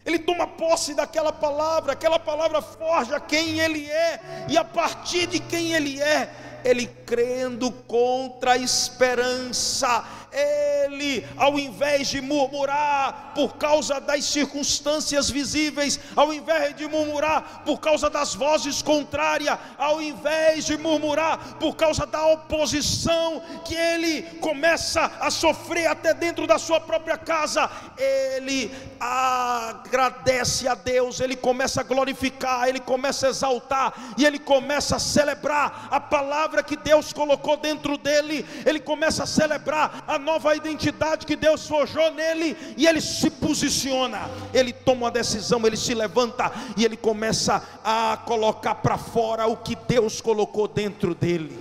Ele 0.05 0.19
toma 0.19 0.47
posse 0.47 0.93
daquela 0.93 1.33
palavra, 1.33 1.93
aquela 1.93 2.19
palavra 2.19 2.61
forja 2.61 3.19
quem 3.19 3.61
ele 3.61 3.91
é, 3.91 4.47
e 4.49 4.59
a 4.59 4.65
partir 4.65 5.27
de 5.27 5.41
quem 5.41 5.73
ele 5.73 6.01
é, 6.01 6.61
ele 6.63 6.87
crendo 6.87 7.71
contra 7.71 8.53
a 8.53 8.59
esperança, 8.59 10.05
ele, 10.35 11.24
ao 11.37 11.59
invés 11.59 12.09
de 12.09 12.20
murmurar 12.20 13.32
por 13.35 13.57
causa 13.57 14.01
das 14.01 14.24
circunstâncias 14.24 15.30
visíveis, 15.30 16.01
ao 16.16 16.35
invés 16.35 16.76
de 16.76 16.89
murmurar 16.89 17.62
por 17.64 17.78
causa 17.78 18.11
das 18.11 18.35
vozes 18.35 18.82
contrárias, 18.82 19.57
ao 19.78 20.03
invés 20.03 20.66
de 20.66 20.76
murmurar 20.76 21.57
por 21.61 21.76
causa 21.76 22.05
da 22.05 22.26
oposição 22.26 23.41
que 23.64 23.74
ele 23.74 24.22
começa 24.41 25.11
a 25.20 25.30
sofrer 25.30 25.87
até 25.87 26.12
dentro 26.12 26.47
da 26.47 26.59
sua 26.59 26.80
própria 26.80 27.16
casa, 27.16 27.70
ele 27.97 28.70
agradece 28.99 30.66
a 30.66 30.74
Deus, 30.74 31.20
ele 31.20 31.37
começa 31.37 31.80
a 31.80 31.85
glorificar, 31.85 32.68
ele 32.68 32.80
começa 32.80 33.26
a 33.26 33.30
exaltar 33.30 33.95
e 34.18 34.24
ele 34.24 34.39
começa 34.39 34.97
a 34.97 34.99
celebrar 34.99 35.89
a 35.91 36.01
palavra 36.01 36.62
que 36.62 36.76
Deus 36.76 37.12
colocou 37.12 37.57
dentro 37.57 37.97
dele, 37.97 38.45
ele 38.66 38.80
começa 38.80 39.22
a 39.22 39.26
celebrar 39.26 40.05
a 40.07 40.18
nova 40.25 40.57
identidade 40.57 41.27
que 41.27 41.37
Deus 41.37 41.68
forjou 41.68 42.11
nele 42.12 42.57
e 42.77 42.87
ele 42.87 43.01
se 43.01 43.31
posiciona, 43.31 44.31
ele 44.53 44.72
toma 44.72 45.03
uma 45.03 45.11
decisão, 45.11 45.64
ele 45.66 45.77
se 45.77 45.95
levanta 45.95 46.51
e 46.77 46.85
ele 46.85 46.97
começa 46.97 47.62
a 47.85 48.18
colocar 48.25 48.77
para 48.77 48.97
fora 48.97 49.47
o 49.47 49.57
que 49.57 49.77
Deus 49.77 50.20
colocou 50.20 50.66
dentro 50.66 51.14
dele. 51.14 51.57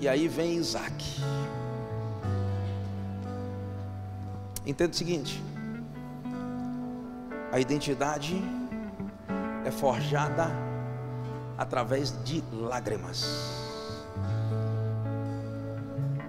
E 0.00 0.08
aí 0.08 0.28
vem 0.28 0.56
Isaac. 0.56 1.02
Entenda 4.66 4.92
o 4.92 4.96
seguinte: 4.96 5.42
a 7.50 7.60
identidade 7.60 8.42
é 9.64 9.70
forjada 9.70 10.73
através 11.56 12.14
de 12.24 12.42
lágrimas. 12.52 13.24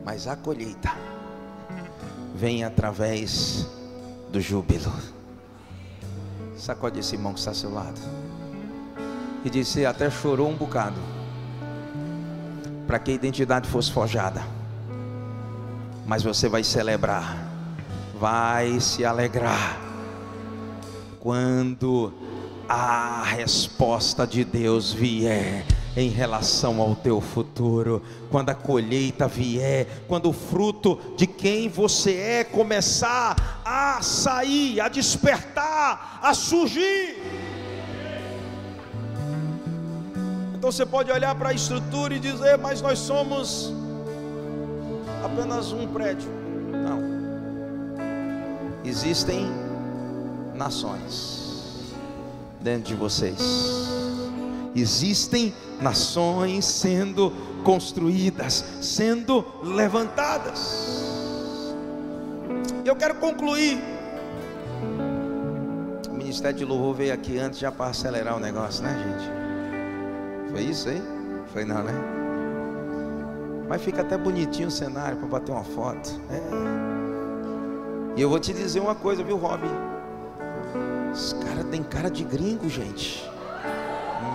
Mas 0.04 0.28
a 0.28 0.36
colheita 0.36 0.92
vem 2.36 2.64
através 2.64 3.68
do 4.32 4.40
júbilo. 4.40 4.92
Sacode 6.58 7.00
esse 7.00 7.16
irmão 7.16 7.34
que 7.34 7.40
está 7.40 7.52
ao 7.52 7.56
seu 7.56 7.74
lado. 7.74 8.00
E 9.44 9.50
disse: 9.50 9.86
até 9.86 10.10
chorou 10.10 10.50
um 10.50 10.56
bocado. 10.56 11.00
Para 12.88 13.00
que 13.00 13.12
a 13.12 13.14
identidade 13.14 13.68
fosse 13.68 13.92
forjada. 13.92 14.44
Mas 16.06 16.24
você 16.24 16.48
vai 16.48 16.64
celebrar. 16.64 17.36
Vai 18.20 18.80
se 18.80 19.04
alegrar. 19.04 19.78
Quando 21.20 22.14
a 22.68 23.24
resposta 23.24 24.26
de 24.26 24.44
Deus 24.44 24.92
vier 24.92 25.66
em 25.96 26.10
relação 26.10 26.82
ao 26.82 26.96
teu 26.96 27.22
futuro, 27.22 28.02
quando 28.30 28.50
a 28.50 28.56
colheita 28.56 29.28
vier, 29.28 29.88
quando 30.08 30.30
o 30.30 30.34
fruto 30.34 31.00
de 31.16 31.26
quem 31.26 31.70
você 31.70 32.16
é 32.16 32.44
começar 32.44 33.62
a 33.64 34.02
sair, 34.02 34.82
a 34.82 34.90
despertar, 34.90 36.20
a 36.22 36.34
surgir. 36.34 37.16
Então 40.54 40.72
você 40.72 40.86
pode 40.86 41.12
olhar 41.12 41.34
para 41.36 41.50
a 41.50 41.54
estrutura 41.54 42.16
e 42.16 42.20
dizer, 42.20 42.58
mas 42.58 42.82
nós 42.82 43.00
somos 43.00 43.72
apenas 45.24 45.72
um 45.72 45.88
prédio. 45.88 46.30
Não. 46.72 47.16
Existem 48.84 49.48
nações 50.56 51.45
dentro 52.66 52.90
de 52.90 52.96
vocês. 52.96 53.38
Existem 54.76 55.54
nações 55.80 56.66
sendo 56.66 57.32
construídas, 57.64 58.66
sendo 58.82 59.46
levantadas. 59.64 60.84
Eu 62.84 62.96
quero 62.96 63.16
concluir. 63.16 63.80
O 66.10 66.14
Ministério 66.14 66.58
de 66.58 66.66
Louvor 66.66 66.96
veio 66.96 67.14
aqui 67.14 67.38
antes 67.38 67.60
já 67.60 67.72
para 67.72 67.92
acelerar 67.92 68.36
o 68.36 68.40
negócio, 68.40 68.84
né, 68.84 68.98
gente? 68.98 70.52
Foi 70.52 70.62
isso 70.62 70.90
aí? 70.90 71.02
Foi 71.54 71.64
não, 71.64 71.84
né? 71.84 71.94
Mas 73.70 73.82
fica 73.82 74.02
até 74.02 74.18
bonitinho 74.18 74.68
o 74.68 74.72
cenário 74.72 75.18
para 75.18 75.28
bater 75.28 75.52
uma 75.52 75.64
foto. 75.64 76.20
É. 76.30 76.42
E 78.18 78.22
eu 78.22 78.30
vou 78.30 78.40
te 78.40 78.54
dizer 78.54 78.80
uma 78.80 78.96
coisa, 78.96 79.24
viu, 79.24 79.38
Rob? 79.38 79.62
Os 81.16 81.32
caras 81.32 81.64
têm 81.72 81.82
cara 81.82 82.12
de 82.12 82.26
gringo, 82.26 82.68
gente. 82.68 83.24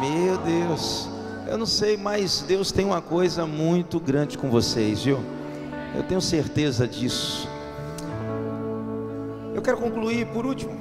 Meu 0.01 0.39
Deus. 0.39 1.11
Eu 1.47 1.59
não 1.59 1.66
sei, 1.66 1.95
mas 1.99 2.41
Deus 2.41 2.72
tem 2.72 2.87
uma 2.87 3.03
coisa 3.03 3.47
muito 3.47 4.01
grande 4.01 4.39
com 4.39 4.49
vocês, 4.49 5.05
viu? 5.05 5.20
Eu 5.95 6.03
tenho 6.03 6.22
certeza 6.22 6.89
disso. 6.89 7.47
Eu 9.55 9.61
quero 9.61 9.76
concluir 9.76 10.26
por 10.28 10.47
último. 10.47 10.72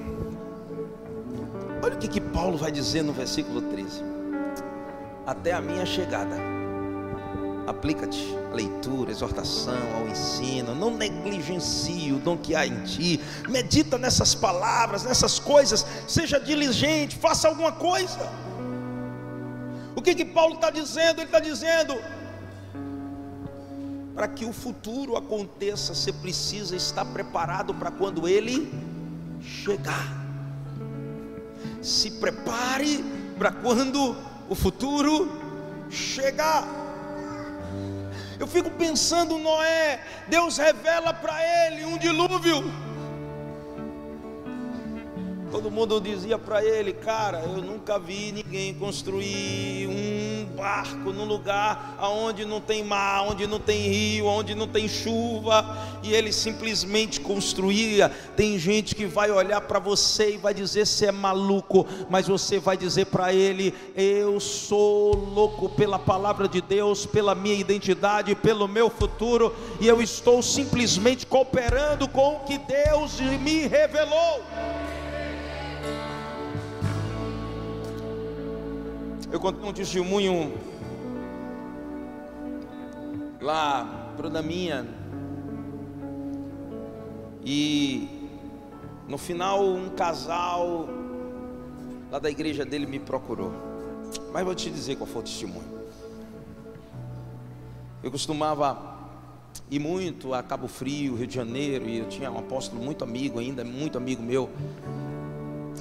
Olha 1.83 1.95
o 1.95 1.97
que, 1.97 2.07
que 2.07 2.21
Paulo 2.21 2.57
vai 2.57 2.71
dizer 2.71 3.03
no 3.03 3.11
versículo 3.11 3.61
13. 3.61 4.01
Até 5.27 5.51
a 5.51 5.59
minha 5.59 5.85
chegada. 5.85 6.37
Aplica-te 7.67 8.38
leitura, 8.53 9.11
exortação, 9.11 9.77
ao 9.95 10.07
ensino. 10.07 10.73
Não 10.75 10.95
negligencie 10.95 12.11
o 12.11 12.19
dom 12.19 12.37
que 12.37 12.55
há 12.55 12.65
em 12.65 12.83
ti. 12.83 13.19
Medita 13.47 13.97
nessas 13.97 14.33
palavras, 14.35 15.03
nessas 15.03 15.39
coisas. 15.39 15.85
Seja 16.07 16.39
diligente, 16.39 17.15
faça 17.15 17.47
alguma 17.47 17.71
coisa. 17.71 18.29
O 19.95 20.01
que 20.01 20.15
que 20.15 20.25
Paulo 20.25 20.55
está 20.55 20.69
dizendo? 20.69 21.19
Ele 21.19 21.25
está 21.25 21.39
dizendo: 21.39 21.95
para 24.15 24.27
que 24.27 24.45
o 24.45 24.53
futuro 24.53 25.15
aconteça, 25.15 25.93
você 25.93 26.11
precisa 26.11 26.75
estar 26.75 27.05
preparado 27.05 27.73
para 27.73 27.91
quando 27.91 28.27
ele 28.27 28.71
chegar. 29.41 30.17
Se 31.81 32.11
prepare 32.11 33.03
para 33.37 33.51
quando 33.51 34.15
o 34.49 34.55
futuro 34.55 35.31
chegar. 35.89 36.78
Eu 38.39 38.47
fico 38.47 38.71
pensando, 38.71 39.37
Noé, 39.37 39.99
Deus 40.27 40.57
revela 40.57 41.13
para 41.13 41.37
ele 41.67 41.83
um 41.83 41.97
dilúvio. 41.97 42.88
Todo 45.51 45.71
mundo 45.71 45.99
dizia 45.99 46.37
para 46.37 46.63
ele, 46.63 46.93
cara, 46.93 47.39
eu 47.39 47.57
nunca 47.57 47.97
vi 47.97 48.31
ninguém 48.31 48.71
construir 48.75 49.87
um 49.87 50.45
barco 50.55 51.11
num 51.11 51.25
lugar 51.25 51.97
onde 52.01 52.45
não 52.45 52.61
tem 52.61 52.83
mar, 52.83 53.23
onde 53.23 53.47
não 53.47 53.59
tem 53.59 53.87
rio, 53.87 54.27
onde 54.27 54.53
não 54.53 54.67
tem 54.67 54.87
chuva, 54.87 55.77
e 56.03 56.13
ele 56.13 56.31
simplesmente 56.31 57.19
construía. 57.19 58.09
Tem 58.35 58.59
gente 58.59 58.93
que 58.93 59.07
vai 59.07 59.31
olhar 59.31 59.61
para 59.61 59.79
você 59.79 60.35
e 60.35 60.37
vai 60.37 60.53
dizer 60.53 60.85
você 60.85 61.07
é 61.07 61.11
maluco, 61.11 61.87
mas 62.09 62.27
você 62.27 62.59
vai 62.59 62.77
dizer 62.77 63.05
para 63.05 63.33
ele, 63.33 63.73
eu 63.95 64.39
sou 64.39 65.15
louco 65.15 65.67
pela 65.69 65.97
palavra 65.97 66.47
de 66.47 66.61
Deus, 66.61 67.07
pela 67.07 67.33
minha 67.33 67.55
identidade, 67.55 68.35
pelo 68.35 68.67
meu 68.67 68.89
futuro, 68.89 69.55
e 69.79 69.87
eu 69.87 69.99
estou 69.99 70.43
simplesmente 70.43 71.25
cooperando 71.25 72.07
com 72.07 72.35
o 72.35 72.39
que 72.41 72.57
Deus 72.59 73.19
me 73.19 73.65
revelou. 73.67 74.43
Eu 79.31 79.39
contei 79.39 79.69
um 79.69 79.71
testemunho 79.71 80.57
lá 83.39 84.15
da 84.31 84.41
minha 84.41 84.87
e 87.45 88.27
no 89.07 89.17
final 89.17 89.63
um 89.63 89.89
casal 89.89 90.89
lá 92.11 92.19
da 92.19 92.29
igreja 92.29 92.65
dele 92.65 92.87
me 92.87 92.99
procurou. 92.99 93.51
Mas 94.33 94.43
vou 94.43 94.55
te 94.55 94.69
dizer 94.69 94.95
qual 94.95 95.07
foi 95.07 95.21
o 95.21 95.25
testemunho. 95.25 95.79
Eu 98.01 98.09
costumava 98.09 98.97
ir 99.69 99.79
muito 99.79 100.33
a 100.33 100.41
Cabo 100.41 100.67
Frio, 100.67 101.15
Rio 101.15 101.27
de 101.27 101.35
Janeiro, 101.35 101.87
e 101.87 101.99
eu 101.99 102.07
tinha 102.07 102.31
um 102.31 102.39
apóstolo 102.39 102.81
muito 102.81 103.03
amigo 103.03 103.39
ainda, 103.39 103.63
muito 103.63 103.97
amigo 103.97 104.23
meu, 104.23 104.49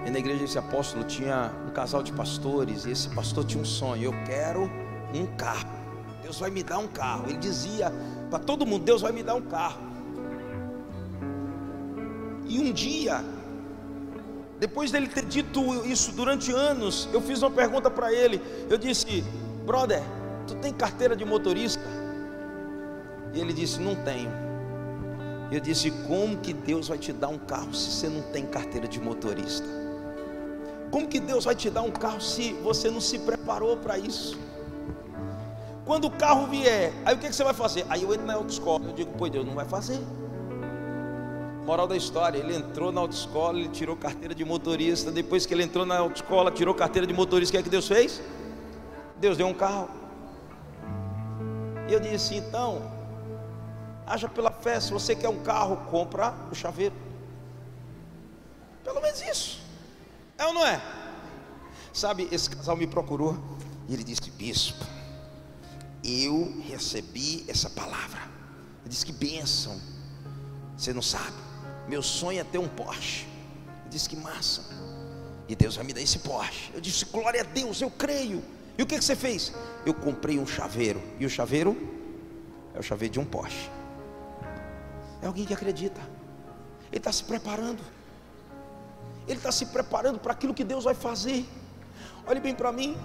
e 0.04 0.10
na 0.10 0.18
igreja 0.18 0.40
desse 0.40 0.58
apóstolo 0.58 1.04
tinha 1.04 1.52
um 1.66 1.70
casal 1.70 2.02
de 2.02 2.12
pastores, 2.12 2.86
e 2.86 2.90
esse 2.90 3.08
pastor 3.10 3.44
tinha 3.44 3.62
um 3.62 3.66
sonho: 3.66 4.04
eu 4.04 4.24
quero 4.24 4.70
um 5.14 5.26
carro. 5.36 5.78
Deus 6.22 6.38
vai 6.40 6.50
me 6.50 6.62
dar 6.62 6.78
um 6.78 6.86
carro. 6.86 7.24
Ele 7.28 7.38
dizia 7.38 7.92
para 8.30 8.38
todo 8.38 8.66
mundo: 8.66 8.84
Deus 8.84 9.02
vai 9.02 9.12
me 9.12 9.22
dar 9.22 9.34
um 9.34 9.42
carro. 9.42 9.80
E 12.46 12.58
um 12.58 12.72
dia, 12.72 13.22
depois 14.58 14.90
dele 14.90 15.08
ter 15.08 15.24
dito 15.24 15.60
isso 15.84 16.12
durante 16.12 16.50
anos, 16.50 17.08
eu 17.12 17.20
fiz 17.20 17.42
uma 17.42 17.50
pergunta 17.50 17.90
para 17.90 18.12
ele. 18.12 18.40
Eu 18.70 18.78
disse: 18.78 19.22
Brother, 19.66 20.02
tu 20.46 20.54
tem 20.56 20.72
carteira 20.72 21.14
de 21.14 21.24
motorista? 21.24 21.84
E 23.34 23.40
ele 23.40 23.52
disse: 23.52 23.80
Não 23.80 23.94
tenho. 23.94 24.47
Eu 25.50 25.60
disse: 25.60 25.90
Como 26.06 26.36
que 26.38 26.52
Deus 26.52 26.88
vai 26.88 26.98
te 26.98 27.12
dar 27.12 27.28
um 27.28 27.38
carro 27.38 27.74
se 27.74 27.90
você 27.90 28.08
não 28.08 28.22
tem 28.32 28.46
carteira 28.46 28.86
de 28.86 29.00
motorista? 29.00 29.66
Como 30.90 31.06
que 31.06 31.20
Deus 31.20 31.44
vai 31.44 31.54
te 31.54 31.70
dar 31.70 31.82
um 31.82 31.90
carro 31.90 32.20
se 32.20 32.52
você 32.54 32.90
não 32.90 33.00
se 33.00 33.18
preparou 33.18 33.76
para 33.76 33.98
isso? 33.98 34.38
Quando 35.84 36.06
o 36.06 36.10
carro 36.10 36.46
vier, 36.46 36.92
aí 37.04 37.14
o 37.14 37.18
que, 37.18 37.28
que 37.28 37.34
você 37.34 37.44
vai 37.44 37.54
fazer? 37.54 37.86
Aí 37.88 38.02
eu 38.02 38.12
entro 38.12 38.26
na 38.26 38.34
autoescola, 38.34 38.86
eu 38.86 38.92
digo, 38.92 39.10
pois 39.16 39.32
Deus 39.32 39.46
não 39.46 39.54
vai 39.54 39.64
fazer. 39.64 39.98
Moral 41.64 41.86
da 41.86 41.96
história, 41.96 42.38
ele 42.38 42.54
entrou 42.54 42.92
na 42.92 43.00
autoescola, 43.00 43.58
ele 43.58 43.68
tirou 43.68 43.96
carteira 43.96 44.34
de 44.34 44.44
motorista. 44.44 45.10
Depois 45.10 45.46
que 45.46 45.54
ele 45.54 45.62
entrou 45.62 45.86
na 45.86 45.98
autoescola, 45.98 46.50
tirou 46.50 46.74
carteira 46.74 47.06
de 47.06 47.14
motorista, 47.14 47.52
o 47.52 47.52
que 47.52 47.58
é 47.58 47.62
que 47.62 47.70
Deus 47.70 47.88
fez? 47.88 48.20
Deus 49.18 49.36
deu 49.36 49.46
um 49.46 49.54
carro. 49.54 49.88
E 51.88 51.92
eu 51.92 52.00
disse, 52.00 52.36
então, 52.36 52.97
haja 54.08 54.28
pela 54.28 54.50
fé, 54.50 54.80
se 54.80 54.90
você 54.90 55.14
quer 55.14 55.28
um 55.28 55.42
carro, 55.42 55.76
compra 55.90 56.34
o 56.50 56.54
chaveiro. 56.54 56.94
Pelo 58.82 59.00
menos 59.00 59.20
isso. 59.20 59.60
É 60.38 60.46
ou 60.46 60.54
não 60.54 60.66
é? 60.66 60.80
Sabe, 61.92 62.28
esse 62.32 62.48
casal 62.48 62.76
me 62.76 62.86
procurou 62.86 63.38
e 63.88 63.94
ele 63.94 64.02
disse: 64.02 64.30
Bispo, 64.30 64.84
eu 66.02 66.62
recebi 66.68 67.44
essa 67.48 67.68
palavra. 67.68 68.20
Ele 68.80 68.88
disse: 68.88 69.04
Que 69.04 69.12
bênção. 69.12 69.78
Você 70.76 70.92
não 70.92 71.02
sabe. 71.02 71.36
Meu 71.86 72.02
sonho 72.02 72.40
é 72.40 72.44
ter 72.44 72.58
um 72.58 72.68
Porsche. 72.68 73.26
Ele 73.80 73.90
disse: 73.90 74.08
Que 74.08 74.16
massa. 74.16 74.62
E 75.48 75.56
Deus 75.56 75.76
vai 75.76 75.84
me 75.84 75.92
dar 75.92 76.00
esse 76.00 76.20
Porsche. 76.20 76.70
Eu 76.72 76.80
disse: 76.80 77.04
Glória 77.06 77.42
a 77.42 77.44
Deus, 77.44 77.80
eu 77.80 77.90
creio. 77.90 78.42
E 78.78 78.82
o 78.82 78.86
que, 78.86 78.96
que 78.96 79.04
você 79.04 79.16
fez? 79.16 79.52
Eu 79.84 79.92
comprei 79.92 80.38
um 80.38 80.46
chaveiro. 80.46 81.02
E 81.18 81.26
o 81.26 81.30
chaveiro 81.30 81.76
é 82.74 82.78
o 82.78 82.82
chaveiro 82.82 83.14
de 83.14 83.20
um 83.20 83.24
Porsche. 83.24 83.77
É 85.22 85.26
alguém 85.26 85.44
que 85.44 85.54
acredita. 85.54 86.00
Ele 86.90 86.98
está 86.98 87.12
se 87.12 87.24
preparando. 87.24 87.82
Ele 89.26 89.36
está 89.38 89.52
se 89.52 89.66
preparando 89.66 90.18
para 90.18 90.32
aquilo 90.32 90.54
que 90.54 90.64
Deus 90.64 90.84
vai 90.84 90.94
fazer. 90.94 91.46
Olhe 92.26 92.40
bem 92.40 92.54
para 92.54 92.72
mim. 92.72 92.96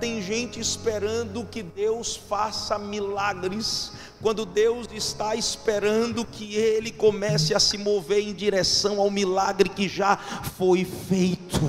Tem 0.00 0.22
gente 0.22 0.60
esperando 0.60 1.44
que 1.44 1.60
Deus 1.60 2.16
faça 2.16 2.78
milagres, 2.78 3.92
quando 4.22 4.46
Deus 4.46 4.86
está 4.92 5.34
esperando 5.34 6.24
que 6.24 6.54
Ele 6.54 6.92
comece 6.92 7.52
a 7.52 7.58
se 7.58 7.76
mover 7.76 8.20
em 8.20 8.32
direção 8.32 9.00
ao 9.00 9.10
milagre 9.10 9.68
que 9.68 9.88
já 9.88 10.16
foi 10.56 10.84
feito. 10.84 11.60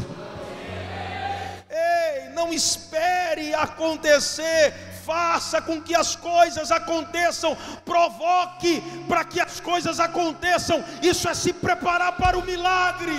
Ei, 1.69 2.29
não 2.35 2.53
espere 2.53 3.53
acontecer, 3.55 4.75
faça 5.09 5.59
com 5.59 5.81
que 5.81 5.95
as 5.95 6.15
coisas 6.15 6.71
aconteçam, 6.71 7.57
provoque 7.83 8.79
para 9.07 9.25
que 9.25 9.41
as 9.41 9.59
coisas 9.59 9.99
aconteçam. 9.99 10.83
Isso 11.01 11.27
é 11.27 11.33
se 11.33 11.51
preparar 11.51 12.15
para 12.15 12.37
o 12.37 12.45
milagre. 12.45 13.17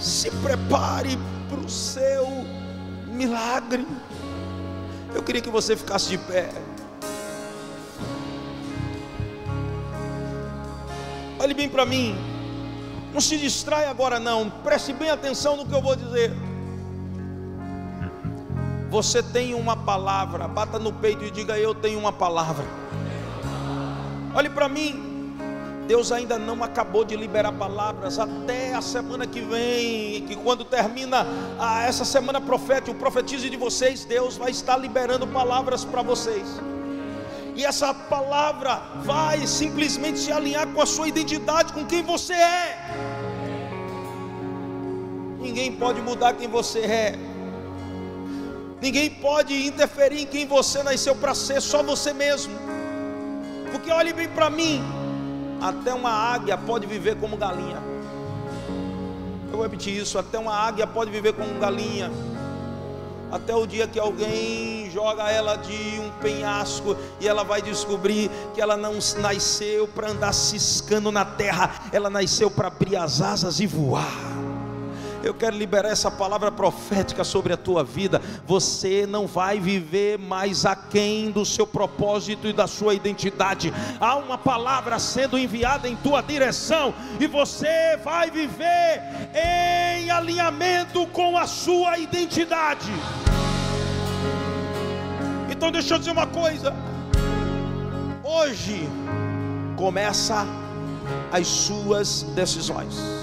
Se 0.00 0.32
prepare 0.32 1.16
para 1.48 1.60
o 1.60 1.70
seu 1.70 2.26
milagre. 3.06 3.86
Eu 5.14 5.22
queria 5.22 5.40
que 5.40 5.50
você 5.50 5.76
ficasse 5.76 6.08
de 6.08 6.18
pé. 6.18 6.50
Olhe 11.38 11.54
bem 11.54 11.68
para 11.68 11.86
mim. 11.86 12.18
Não 13.12 13.20
se 13.20 13.36
distrai 13.38 13.84
agora 13.84 14.18
não. 14.18 14.50
Preste 14.50 14.92
bem 14.92 15.08
atenção 15.08 15.56
no 15.56 15.64
que 15.64 15.72
eu 15.72 15.80
vou 15.80 15.94
dizer. 15.94 16.49
Você 18.90 19.22
tem 19.22 19.54
uma 19.54 19.76
palavra. 19.76 20.48
Bata 20.48 20.78
no 20.78 20.92
peito 20.92 21.24
e 21.24 21.30
diga: 21.30 21.56
Eu 21.56 21.74
tenho 21.74 21.98
uma 21.98 22.12
palavra. 22.12 22.64
Olhe 24.34 24.50
para 24.50 24.68
mim. 24.68 25.08
Deus 25.86 26.12
ainda 26.12 26.38
não 26.38 26.62
acabou 26.62 27.04
de 27.04 27.16
liberar 27.16 27.50
palavras 27.52 28.16
até 28.16 28.74
a 28.74 28.80
semana 28.80 29.26
que 29.26 29.40
vem, 29.40 30.24
que 30.24 30.36
quando 30.36 30.64
termina 30.64 31.26
a, 31.58 31.82
essa 31.82 32.04
semana 32.04 32.40
profética, 32.40 32.92
o 32.92 32.94
profetize 32.94 33.50
de 33.50 33.56
vocês, 33.56 34.04
Deus 34.04 34.36
vai 34.36 34.52
estar 34.52 34.76
liberando 34.76 35.26
palavras 35.26 35.84
para 35.84 36.00
vocês. 36.02 36.46
E 37.56 37.64
essa 37.64 37.92
palavra 37.92 38.80
vai 39.02 39.44
simplesmente 39.48 40.20
se 40.20 40.30
alinhar 40.30 40.68
com 40.68 40.80
a 40.80 40.86
sua 40.86 41.08
identidade, 41.08 41.72
com 41.72 41.84
quem 41.84 42.04
você 42.04 42.34
é. 42.34 42.78
Ninguém 45.40 45.72
pode 45.72 46.00
mudar 46.00 46.34
quem 46.34 46.46
você 46.46 46.80
é. 46.80 47.29
Ninguém 48.80 49.10
pode 49.10 49.66
interferir 49.66 50.22
em 50.22 50.26
quem 50.26 50.46
você 50.46 50.82
nasceu 50.82 51.14
para 51.14 51.34
ser, 51.34 51.60
só 51.60 51.82
você 51.82 52.12
mesmo. 52.12 52.54
Porque 53.70 53.90
olhe 53.90 54.12
bem 54.12 54.28
para 54.28 54.48
mim, 54.48 54.82
até 55.60 55.92
uma 55.92 56.10
águia 56.10 56.56
pode 56.56 56.86
viver 56.86 57.16
como 57.16 57.36
galinha. 57.36 57.82
Eu 59.50 59.52
vou 59.52 59.62
repetir 59.62 59.94
isso: 59.96 60.18
até 60.18 60.38
uma 60.38 60.54
águia 60.54 60.86
pode 60.86 61.10
viver 61.10 61.34
como 61.34 61.60
galinha. 61.60 62.10
Até 63.30 63.54
o 63.54 63.64
dia 63.64 63.86
que 63.86 63.98
alguém 63.98 64.90
joga 64.90 65.30
ela 65.30 65.54
de 65.56 66.00
um 66.00 66.10
penhasco 66.20 66.96
e 67.20 67.28
ela 67.28 67.44
vai 67.44 67.62
descobrir 67.62 68.28
que 68.54 68.60
ela 68.60 68.76
não 68.76 68.94
nasceu 69.18 69.86
para 69.86 70.10
andar 70.10 70.32
ciscando 70.32 71.12
na 71.12 71.24
terra, 71.24 71.70
ela 71.92 72.10
nasceu 72.10 72.50
para 72.50 72.66
abrir 72.66 72.96
as 72.96 73.20
asas 73.20 73.60
e 73.60 73.66
voar. 73.66 74.49
Eu 75.22 75.34
quero 75.34 75.56
liberar 75.56 75.90
essa 75.90 76.10
palavra 76.10 76.50
profética 76.50 77.24
sobre 77.24 77.52
a 77.52 77.56
tua 77.56 77.84
vida. 77.84 78.22
Você 78.46 79.06
não 79.06 79.26
vai 79.26 79.60
viver 79.60 80.18
mais 80.18 80.64
aquém 80.64 81.30
do 81.30 81.44
seu 81.44 81.66
propósito 81.66 82.46
e 82.46 82.52
da 82.52 82.66
sua 82.66 82.94
identidade. 82.94 83.72
Há 84.00 84.16
uma 84.16 84.38
palavra 84.38 84.98
sendo 84.98 85.38
enviada 85.38 85.88
em 85.88 85.96
tua 85.96 86.22
direção 86.22 86.94
e 87.18 87.26
você 87.26 87.98
vai 88.02 88.30
viver 88.30 89.02
em 89.34 90.10
alinhamento 90.10 91.06
com 91.08 91.36
a 91.36 91.46
sua 91.46 91.98
identidade. 91.98 92.90
Então 95.50 95.70
deixa 95.70 95.94
eu 95.94 95.98
dizer 95.98 96.12
uma 96.12 96.26
coisa. 96.26 96.74
Hoje 98.24 98.88
começa 99.76 100.46
as 101.30 101.46
suas 101.46 102.22
decisões 102.34 103.19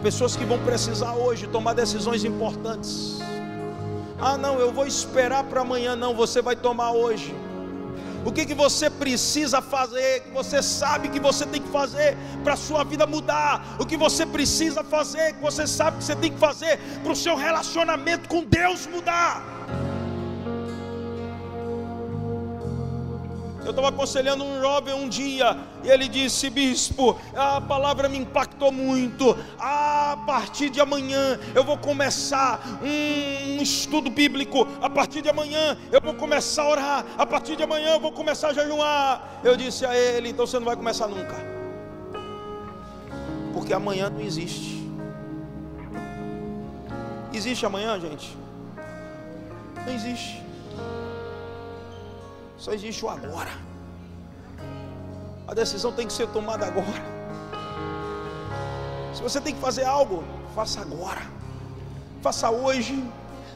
pessoas 0.00 0.34
que 0.34 0.44
vão 0.44 0.58
precisar 0.58 1.14
hoje 1.14 1.46
tomar 1.46 1.74
decisões 1.74 2.24
importantes. 2.24 3.18
Ah, 4.20 4.36
não, 4.36 4.58
eu 4.58 4.72
vou 4.72 4.86
esperar 4.86 5.44
para 5.44 5.60
amanhã. 5.60 5.96
Não, 5.96 6.14
você 6.14 6.42
vai 6.42 6.56
tomar 6.56 6.92
hoje. 6.92 7.34
O 8.24 8.30
que, 8.30 8.44
que 8.44 8.54
você 8.54 8.90
precisa 8.90 9.62
fazer? 9.62 10.20
Que 10.20 10.30
você 10.30 10.62
sabe 10.62 11.08
que 11.08 11.18
você 11.18 11.46
tem 11.46 11.62
que 11.62 11.68
fazer 11.70 12.16
para 12.44 12.52
a 12.52 12.56
sua 12.56 12.84
vida 12.84 13.06
mudar. 13.06 13.76
O 13.78 13.86
que 13.86 13.96
você 13.96 14.26
precisa 14.26 14.84
fazer? 14.84 15.34
Que 15.34 15.40
você 15.40 15.66
sabe 15.66 15.98
que 15.98 16.04
você 16.04 16.16
tem 16.16 16.32
que 16.32 16.38
fazer 16.38 16.78
para 17.02 17.12
o 17.12 17.16
seu 17.16 17.34
relacionamento 17.34 18.28
com 18.28 18.44
Deus 18.44 18.86
mudar. 18.86 19.59
Eu 23.70 23.72
estava 23.72 23.90
aconselhando 23.90 24.42
um 24.42 24.60
jovem 24.60 24.92
um 24.92 25.08
dia 25.08 25.56
e 25.84 25.88
ele 25.88 26.08
disse: 26.08 26.50
Bispo, 26.50 27.16
a 27.36 27.60
palavra 27.60 28.08
me 28.08 28.18
impactou 28.18 28.72
muito. 28.72 29.36
A 29.60 30.18
partir 30.26 30.70
de 30.70 30.80
amanhã 30.80 31.38
eu 31.54 31.62
vou 31.62 31.78
começar 31.78 32.60
um 32.82 33.62
estudo 33.62 34.10
bíblico. 34.10 34.66
A 34.82 34.90
partir 34.90 35.22
de 35.22 35.28
amanhã 35.28 35.78
eu 35.92 36.00
vou 36.00 36.14
começar 36.14 36.64
a 36.64 36.68
orar. 36.68 37.06
A 37.16 37.24
partir 37.24 37.54
de 37.54 37.62
amanhã 37.62 37.90
eu 37.90 38.00
vou 38.00 38.10
começar 38.10 38.48
a 38.48 38.52
jejuar. 38.52 39.38
Eu 39.44 39.56
disse 39.56 39.86
a 39.86 39.96
ele: 39.96 40.30
Então 40.30 40.48
você 40.48 40.58
não 40.58 40.66
vai 40.66 40.74
começar 40.74 41.06
nunca, 41.06 41.36
porque 43.54 43.72
amanhã 43.72 44.10
não 44.10 44.20
existe. 44.20 44.84
Existe 47.32 47.64
amanhã, 47.64 48.00
gente? 48.00 48.36
Não 49.86 49.94
existe. 49.94 50.49
Só 52.60 52.72
existe 52.72 53.02
o 53.06 53.08
agora. 53.08 53.50
A 55.48 55.54
decisão 55.54 55.90
tem 55.92 56.06
que 56.06 56.12
ser 56.12 56.28
tomada 56.28 56.66
agora. 56.66 57.02
Se 59.14 59.22
você 59.22 59.40
tem 59.40 59.54
que 59.54 59.60
fazer 59.60 59.84
algo, 59.84 60.22
faça 60.54 60.82
agora. 60.82 61.22
Faça 62.20 62.50
hoje. 62.50 63.02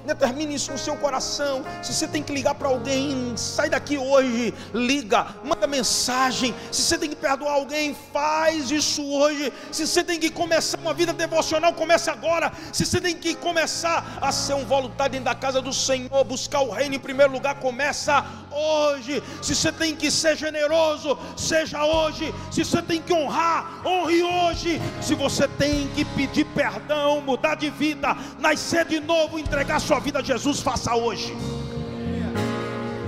Determine 0.04 0.54
isso 0.54 0.70
no 0.70 0.78
seu 0.78 0.96
coração. 0.96 1.64
Se 1.82 1.94
você 1.94 2.06
tem 2.06 2.22
que 2.22 2.32
ligar 2.32 2.54
para 2.54 2.68
alguém, 2.68 3.34
sai 3.36 3.70
daqui 3.70 3.96
hoje, 3.96 4.52
liga, 4.74 5.26
manda 5.42 5.66
mensagem. 5.66 6.54
Se 6.70 6.82
você 6.82 6.98
tem 6.98 7.08
que 7.08 7.16
perdoar 7.16 7.54
alguém, 7.54 7.96
faz 8.12 8.70
isso 8.70 9.02
hoje. 9.02 9.52
Se 9.72 9.86
você 9.86 10.04
tem 10.04 10.20
que 10.20 10.30
começar 10.30 10.78
uma 10.78 10.92
vida 10.92 11.12
devocional, 11.12 11.72
comece 11.72 12.10
agora. 12.10 12.52
Se 12.72 12.84
você 12.84 13.00
tem 13.00 13.16
que 13.16 13.34
começar 13.34 14.18
a 14.20 14.30
ser 14.30 14.54
um 14.54 14.64
voluntário 14.64 15.12
dentro 15.12 15.24
da 15.24 15.34
casa 15.34 15.62
do 15.62 15.72
Senhor, 15.72 16.22
buscar 16.24 16.60
o 16.60 16.70
reino 16.70 16.94
em 16.94 17.00
primeiro 17.00 17.32
lugar, 17.32 17.54
começa 17.56 18.24
hoje. 18.50 19.22
Se 19.42 19.54
você 19.54 19.72
tem 19.72 19.96
que 19.96 20.10
ser 20.10 20.36
generoso, 20.36 21.18
seja 21.36 21.84
hoje. 21.84 22.34
Se 22.50 22.64
você 22.64 22.82
tem 22.82 23.00
que 23.00 23.12
honrar, 23.12 23.80
honre 23.86 24.22
hoje. 24.22 24.80
Se 25.00 25.14
você 25.14 25.48
tem 25.48 25.88
que 25.88 26.04
pedir 26.04 26.44
perdão, 26.46 27.22
mudar 27.22 27.54
de 27.54 27.70
vida, 27.70 28.14
nascer 28.38 28.84
de 28.84 29.00
novo, 29.00 29.38
entregar 29.38 29.80
sua 29.80 29.93
sua 29.94 30.00
vida 30.00 30.18
a 30.18 30.22
Jesus, 30.22 30.58
faça 30.58 30.96
hoje. 30.96 31.36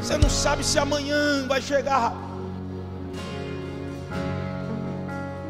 Você 0.01 0.17
não 0.17 0.31
sabe 0.31 0.63
se 0.63 0.79
amanhã 0.79 1.45
vai 1.49 1.61
chegar. 1.61 2.15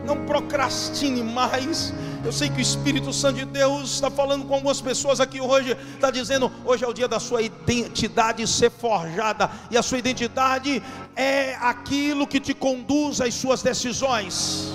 Não 0.07 0.24
procrastine 0.24 1.22
mais. 1.22 1.93
Eu 2.24 2.32
sei 2.32 2.49
que 2.49 2.57
o 2.57 2.61
Espírito 2.62 3.12
Santo 3.12 3.37
de 3.37 3.45
Deus 3.45 3.91
está 3.91 4.11
falando 4.11 4.47
com 4.47 4.55
algumas 4.55 4.80
pessoas 4.80 5.20
aqui 5.20 5.39
hoje, 5.39 5.76
está 5.95 6.11
dizendo: 6.11 6.51
hoje 6.64 6.84
é 6.87 6.89
o 6.89 6.95
dia 6.95 7.07
da 7.07 7.20
sua 7.20 7.43
identidade 7.43 8.47
ser 8.47 8.70
forjada, 8.70 9.51
e 9.70 9.76
a 9.76 9.82
sua 9.82 9.99
identidade 9.99 10.82
é 11.14 11.55
aquilo 11.57 12.26
que 12.26 12.41
te 12.41 12.55
conduz 12.55 13.20
às 13.20 13.34
suas 13.34 13.62
decisões. 13.62 14.72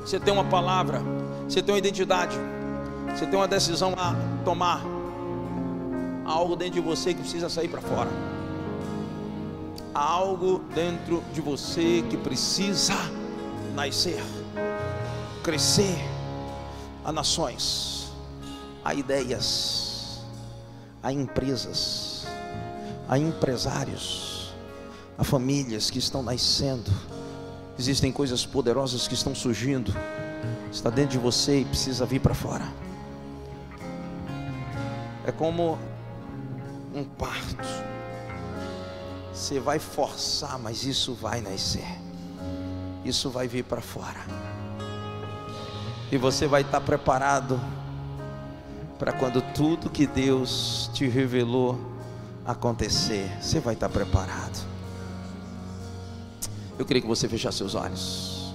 Você 0.00 0.18
tem 0.18 0.34
uma 0.34 0.44
palavra, 0.44 1.00
você 1.48 1.62
tem 1.62 1.72
uma 1.72 1.78
identidade. 1.78 2.36
Você 3.14 3.26
tem 3.26 3.38
uma 3.38 3.48
decisão 3.48 3.94
a 3.96 4.14
tomar. 4.44 4.82
Há 6.24 6.30
algo 6.30 6.56
dentro 6.56 6.74
de 6.74 6.80
você 6.80 7.14
que 7.14 7.20
precisa 7.20 7.48
sair 7.48 7.68
para 7.68 7.80
fora. 7.80 8.10
Há 9.94 10.02
algo 10.02 10.60
dentro 10.74 11.24
de 11.32 11.40
você 11.40 12.04
que 12.08 12.16
precisa 12.16 12.94
nascer, 13.74 14.22
crescer. 15.42 15.98
Há 17.04 17.12
nações, 17.12 18.12
há 18.84 18.94
ideias, 18.94 20.20
há 21.02 21.10
empresas, 21.10 22.26
há 23.08 23.18
empresários, 23.18 24.52
há 25.16 25.24
famílias 25.24 25.90
que 25.90 25.98
estão 25.98 26.22
nascendo. 26.22 26.90
Existem 27.78 28.12
coisas 28.12 28.44
poderosas 28.44 29.08
que 29.08 29.14
estão 29.14 29.34
surgindo. 29.34 29.94
Está 30.70 30.90
dentro 30.90 31.12
de 31.12 31.18
você 31.18 31.60
e 31.60 31.64
precisa 31.64 32.04
vir 32.04 32.20
para 32.20 32.34
fora. 32.34 32.64
É 35.28 35.32
como 35.32 35.78
um 36.94 37.04
parto. 37.04 37.68
Você 39.30 39.60
vai 39.60 39.78
forçar, 39.78 40.58
mas 40.58 40.84
isso 40.84 41.12
vai 41.12 41.42
nascer. 41.42 41.86
Isso 43.04 43.28
vai 43.28 43.46
vir 43.46 43.62
para 43.62 43.82
fora. 43.82 44.20
E 46.10 46.16
você 46.16 46.46
vai 46.46 46.62
estar 46.62 46.80
preparado 46.80 47.60
para 48.98 49.12
quando 49.12 49.42
tudo 49.52 49.90
que 49.90 50.06
Deus 50.06 50.90
te 50.94 51.06
revelou 51.06 51.78
acontecer. 52.46 53.30
Você 53.38 53.60
vai 53.60 53.74
estar 53.74 53.90
preparado. 53.90 54.66
Eu 56.78 56.86
queria 56.86 57.02
que 57.02 57.08
você 57.08 57.28
fechasse 57.28 57.58
seus 57.58 57.74
olhos. 57.74 58.54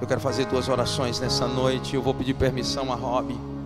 Eu 0.00 0.06
quero 0.06 0.20
fazer 0.20 0.46
duas 0.46 0.68
orações 0.68 1.18
nessa 1.18 1.48
noite. 1.48 1.96
Eu 1.96 2.02
vou 2.02 2.14
pedir 2.14 2.34
permissão 2.34 2.92
a 2.92 2.94
Rob. 2.94 3.59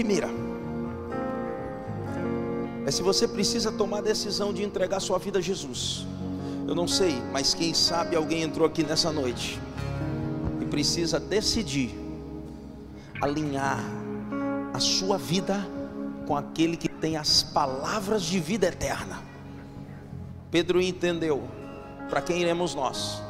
Primeira 0.00 0.30
é 2.86 2.90
se 2.90 3.02
você 3.02 3.28
precisa 3.28 3.70
tomar 3.70 3.98
a 3.98 4.00
decisão 4.00 4.50
de 4.50 4.64
entregar 4.64 4.98
sua 4.98 5.18
vida 5.18 5.38
a 5.38 5.42
Jesus. 5.42 6.06
Eu 6.66 6.74
não 6.74 6.88
sei, 6.88 7.20
mas 7.30 7.52
quem 7.52 7.74
sabe 7.74 8.16
alguém 8.16 8.42
entrou 8.42 8.66
aqui 8.66 8.82
nessa 8.82 9.12
noite 9.12 9.60
e 10.60 10.64
precisa 10.64 11.20
decidir 11.20 11.94
alinhar 13.20 13.78
a 14.72 14.80
sua 14.80 15.18
vida 15.18 15.66
com 16.26 16.34
aquele 16.34 16.78
que 16.78 16.88
tem 16.88 17.18
as 17.18 17.42
palavras 17.42 18.22
de 18.22 18.40
vida 18.40 18.68
eterna. 18.68 19.22
Pedro 20.50 20.80
entendeu: 20.80 21.42
para 22.08 22.22
quem 22.22 22.40
iremos 22.40 22.74
nós, 22.74 23.20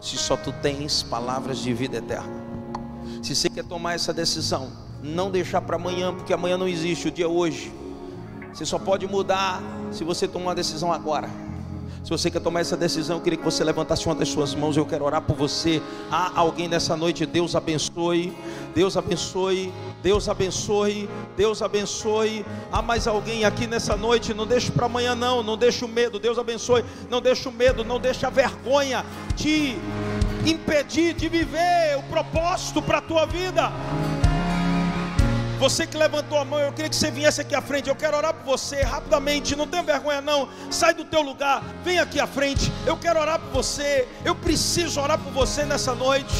se 0.00 0.16
só 0.16 0.36
tu 0.36 0.52
tens 0.60 1.04
palavras 1.04 1.58
de 1.58 1.72
vida 1.72 1.98
eterna? 1.98 2.44
Se 3.22 3.36
você 3.36 3.48
quer 3.48 3.64
tomar 3.64 3.94
essa 3.94 4.12
decisão, 4.12 4.85
não 5.06 5.30
deixar 5.30 5.60
para 5.60 5.76
amanhã, 5.76 6.12
porque 6.12 6.32
amanhã 6.32 6.58
não 6.58 6.66
existe, 6.68 7.08
o 7.08 7.10
dia 7.10 7.24
é 7.24 7.28
hoje. 7.28 7.72
Você 8.52 8.64
só 8.64 8.78
pode 8.78 9.06
mudar 9.06 9.62
se 9.92 10.02
você 10.02 10.26
tomar 10.26 10.46
uma 10.46 10.54
decisão 10.54 10.92
agora. 10.92 11.28
Se 12.06 12.10
você 12.10 12.30
quer 12.30 12.38
tomar 12.38 12.60
essa 12.60 12.76
decisão, 12.76 13.16
eu 13.16 13.20
queria 13.20 13.36
que 13.36 13.44
você 13.44 13.64
levantasse 13.64 14.06
uma 14.06 14.14
das 14.14 14.28
suas 14.28 14.54
mãos. 14.54 14.76
Eu 14.76 14.86
quero 14.86 15.04
orar 15.04 15.20
por 15.20 15.34
você. 15.34 15.82
Há 16.08 16.38
alguém 16.38 16.68
nessa 16.68 16.96
noite, 16.96 17.26
Deus 17.26 17.56
abençoe. 17.56 18.32
Deus 18.72 18.96
abençoe. 18.96 19.72
Deus 20.04 20.28
abençoe. 20.28 21.10
Deus 21.36 21.62
abençoe. 21.62 22.46
Há 22.70 22.80
mais 22.80 23.08
alguém 23.08 23.44
aqui 23.44 23.66
nessa 23.66 23.96
noite? 23.96 24.32
Não 24.32 24.46
deixe 24.46 24.70
para 24.70 24.86
amanhã, 24.86 25.16
não. 25.16 25.42
Não 25.42 25.56
deixe 25.56 25.84
o 25.84 25.88
medo. 25.88 26.20
Deus 26.20 26.38
abençoe. 26.38 26.84
Não 27.10 27.20
deixe 27.20 27.48
o 27.48 27.52
medo. 27.52 27.84
Não 27.84 27.98
deixe 27.98 28.24
a 28.24 28.30
vergonha 28.30 29.04
te 29.34 29.76
impedir 30.46 31.12
de 31.12 31.28
viver 31.28 31.98
o 31.98 32.02
propósito 32.04 32.80
para 32.80 32.98
a 32.98 33.02
tua 33.02 33.26
vida. 33.26 33.72
Você 35.58 35.86
que 35.86 35.96
levantou 35.96 36.38
a 36.38 36.44
mão, 36.44 36.58
eu 36.58 36.70
queria 36.70 36.90
que 36.90 36.96
você 36.96 37.10
viesse 37.10 37.40
aqui 37.40 37.54
à 37.54 37.62
frente. 37.62 37.88
Eu 37.88 37.96
quero 37.96 38.16
orar 38.16 38.34
por 38.34 38.44
você 38.44 38.82
rapidamente. 38.82 39.56
Não 39.56 39.66
tenha 39.66 39.82
vergonha, 39.82 40.20
não. 40.20 40.48
Sai 40.70 40.92
do 40.92 41.04
teu 41.04 41.22
lugar. 41.22 41.62
Vem 41.82 41.98
aqui 41.98 42.20
à 42.20 42.26
frente. 42.26 42.70
Eu 42.84 42.96
quero 42.96 43.18
orar 43.18 43.40
por 43.40 43.50
você. 43.50 44.06
Eu 44.22 44.34
preciso 44.34 45.00
orar 45.00 45.18
por 45.18 45.32
você 45.32 45.64
nessa 45.64 45.94
noite. 45.94 46.34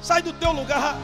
Sai 0.00 0.22
do 0.22 0.32
teu 0.32 0.52
lugar. 0.52 0.96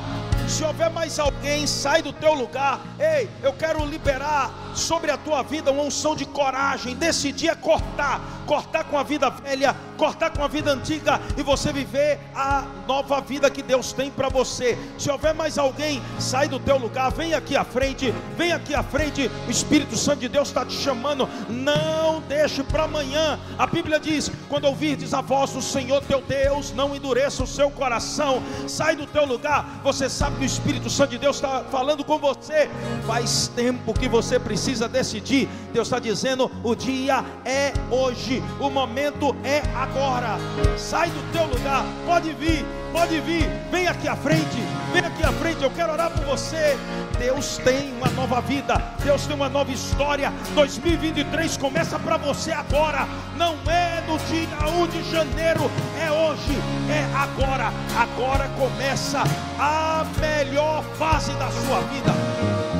Se 0.48 0.62
houver 0.62 0.90
mais 0.90 1.18
alguém, 1.18 1.66
sai 1.66 2.00
do 2.02 2.12
teu 2.12 2.34
lugar. 2.34 2.80
Ei, 2.98 3.28
eu 3.42 3.52
quero 3.52 3.84
liberar 3.84 4.52
sobre 4.74 5.10
a 5.10 5.16
tua 5.16 5.42
vida 5.42 5.70
uma 5.70 5.82
unção 5.82 6.14
de 6.14 6.24
coragem. 6.24 6.94
Decidir 6.96 7.48
é 7.48 7.54
cortar, 7.54 8.20
cortar 8.46 8.84
com 8.84 8.98
a 8.98 9.02
vida 9.02 9.30
velha, 9.30 9.74
cortar 9.96 10.30
com 10.30 10.42
a 10.42 10.48
vida 10.48 10.72
antiga 10.72 11.20
e 11.36 11.42
você 11.42 11.72
viver 11.72 12.18
a 12.34 12.64
nova 12.86 13.20
vida 13.20 13.50
que 13.50 13.62
Deus 13.62 13.92
tem 13.92 14.10
para 14.10 14.28
você. 14.28 14.78
Se 14.98 15.10
houver 15.10 15.34
mais 15.34 15.58
alguém, 15.58 16.02
sai 16.18 16.48
do 16.48 16.58
teu 16.58 16.78
lugar, 16.78 17.10
vem 17.12 17.34
aqui 17.34 17.56
à 17.56 17.64
frente, 17.64 18.12
vem 18.36 18.52
aqui 18.52 18.74
à 18.74 18.82
frente. 18.82 19.30
O 19.46 19.50
Espírito 19.50 19.96
Santo 19.96 20.20
de 20.20 20.28
Deus 20.28 20.48
está 20.48 20.64
te 20.64 20.74
chamando. 20.74 21.28
Não 21.48 22.20
deixe 22.22 22.62
para 22.62 22.84
amanhã. 22.84 23.38
A 23.58 23.66
Bíblia 23.66 24.00
diz: 24.00 24.30
quando 24.48 24.64
ouvirdes 24.64 25.14
a 25.14 25.20
voz 25.20 25.52
do 25.52 25.62
Senhor 25.62 26.02
teu 26.02 26.20
Deus, 26.20 26.72
não 26.72 26.94
endureça 26.94 27.42
o 27.42 27.46
seu 27.46 27.70
coração. 27.70 28.42
Sai 28.66 28.96
do 28.96 29.06
teu 29.06 29.24
lugar. 29.24 29.80
Você 29.84 30.08
sabe 30.08 30.36
que 30.36 30.42
o 30.42 30.46
Espírito 30.46 30.90
Santo 30.90 31.10
de 31.10 31.18
Deus 31.18 31.36
está 31.36 31.64
falando 31.64 32.04
com 32.04 32.18
você. 32.18 32.68
Faz 33.06 33.48
tempo 33.48 33.92
que 33.94 34.08
você 34.08 34.38
precisa 34.38 34.61
decidir. 34.88 35.48
Deus 35.72 35.88
está 35.88 35.98
dizendo: 35.98 36.50
o 36.62 36.74
dia 36.74 37.24
é 37.44 37.72
hoje, 37.90 38.42
o 38.60 38.70
momento 38.70 39.34
é 39.42 39.62
agora. 39.74 40.38
Sai 40.76 41.10
do 41.10 41.32
teu 41.32 41.46
lugar, 41.46 41.84
pode 42.06 42.32
vir, 42.34 42.64
pode 42.92 43.20
vir, 43.20 43.48
vem 43.70 43.88
aqui 43.88 44.06
à 44.06 44.16
frente, 44.16 44.58
vem 44.92 45.04
aqui 45.04 45.24
à 45.24 45.32
frente. 45.32 45.62
Eu 45.62 45.70
quero 45.70 45.92
orar 45.92 46.10
por 46.10 46.24
você. 46.24 46.76
Deus 47.18 47.58
tem 47.58 47.92
uma 47.92 48.08
nova 48.10 48.40
vida, 48.40 48.74
Deus 49.02 49.26
tem 49.26 49.34
uma 49.34 49.48
nova 49.48 49.70
história. 49.70 50.32
2023 50.54 51.56
começa 51.56 51.98
para 51.98 52.16
você 52.16 52.52
agora, 52.52 53.06
não 53.36 53.54
é 53.70 54.02
no 54.06 54.18
dia 54.18 54.48
1 54.68 54.86
de 54.88 55.10
janeiro, 55.10 55.70
é 56.00 56.10
hoje, 56.10 56.58
é 56.90 57.04
agora. 57.16 57.72
Agora 57.96 58.48
começa 58.58 59.22
a 59.58 60.04
melhor 60.20 60.82
fase 60.98 61.32
da 61.32 61.50
sua 61.50 61.80
vida. 61.80 62.71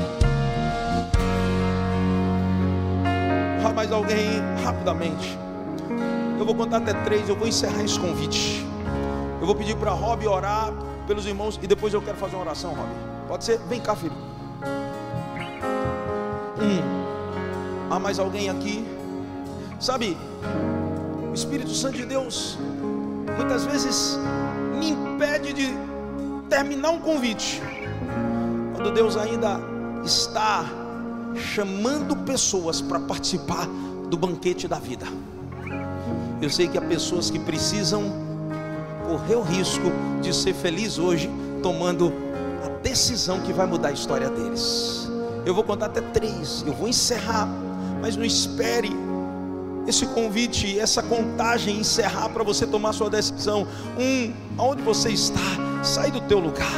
Ah, 3.64 3.72
mais 3.72 3.92
alguém 3.92 4.40
rapidamente. 4.64 5.38
Eu 6.38 6.44
vou 6.44 6.54
contar 6.54 6.78
até 6.78 6.92
três, 7.04 7.28
eu 7.28 7.36
vou 7.36 7.46
encerrar 7.46 7.84
esse 7.84 7.98
convite. 7.98 8.66
Eu 9.40 9.46
vou 9.46 9.54
pedir 9.54 9.76
para 9.76 9.92
Rob 9.92 10.26
orar 10.26 10.72
pelos 11.06 11.26
irmãos 11.26 11.58
e 11.62 11.66
depois 11.66 11.94
eu 11.94 12.02
quero 12.02 12.16
fazer 12.16 12.34
uma 12.34 12.44
oração, 12.44 12.70
Rob. 12.74 12.88
Pode 13.28 13.44
ser? 13.44 13.58
Vem 13.68 13.80
cá, 13.80 13.94
filho. 13.94 14.12
Um. 16.60 17.92
Há 17.92 17.98
mais 17.98 18.18
alguém 18.18 18.50
aqui? 18.50 18.84
Sabe, 19.78 20.16
o 21.30 21.34
Espírito 21.34 21.70
Santo 21.70 21.96
de 21.96 22.04
Deus 22.04 22.58
muitas 23.36 23.64
vezes 23.64 24.18
me 24.78 24.90
impede 24.90 25.52
de 25.52 25.74
terminar 26.48 26.90
um 26.90 26.98
convite. 26.98 27.62
Quando 28.74 28.92
Deus 28.92 29.16
ainda 29.16 29.60
está 30.04 30.64
chamando 31.36 32.16
pessoas 32.16 32.80
para 32.80 33.00
participar 33.00 33.66
do 34.08 34.16
banquete 34.16 34.68
da 34.68 34.78
vida. 34.78 35.06
Eu 36.40 36.50
sei 36.50 36.68
que 36.68 36.76
há 36.76 36.82
pessoas 36.82 37.30
que 37.30 37.38
precisam 37.38 38.04
correr 39.06 39.36
o 39.36 39.42
risco 39.42 39.92
de 40.20 40.34
ser 40.34 40.54
feliz 40.54 40.98
hoje, 40.98 41.30
tomando 41.62 42.12
a 42.64 42.68
decisão 42.82 43.40
que 43.40 43.52
vai 43.52 43.66
mudar 43.66 43.88
a 43.88 43.92
história 43.92 44.28
deles. 44.28 45.08
Eu 45.44 45.54
vou 45.54 45.64
contar 45.64 45.86
até 45.86 46.00
três, 46.00 46.64
eu 46.66 46.72
vou 46.72 46.88
encerrar, 46.88 47.48
mas 48.00 48.16
não 48.16 48.24
espere 48.24 48.90
esse 49.86 50.06
convite, 50.06 50.78
essa 50.78 51.02
contagem 51.02 51.80
encerrar 51.80 52.28
para 52.28 52.44
você 52.44 52.66
tomar 52.66 52.92
sua 52.92 53.10
decisão. 53.10 53.66
Um, 53.98 54.32
aonde 54.58 54.82
você 54.82 55.10
está, 55.10 55.40
sai 55.82 56.10
do 56.10 56.20
teu 56.22 56.38
lugar. 56.38 56.70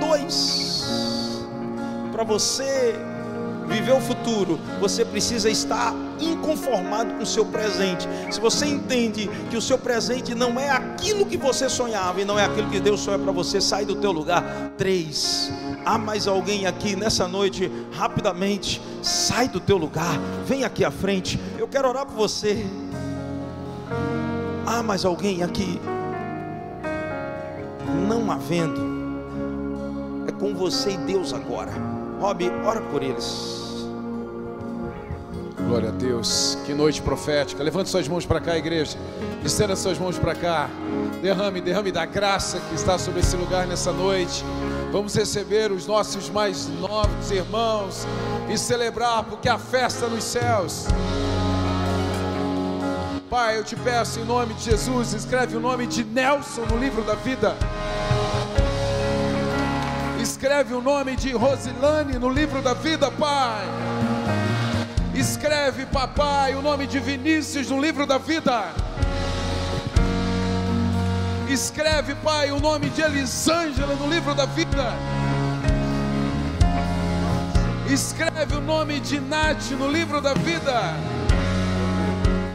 Dois, 0.00 1.44
para 2.12 2.22
você 2.22 2.94
viver 3.68 3.92
o 3.92 4.00
futuro, 4.00 4.58
você 4.80 5.04
precisa 5.04 5.48
estar 5.48 5.94
inconformado 6.20 7.14
com 7.14 7.22
o 7.22 7.26
seu 7.26 7.44
presente. 7.44 8.08
Se 8.30 8.40
você 8.40 8.66
entende 8.66 9.30
que 9.50 9.56
o 9.56 9.62
seu 9.62 9.78
presente 9.78 10.34
não 10.34 10.58
é 10.58 10.70
aquilo 10.70 11.26
que 11.26 11.36
você 11.36 11.68
sonhava 11.68 12.20
e 12.20 12.24
não 12.24 12.38
é 12.38 12.44
aquilo 12.44 12.70
que 12.70 12.80
Deus 12.80 13.00
sonha 13.00 13.18
para 13.18 13.32
você, 13.32 13.60
sai 13.60 13.84
do 13.84 13.96
teu 13.96 14.10
lugar. 14.10 14.44
Três. 14.76 15.52
Há 15.84 15.96
mais 15.96 16.26
alguém 16.26 16.66
aqui 16.66 16.96
nessa 16.96 17.28
noite? 17.28 17.70
Rapidamente, 17.92 18.82
sai 19.02 19.48
do 19.48 19.60
teu 19.60 19.76
lugar, 19.76 20.18
vem 20.44 20.64
aqui 20.64 20.84
à 20.84 20.90
frente. 20.90 21.38
Eu 21.58 21.68
quero 21.68 21.88
orar 21.88 22.06
por 22.06 22.14
você. 22.14 22.66
Há 24.66 24.82
mais 24.82 25.04
alguém 25.04 25.42
aqui? 25.42 25.80
Não 28.06 28.30
havendo, 28.30 28.80
é 30.26 30.32
com 30.32 30.54
você 30.54 30.90
e 30.90 30.96
Deus 30.98 31.32
agora. 31.32 31.72
Rob, 32.20 32.50
ora 32.64 32.80
por 32.82 33.02
eles. 33.02 33.57
Glória 35.68 35.90
a 35.90 35.92
Deus. 35.92 36.56
Que 36.64 36.72
noite 36.72 37.02
profética. 37.02 37.62
Levante 37.62 37.90
suas 37.90 38.08
mãos 38.08 38.24
para 38.24 38.40
cá, 38.40 38.56
igreja. 38.56 38.96
Estenda 39.44 39.76
suas 39.76 39.98
mãos 39.98 40.18
para 40.18 40.34
cá. 40.34 40.70
Derrame, 41.20 41.60
derrame 41.60 41.92
da 41.92 42.06
graça 42.06 42.58
que 42.58 42.74
está 42.74 42.96
sobre 42.96 43.20
esse 43.20 43.36
lugar 43.36 43.66
nessa 43.66 43.92
noite. 43.92 44.42
Vamos 44.90 45.14
receber 45.14 45.70
os 45.70 45.86
nossos 45.86 46.30
mais 46.30 46.66
novos 46.80 47.30
irmãos 47.30 48.06
e 48.48 48.56
celebrar, 48.56 49.24
porque 49.24 49.46
a 49.46 49.58
festa 49.58 50.06
nos 50.06 50.24
céus. 50.24 50.86
Pai, 53.28 53.58
eu 53.58 53.62
te 53.62 53.76
peço 53.76 54.20
em 54.20 54.24
nome 54.24 54.54
de 54.54 54.70
Jesus, 54.70 55.12
escreve 55.12 55.54
o 55.54 55.60
nome 55.60 55.86
de 55.86 56.02
Nelson 56.02 56.62
no 56.62 56.78
livro 56.78 57.02
da 57.02 57.14
vida. 57.14 57.54
Escreve 60.18 60.72
o 60.72 60.80
nome 60.80 61.14
de 61.14 61.30
Rosilane 61.32 62.18
no 62.18 62.30
livro 62.30 62.62
da 62.62 62.72
vida, 62.72 63.10
Pai. 63.10 63.87
Escreve, 65.18 65.84
papai, 65.86 66.54
o 66.54 66.62
nome 66.62 66.86
de 66.86 67.00
Vinícius 67.00 67.68
no 67.68 67.80
livro 67.80 68.06
da 68.06 68.18
vida. 68.18 68.72
Escreve, 71.50 72.14
pai, 72.14 72.52
o 72.52 72.60
nome 72.60 72.88
de 72.88 73.02
Elisângela 73.02 73.96
no 73.96 74.08
livro 74.08 74.32
da 74.32 74.46
vida. 74.46 74.92
Escreve 77.90 78.54
o 78.54 78.60
nome 78.60 79.00
de 79.00 79.18
Nath 79.18 79.72
no 79.72 79.90
livro 79.90 80.20
da 80.20 80.34
vida. 80.34 80.94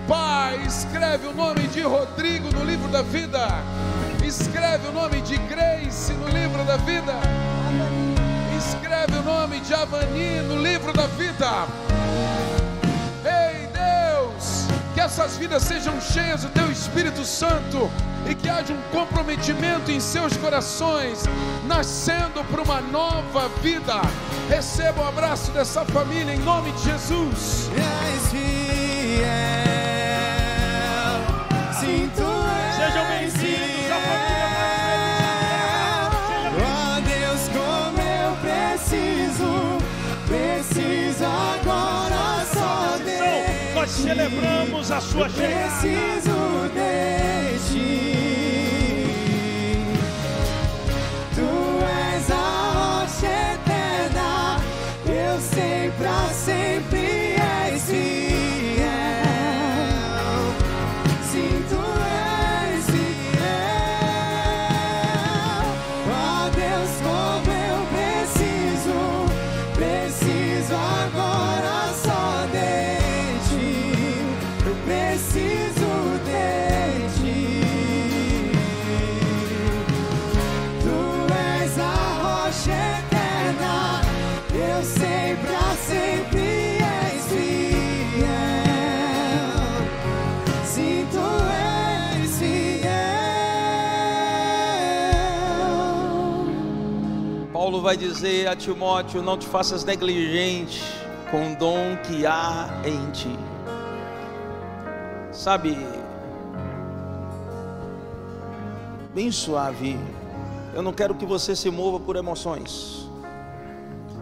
Pai, 0.07 0.63
escreve 0.65 1.27
o 1.27 1.33
nome 1.33 1.67
de 1.67 1.81
Rodrigo 1.81 2.49
no 2.53 2.63
livro 2.63 2.87
da 2.87 3.01
vida. 3.01 3.45
Escreve 4.25 4.87
o 4.87 4.93
nome 4.93 5.19
de 5.19 5.35
Grace 5.35 6.13
no 6.13 6.29
livro 6.29 6.63
da 6.63 6.77
vida. 6.77 7.13
Escreve 8.57 9.17
o 9.17 9.21
nome 9.21 9.59
de 9.59 9.73
Avani 9.73 10.39
no 10.47 10.61
livro 10.61 10.93
da 10.93 11.07
vida. 11.07 11.67
Ei, 13.25 13.67
Deus, 13.67 14.65
que 14.93 14.99
essas 14.99 15.37
vidas 15.37 15.63
sejam 15.63 15.99
cheias 16.01 16.43
do 16.43 16.49
Teu 16.49 16.71
Espírito 16.71 17.23
Santo 17.25 17.89
e 18.29 18.35
que 18.35 18.49
haja 18.49 18.73
um 18.73 18.81
comprometimento 18.91 19.91
em 19.91 19.99
seus 19.99 20.35
corações, 20.37 21.23
nascendo 21.65 22.43
para 22.45 22.61
uma 22.61 22.81
nova 22.81 23.49
vida. 23.61 24.01
Receba 24.49 25.01
o 25.01 25.07
abraço 25.07 25.51
dessa 25.51 25.83
família 25.85 26.33
em 26.33 26.39
nome 26.39 26.71
de 26.71 26.83
Jesus. 26.83 27.69
Celebramos 44.03 44.91
a 44.91 44.99
sua 44.99 45.29
chegada. 45.29 46.13
Vai 97.83 97.97
dizer 97.97 98.47
a 98.47 98.55
Timóteo: 98.55 99.21
não 99.21 99.37
te 99.37 99.45
faças 99.45 99.83
negligente 99.83 100.81
com 101.29 101.51
o 101.51 101.55
dom 101.57 101.97
que 101.97 102.25
há 102.25 102.69
em 102.85 103.11
ti. 103.11 103.37
Sabe, 105.31 105.77
bem 109.13 109.31
suave. 109.31 109.99
Eu 110.73 110.81
não 110.81 110.93
quero 110.93 111.13
que 111.13 111.25
você 111.25 111.55
se 111.55 111.69
mova 111.69 111.99
por 111.99 112.15
emoções. 112.15 113.07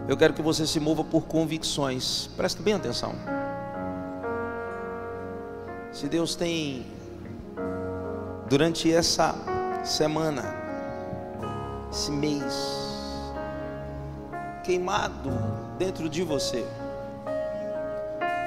Eu 0.08 0.16
quero 0.16 0.34
que 0.34 0.42
você 0.42 0.66
se 0.66 0.80
mova 0.80 1.04
por 1.04 1.22
convicções. 1.22 2.28
Preste 2.36 2.60
bem 2.60 2.74
atenção. 2.74 3.14
Se 5.92 6.08
Deus 6.08 6.34
tem, 6.34 6.84
durante 8.48 8.92
essa 8.92 9.34
semana, 9.84 10.42
esse 11.90 12.10
mês, 12.10 12.91
queimado 14.62 15.30
dentro 15.78 16.08
de 16.08 16.22
você, 16.22 16.64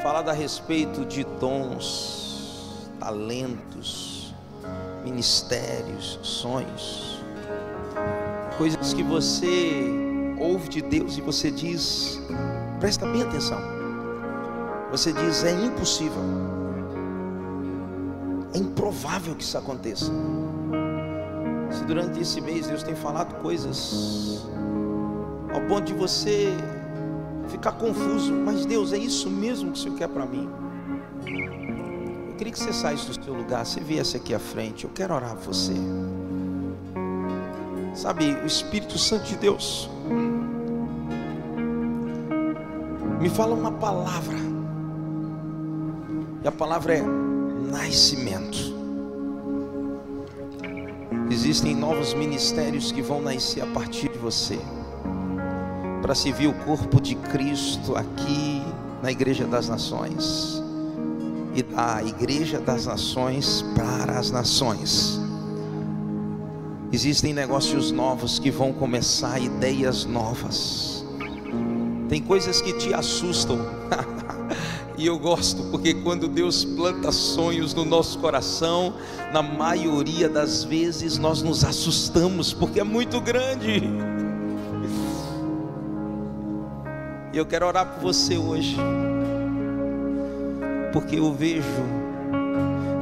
falado 0.01 0.29
a 0.29 0.33
respeito 0.33 1.05
de 1.05 1.23
dons, 1.23 2.89
talentos, 2.99 4.33
ministérios, 5.03 6.19
sonhos, 6.23 7.19
coisas 8.57 8.93
que 8.93 9.03
você 9.03 9.83
ouve 10.39 10.69
de 10.69 10.81
Deus 10.81 11.17
e 11.17 11.21
você 11.21 11.51
diz, 11.51 12.19
presta 12.79 13.05
bem 13.05 13.21
atenção. 13.21 13.59
Você 14.91 15.11
diz 15.11 15.43
é 15.43 15.51
impossível. 15.51 16.23
É 18.53 18.57
improvável 18.57 19.35
que 19.35 19.43
isso 19.43 19.57
aconteça. 19.57 20.11
Se 21.71 21.83
durante 21.83 22.21
esse 22.21 22.39
mês 22.39 22.67
Deus 22.67 22.83
tem 22.83 22.95
falado 22.95 23.35
coisas 23.41 24.41
ao 25.55 25.61
ponto 25.61 25.85
de 25.85 25.93
você 25.93 26.49
ficar 27.47 27.71
confuso, 27.71 28.33
mas 28.33 28.65
Deus, 28.65 28.91
é 28.91 28.97
isso 28.97 29.29
mesmo 29.29 29.71
que 29.71 29.79
o 29.79 29.81
Senhor 29.81 29.97
quer 29.97 30.09
para 30.09 30.25
mim? 30.25 30.49
Eu 32.27 32.35
queria 32.35 32.51
que 32.51 32.59
você 32.59 32.73
saísse 32.73 33.07
do 33.07 33.23
seu 33.23 33.33
lugar, 33.33 33.65
você 33.65 33.79
viesse 33.79 34.17
aqui 34.17 34.35
à 34.35 34.39
frente, 34.39 34.83
eu 34.83 34.89
quero 34.93 35.13
orar 35.13 35.33
por 35.35 35.53
você. 35.53 35.73
Sabe, 37.93 38.33
o 38.43 38.45
Espírito 38.45 38.97
Santo 38.97 39.23
de 39.23 39.37
Deus 39.37 39.89
me 43.21 43.29
fala 43.29 43.55
uma 43.55 43.71
palavra, 43.71 44.37
e 46.43 46.47
a 46.47 46.51
palavra 46.51 46.95
é 46.95 47.01
nascimento. 47.71 48.75
Existem 51.31 51.73
novos 51.73 52.13
ministérios 52.13 52.91
que 52.91 53.01
vão 53.01 53.21
nascer 53.21 53.61
a 53.61 53.67
partir 53.67 54.09
de 54.09 54.17
você, 54.17 54.59
para 56.05 56.13
servir 56.13 56.45
o 56.45 56.53
corpo 56.53 57.01
de 57.01 57.15
Cristo 57.15 57.95
aqui 57.95 58.61
na 59.01 59.11
Igreja 59.11 59.47
das 59.47 59.67
Nações 59.67 60.61
e 61.55 61.63
da 61.63 62.03
Igreja 62.03 62.59
das 62.59 62.85
Nações 62.85 63.65
para 63.75 64.19
as 64.19 64.29
nações. 64.29 65.19
Existem 66.91 67.33
negócios 67.33 67.91
novos 67.91 68.37
que 68.37 68.51
vão 68.51 68.71
começar, 68.71 69.41
ideias 69.41 70.05
novas. 70.05 71.03
Tem 72.07 72.21
coisas 72.21 72.61
que 72.61 72.73
te 72.73 72.93
assustam. 72.93 73.57
E 74.97 75.07
eu 75.07 75.19
gosto 75.19 75.61
porque 75.71 75.93
quando 75.93 76.25
Deus 76.25 76.63
planta 76.63 77.11
sonhos 77.11 77.73
no 77.73 77.83
nosso 77.83 78.17
coração, 78.19 78.93
na 79.33 79.41
maioria 79.41 80.29
das 80.29 80.63
vezes 80.63 81.17
nós 81.17 81.41
nos 81.41 81.65
assustamos 81.65 82.53
porque 82.53 82.79
é 82.79 82.83
muito 82.83 83.19
grande. 83.19 84.14
E 87.35 87.37
eu 87.37 87.45
quero 87.45 87.67
orar 87.67 87.85
por 87.85 88.01
você 88.01 88.37
hoje. 88.37 88.77
Porque 90.93 91.17
eu 91.17 91.33
vejo 91.33 91.67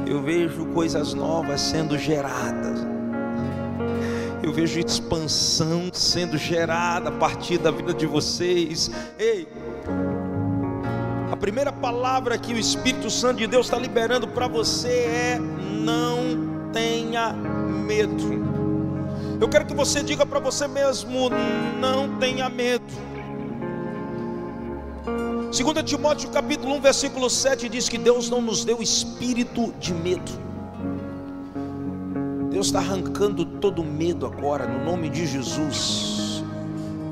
eu 0.08 0.20
vejo 0.20 0.66
coisas 0.74 1.14
novas 1.14 1.60
sendo 1.60 1.96
geradas. 1.96 2.80
Eu 4.42 4.52
vejo 4.52 4.80
expansão 4.80 5.88
sendo 5.92 6.36
gerada 6.36 7.10
a 7.10 7.12
partir 7.12 7.58
da 7.58 7.70
vida 7.70 7.94
de 7.94 8.06
vocês. 8.06 8.90
Ei, 9.20 9.46
a 11.30 11.36
primeira 11.36 11.70
palavra 11.70 12.36
que 12.36 12.52
o 12.52 12.58
Espírito 12.58 13.10
Santo 13.10 13.36
de 13.36 13.46
Deus 13.46 13.66
está 13.66 13.78
liberando 13.78 14.26
para 14.26 14.48
você 14.48 14.88
é: 14.88 15.38
não 15.38 16.70
tenha 16.72 17.32
medo. 17.32 18.42
Eu 19.40 19.48
quero 19.48 19.64
que 19.64 19.74
você 19.74 20.02
diga 20.02 20.26
para 20.26 20.40
você 20.40 20.66
mesmo: 20.66 21.30
não 21.80 22.18
tenha 22.18 22.48
medo. 22.48 23.13
2 25.54 25.84
Timóteo 25.84 26.30
capítulo 26.30 26.74
1, 26.74 26.80
versículo 26.80 27.30
7 27.30 27.68
diz 27.68 27.88
que 27.88 27.96
Deus 27.96 28.28
não 28.28 28.42
nos 28.42 28.64
deu 28.64 28.82
espírito 28.82 29.72
de 29.78 29.94
medo. 29.94 30.32
Deus 32.50 32.66
está 32.66 32.80
arrancando 32.80 33.44
todo 33.46 33.84
medo 33.84 34.26
agora, 34.26 34.66
no 34.66 34.84
nome 34.84 35.08
de 35.08 35.24
Jesus. 35.24 36.42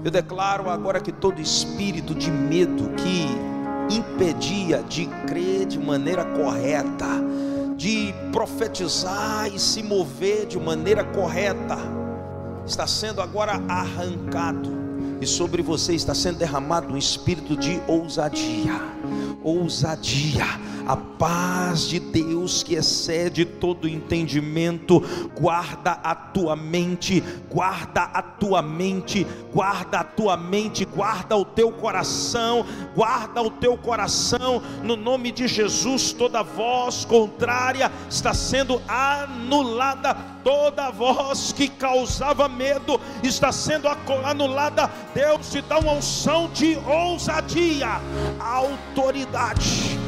Eu 0.04 0.10
declaro 0.10 0.68
agora 0.68 1.00
que 1.00 1.12
todo 1.12 1.40
espírito 1.40 2.16
de 2.16 2.32
medo 2.32 2.90
que 2.96 3.28
impedia 3.94 4.82
de 4.88 5.06
crer 5.28 5.66
de 5.66 5.78
maneira 5.78 6.24
correta, 6.24 7.06
de 7.76 8.12
profetizar 8.32 9.46
e 9.54 9.58
se 9.60 9.84
mover 9.84 10.46
de 10.46 10.58
maneira 10.58 11.04
correta, 11.04 11.78
está 12.66 12.88
sendo 12.88 13.22
agora 13.22 13.52
arrancado, 13.68 14.81
e 15.22 15.26
sobre 15.26 15.62
você 15.62 15.94
está 15.94 16.14
sendo 16.14 16.38
derramado 16.38 16.92
um 16.92 16.98
espírito 16.98 17.56
de 17.56 17.80
ousadia. 17.86 18.74
Ousadia, 19.40 20.44
a 20.86 20.96
paz 20.96 21.88
de 21.88 22.00
Deus 22.00 22.62
que 22.62 22.74
excede 22.74 23.44
todo 23.44 23.88
entendimento, 23.88 25.00
guarda 25.38 25.92
a 25.92 26.14
tua 26.14 26.56
mente, 26.56 27.22
guarda 27.50 28.02
a 28.02 28.22
tua 28.22 28.62
mente, 28.62 29.26
guarda 29.52 30.00
a 30.00 30.04
tua 30.04 30.36
mente, 30.36 30.84
guarda 30.84 31.36
o 31.36 31.44
teu 31.44 31.70
coração, 31.70 32.64
guarda 32.94 33.42
o 33.42 33.50
teu 33.50 33.76
coração, 33.76 34.62
no 34.82 34.96
nome 34.96 35.30
de 35.30 35.46
Jesus, 35.46 36.12
toda 36.12 36.42
voz 36.42 37.04
contrária 37.04 37.90
está 38.08 38.34
sendo 38.34 38.80
anulada, 38.88 40.14
toda 40.44 40.90
voz 40.90 41.52
que 41.52 41.68
causava 41.68 42.48
medo 42.48 43.00
está 43.22 43.52
sendo 43.52 43.88
anulada. 44.24 44.90
Deus 45.14 45.50
te 45.50 45.62
dá 45.62 45.78
uma 45.78 45.92
unção 45.92 46.48
de 46.50 46.76
ousadia, 46.86 48.00
autoridade. 48.38 49.98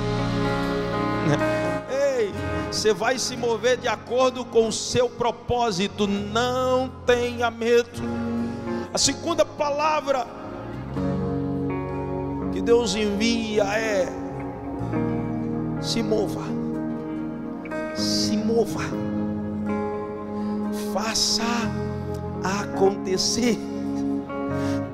Ei, 2.16 2.32
você 2.70 2.92
vai 2.92 3.18
se 3.18 3.36
mover 3.36 3.78
de 3.78 3.88
acordo 3.88 4.44
com 4.44 4.68
o 4.68 4.72
seu 4.72 5.08
propósito, 5.08 6.06
não 6.06 6.90
tenha 7.06 7.50
medo. 7.50 8.02
A 8.92 8.98
segunda 8.98 9.44
palavra 9.44 10.26
que 12.52 12.60
Deus 12.62 12.94
envia 12.94 13.64
é: 13.64 14.06
se 15.80 16.02
mova, 16.02 16.42
se 17.96 18.36
mova, 18.36 18.80
faça 20.94 21.42
acontecer. 22.62 23.58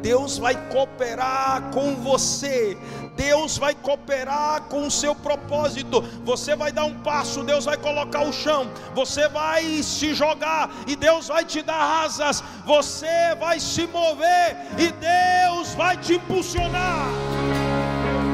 Deus 0.00 0.38
vai 0.38 0.56
cooperar 0.68 1.70
com 1.74 1.94
você. 1.96 2.74
Deus 3.14 3.58
vai 3.58 3.74
cooperar 3.74 4.62
com 4.62 4.86
o 4.86 4.90
seu 4.90 5.14
propósito. 5.14 6.00
Você 6.24 6.56
vai 6.56 6.72
dar 6.72 6.86
um 6.86 6.98
passo, 7.00 7.44
Deus 7.44 7.66
vai 7.66 7.76
colocar 7.76 8.22
o 8.22 8.32
chão. 8.32 8.66
Você 8.94 9.28
vai 9.28 9.82
se 9.82 10.14
jogar 10.14 10.70
e 10.86 10.96
Deus 10.96 11.28
vai 11.28 11.44
te 11.44 11.60
dar 11.60 12.02
asas. 12.02 12.42
Você 12.64 13.34
vai 13.38 13.60
se 13.60 13.86
mover 13.86 14.56
e 14.78 14.90
Deus 14.92 15.74
vai 15.74 15.98
te 15.98 16.14
impulsionar. 16.14 17.29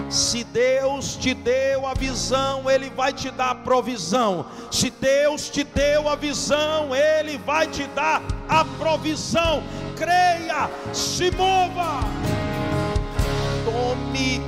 Se 0.09 0.45
Deus 0.45 1.17
te 1.17 1.35
deu 1.35 1.87
a 1.87 1.95
visão, 1.95 2.71
Ele 2.71 2.91
vai 2.91 3.13
te 3.13 3.31
dar 3.31 3.51
a 3.51 3.55
provisão. 3.55 4.47
Se 4.71 4.91
Deus 4.91 5.49
te 5.49 5.65
deu 5.65 6.09
a 6.09 6.15
visão, 6.15 6.95
Ele 6.95 7.37
vai 7.39 7.67
te 7.67 7.85
dar 7.89 8.23
a 8.49 8.65
provisão. 8.65 9.63
Creia, 9.97 10.71
se 10.93 11.31
mova, 11.33 12.01
tome 13.65 14.41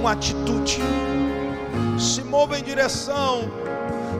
uma 0.00 0.12
atitude, 0.12 0.80
se 1.98 2.22
mova 2.22 2.58
em 2.58 2.62
direção, 2.62 3.50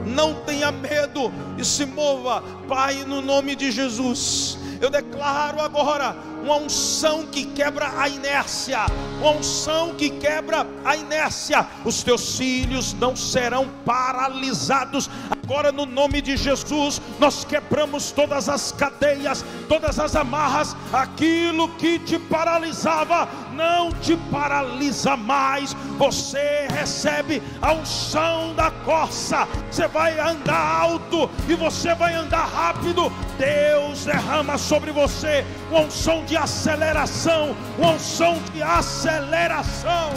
não 0.05 0.33
tenha 0.33 0.71
medo 0.71 1.31
e 1.57 1.63
se 1.63 1.85
mova, 1.85 2.43
Pai, 2.67 3.03
no 3.05 3.21
nome 3.21 3.55
de 3.55 3.71
Jesus. 3.71 4.57
Eu 4.81 4.89
declaro 4.89 5.61
agora 5.61 6.15
uma 6.45 6.57
unção 6.57 7.25
que 7.25 7.43
quebra 7.43 7.91
a 7.99 8.07
inércia, 8.07 8.85
uma 9.19 9.31
unção 9.31 9.95
que 9.95 10.11
quebra 10.11 10.65
a 10.85 10.95
inércia. 10.95 11.65
Os 11.83 12.03
teus 12.03 12.37
filhos 12.37 12.93
não 12.93 13.15
serão 13.15 13.67
paralisados. 13.83 15.09
Agora, 15.31 15.71
no 15.71 15.85
nome 15.87 16.21
de 16.21 16.37
Jesus, 16.37 17.01
nós 17.19 17.43
quebramos 17.43 18.11
todas 18.11 18.47
as 18.47 18.71
cadeias, 18.71 19.43
todas 19.67 19.99
as 19.99 20.15
amarras, 20.15 20.75
aquilo 20.93 21.69
que 21.69 21.97
te 21.99 22.19
paralisava, 22.19 23.27
não 23.53 23.91
te 23.91 24.15
paralisa 24.31 25.17
mais. 25.17 25.73
Você 25.97 26.67
recebe 26.69 27.41
a 27.61 27.73
unção 27.73 28.53
da 28.53 28.69
corça, 28.69 29.47
você 29.71 29.87
vai 29.87 30.19
andar 30.19 30.81
alto 30.81 31.29
e 31.47 31.55
você 31.55 31.95
vai 31.95 32.13
andar 32.13 32.45
rápido. 32.45 33.11
Deus 33.37 34.05
derrama 34.05 34.57
sobre 34.57 34.91
você 34.91 35.45
uma 35.69 35.81
unção 35.81 36.23
de 36.25 36.34
aceleração, 36.37 37.55
uma 37.77 37.91
unção 37.91 38.41
de 38.53 38.61
aceleração. 38.61 40.11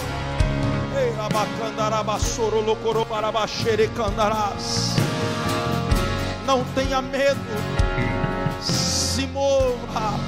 Não 6.47 6.65
tenha 6.75 7.03
medo, 7.03 7.39
se 8.61 9.27
mova. 9.27 10.19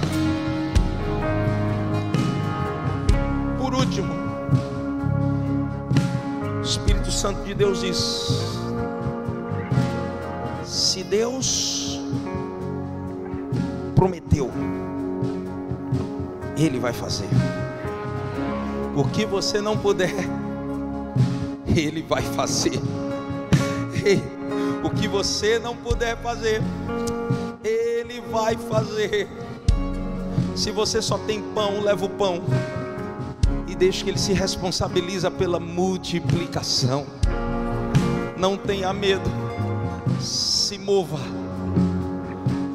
Por 3.59 3.75
último, 3.75 4.13
o 6.59 6.63
Espírito 6.63 7.11
Santo 7.11 7.43
de 7.45 7.55
Deus 7.55 7.81
diz: 7.81 8.61
se 10.65 11.03
Deus 11.05 12.01
prometeu, 13.95 14.51
Ele 16.61 16.79
vai 16.79 16.93
fazer. 16.93 17.29
O 18.95 19.03
que 19.05 19.25
você 19.25 19.63
não 19.63 19.79
puder, 19.79 20.15
Ele 21.67 22.03
vai 22.03 22.21
fazer. 22.21 22.79
O 24.85 24.91
que 24.91 25.09
você 25.09 25.59
não 25.59 25.75
puder 25.75 26.21
fazer, 26.21 26.61
Ele 27.65 28.21
vai 28.31 28.59
fazer. 28.59 29.27
Se 30.55 30.71
você 30.71 31.01
só 31.01 31.17
tem 31.17 31.41
pão, 31.41 31.81
leva 31.81 32.05
o 32.05 32.11
pão 32.11 32.43
e 33.67 33.75
deixe 33.75 34.05
que 34.05 34.11
Ele 34.11 34.19
se 34.19 34.35
responsabiliza 34.35 35.31
pela 35.31 35.59
multiplicação. 35.59 37.07
Não 38.37 38.59
tenha 38.59 38.93
medo, 38.93 39.31
se 40.21 40.77
mova 40.77 41.19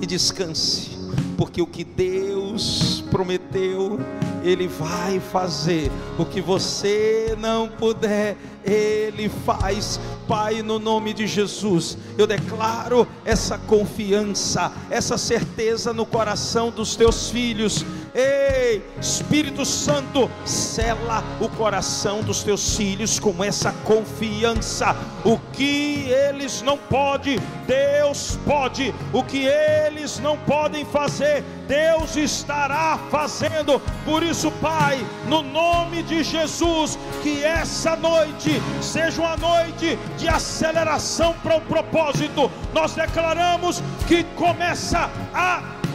e 0.02 0.07
descanse, 0.07 0.95
porque 1.36 1.62
o 1.62 1.68
que 1.68 1.84
Deus 1.84 3.03
prometeu, 3.12 3.99
Ele 4.44 4.68
vai 4.68 5.20
fazer. 5.20 5.91
O 6.18 6.26
que 6.26 6.41
você 6.41 7.36
não 7.38 7.68
puder, 7.68 8.38
Ele 8.64 9.30
faz. 9.30 9.99
Pai, 10.28 10.62
no 10.62 10.80
nome 10.80 11.14
de 11.14 11.28
Jesus, 11.28 11.98
eu 12.18 12.26
declaro 12.26 13.07
essa 13.24 13.57
confiança, 13.57 14.72
essa 14.90 15.18
certeza 15.18 15.94
no 15.94 16.06
coração 16.06 16.72
dos 16.72 16.95
teus 16.95 17.30
filhos. 17.30 17.86
Ei, 18.18 18.82
Espírito 18.98 19.66
Santo, 19.66 20.32
sela 20.46 21.22
o 21.42 21.50
coração 21.50 22.22
dos 22.22 22.44
teus 22.44 22.78
filhos 22.78 23.20
com 23.20 23.44
essa 23.44 23.74
confiança. 23.84 24.96
O 25.26 25.38
que 25.52 26.10
eles 26.10 26.62
não 26.62 26.78
podem, 26.78 27.38
Deus 27.68 28.40
pode. 28.46 28.96
O 29.12 29.22
que 29.22 29.46
eles 29.46 30.18
não 30.20 30.38
podem 30.38 30.86
fazer, 30.86 31.44
Deus 31.68 32.16
estará 32.16 32.98
fazendo. 33.12 33.82
Por 34.06 34.24
isso, 34.24 34.50
Pai, 34.62 35.06
no 35.28 35.42
nome 35.42 36.02
de 36.04 36.24
Jesus, 36.24 36.98
que 37.22 37.44
essa 37.44 37.98
noite 37.98 38.62
seja 38.82 39.22
uma 39.22 39.36
noite 39.36 40.00
de 40.18 40.30
aceleração 40.30 41.34
para 41.44 41.58
o 41.58 41.62
propósito. 41.62 42.50
Nós 42.74 42.94
declaramos 42.94 43.84
que 44.08 44.24
começa 44.36 45.10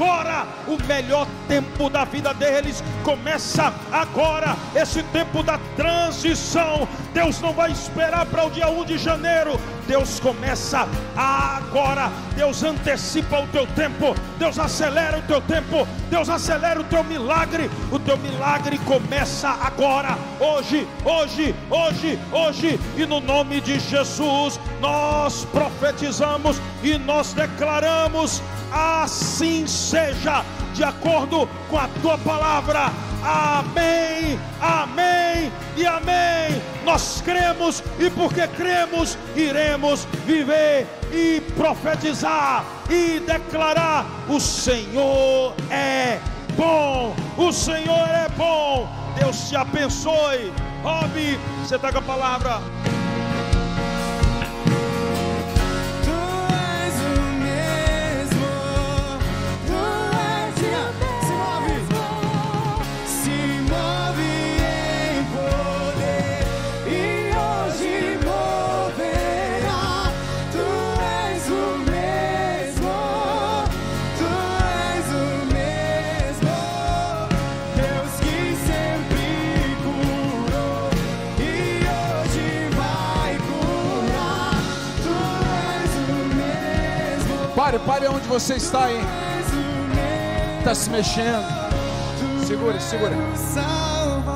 agora 0.00 0.46
o 0.66 0.82
melhor 0.86 1.26
tempo 1.46 1.90
da 1.90 2.04
vida 2.04 2.32
deles. 2.32 2.82
Começa 3.04 3.72
agora 3.92 4.56
esse 4.74 5.02
tempo 5.04 5.42
da 5.42 5.58
transição. 5.76 6.88
Deus 7.12 7.38
não 7.40 7.52
vai 7.52 7.70
esperar 7.70 8.24
para 8.24 8.46
o 8.46 8.50
dia 8.50 8.68
1 8.70 8.84
de 8.86 8.96
janeiro. 8.96 9.60
Deus 9.86 10.18
começa 10.18 10.88
agora. 11.14 12.10
Deus 12.34 12.62
antecipa 12.62 13.40
o 13.40 13.46
teu 13.48 13.66
tempo. 13.66 14.14
Deus 14.38 14.58
acelera 14.58 15.18
o 15.18 15.22
teu 15.22 15.40
tempo. 15.42 15.86
Deus 16.08 16.30
acelera 16.30 16.80
o 16.80 16.84
teu 16.84 17.04
milagre. 17.04 17.70
O 17.92 17.98
teu 17.98 18.16
milagre 18.16 18.78
começa 18.78 19.48
agora, 19.48 20.16
hoje, 20.38 20.88
hoje, 21.04 21.54
hoje, 21.68 22.18
hoje. 22.32 22.80
E 22.96 23.04
no 23.04 23.20
nome 23.20 23.60
de 23.60 23.78
Jesus, 23.78 24.58
nós 24.80 25.44
profetizamos 25.46 26.58
e 26.82 26.96
nós 26.96 27.34
declaramos: 27.34 28.40
assim 28.72 29.66
seja, 29.66 30.44
de 30.74 30.84
acordo 30.84 31.48
com 31.68 31.78
a 31.78 31.88
tua 32.00 32.18
palavra. 32.18 32.90
Amém, 33.22 34.38
amém 34.60 35.52
e 35.76 35.86
amém. 35.86 36.62
Nós 36.84 37.22
cremos 37.22 37.82
e 37.98 38.08
porque 38.10 38.46
cremos, 38.48 39.18
iremos 39.36 40.06
viver 40.26 40.86
e 41.12 41.40
profetizar 41.56 42.64
e 42.88 43.20
declarar: 43.20 44.06
o 44.28 44.40
Senhor 44.40 45.54
é 45.70 46.18
bom, 46.56 47.14
o 47.36 47.52
Senhor 47.52 48.08
é 48.08 48.28
bom. 48.36 48.88
Deus 49.18 49.48
te 49.48 49.56
abençoe. 49.56 50.52
Rob, 50.82 51.38
você 51.62 51.76
está 51.76 51.92
com 51.92 51.98
a 51.98 52.02
palavra. 52.02 52.99
Pare 88.00 88.14
onde 88.14 88.26
você 88.28 88.54
está, 88.54 88.90
hein? 88.90 88.98
Está 90.58 90.74
se 90.74 90.88
mexendo. 90.88 91.44
Segura, 92.46 92.80
segura. 92.80 93.14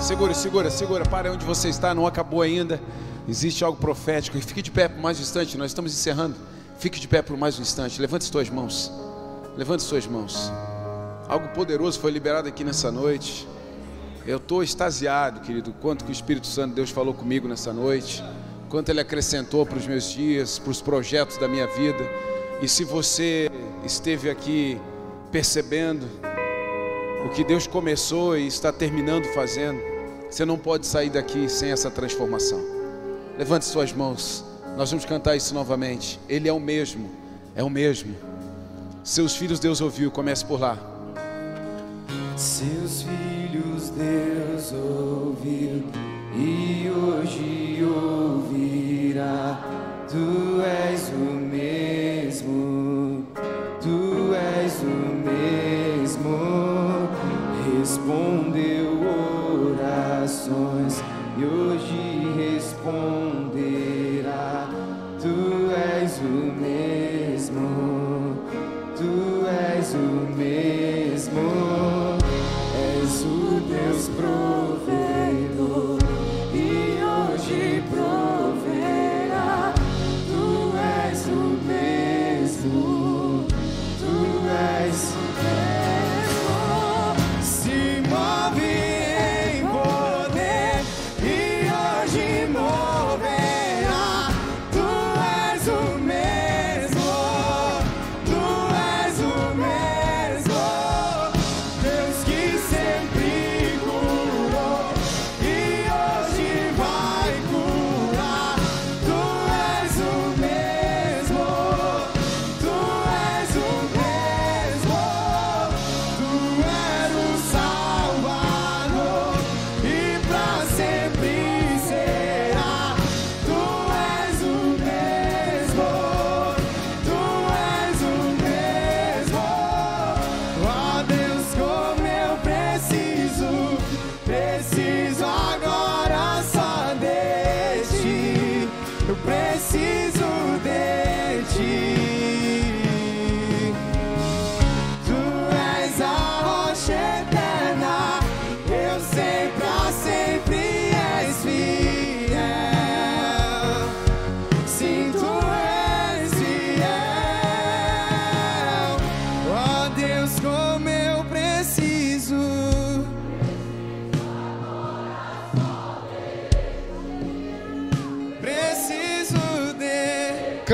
Segura, 0.03 0.35
segura, 0.35 0.71
segura. 0.71 1.05
Pare 1.07 1.31
onde 1.31 1.47
você 1.47 1.71
está, 1.71 1.95
não 1.95 2.07
acabou 2.07 2.43
ainda. 2.43 2.79
Existe 3.27 3.65
algo 3.65 3.79
profético. 3.79 4.37
E 4.37 4.43
fique 4.43 4.61
de 4.61 4.71
pé 4.71 4.87
por 4.87 5.01
mais 5.01 5.19
um 5.19 5.23
instante. 5.23 5.57
Nós 5.57 5.71
estamos 5.71 5.95
encerrando. 5.95 6.37
Fique 6.79 7.01
de 7.01 7.09
pé 7.09 7.23
por 7.23 7.39
mais 7.39 7.59
um 7.59 7.63
instante. 7.63 7.99
Levante 8.03 8.25
as 8.25 8.31
tuas 8.31 8.51
mãos. 8.51 8.93
Levante 9.57 9.81
as 9.81 9.87
suas 9.87 10.07
mãos. 10.07 10.53
Algo 11.27 11.49
poderoso 11.49 11.99
foi 11.99 12.11
liberado 12.11 12.47
aqui 12.47 12.65
nessa 12.65 12.93
noite. 12.93 13.49
Eu 14.27 14.37
estou 14.37 14.63
extasiado, 14.63 15.41
querido, 15.41 15.73
quanto 15.81 16.05
que 16.05 16.11
o 16.11 16.13
Espírito 16.13 16.47
Santo 16.47 16.71
de 16.71 16.75
Deus 16.75 16.91
falou 16.91 17.15
comigo 17.15 17.49
nessa 17.49 17.73
noite, 17.73 18.23
quanto 18.69 18.91
ele 18.91 19.01
acrescentou 19.01 19.65
para 19.65 19.79
os 19.79 19.87
meus 19.87 20.11
dias, 20.11 20.59
para 20.59 20.71
os 20.71 20.83
projetos 20.83 21.39
da 21.39 21.49
minha 21.49 21.67
vida. 21.67 22.34
E 22.63 22.69
se 22.69 22.85
você 22.85 23.51
esteve 23.85 24.31
aqui 24.31 24.81
percebendo, 25.31 26.07
O 27.25 27.31
que 27.31 27.43
Deus 27.43 27.67
começou 27.67 28.37
e 28.37 28.47
está 28.47 28.71
terminando 28.71 29.25
fazendo, 29.33 29.81
você 30.29 30.45
não 30.45 30.59
pode 30.59 30.87
sair 30.87 31.09
daqui 31.09 31.49
sem 31.49 31.71
essa 31.71 31.91
transformação. 31.91 32.61
Levante 33.39 33.65
suas 33.65 33.95
mãos, 33.95 34.45
nós 34.77 34.91
vamos 34.91 35.07
cantar 35.07 35.35
isso 35.35 35.55
novamente. 35.55 36.21
Ele 36.29 36.51
é 36.51 36.53
o 36.53 36.61
mesmo, 36.61 37.11
é 37.57 37.63
o 37.65 37.71
mesmo. 37.71 38.15
Seus 39.03 39.35
filhos 39.35 39.59
Deus 39.59 39.81
ouviu, 39.81 40.11
comece 40.11 40.45
por 40.45 40.61
lá. 40.61 40.79
Seus 42.37 43.05
filhos 43.05 43.89
Deus 43.89 44.73
ouviu 44.73 45.83
e 46.37 46.91
hoje 46.91 47.83
ouvirá. 47.85 49.65
Tu 50.11 50.61
és 50.61 51.09
o 51.09 51.44
Oh. 62.87 63.14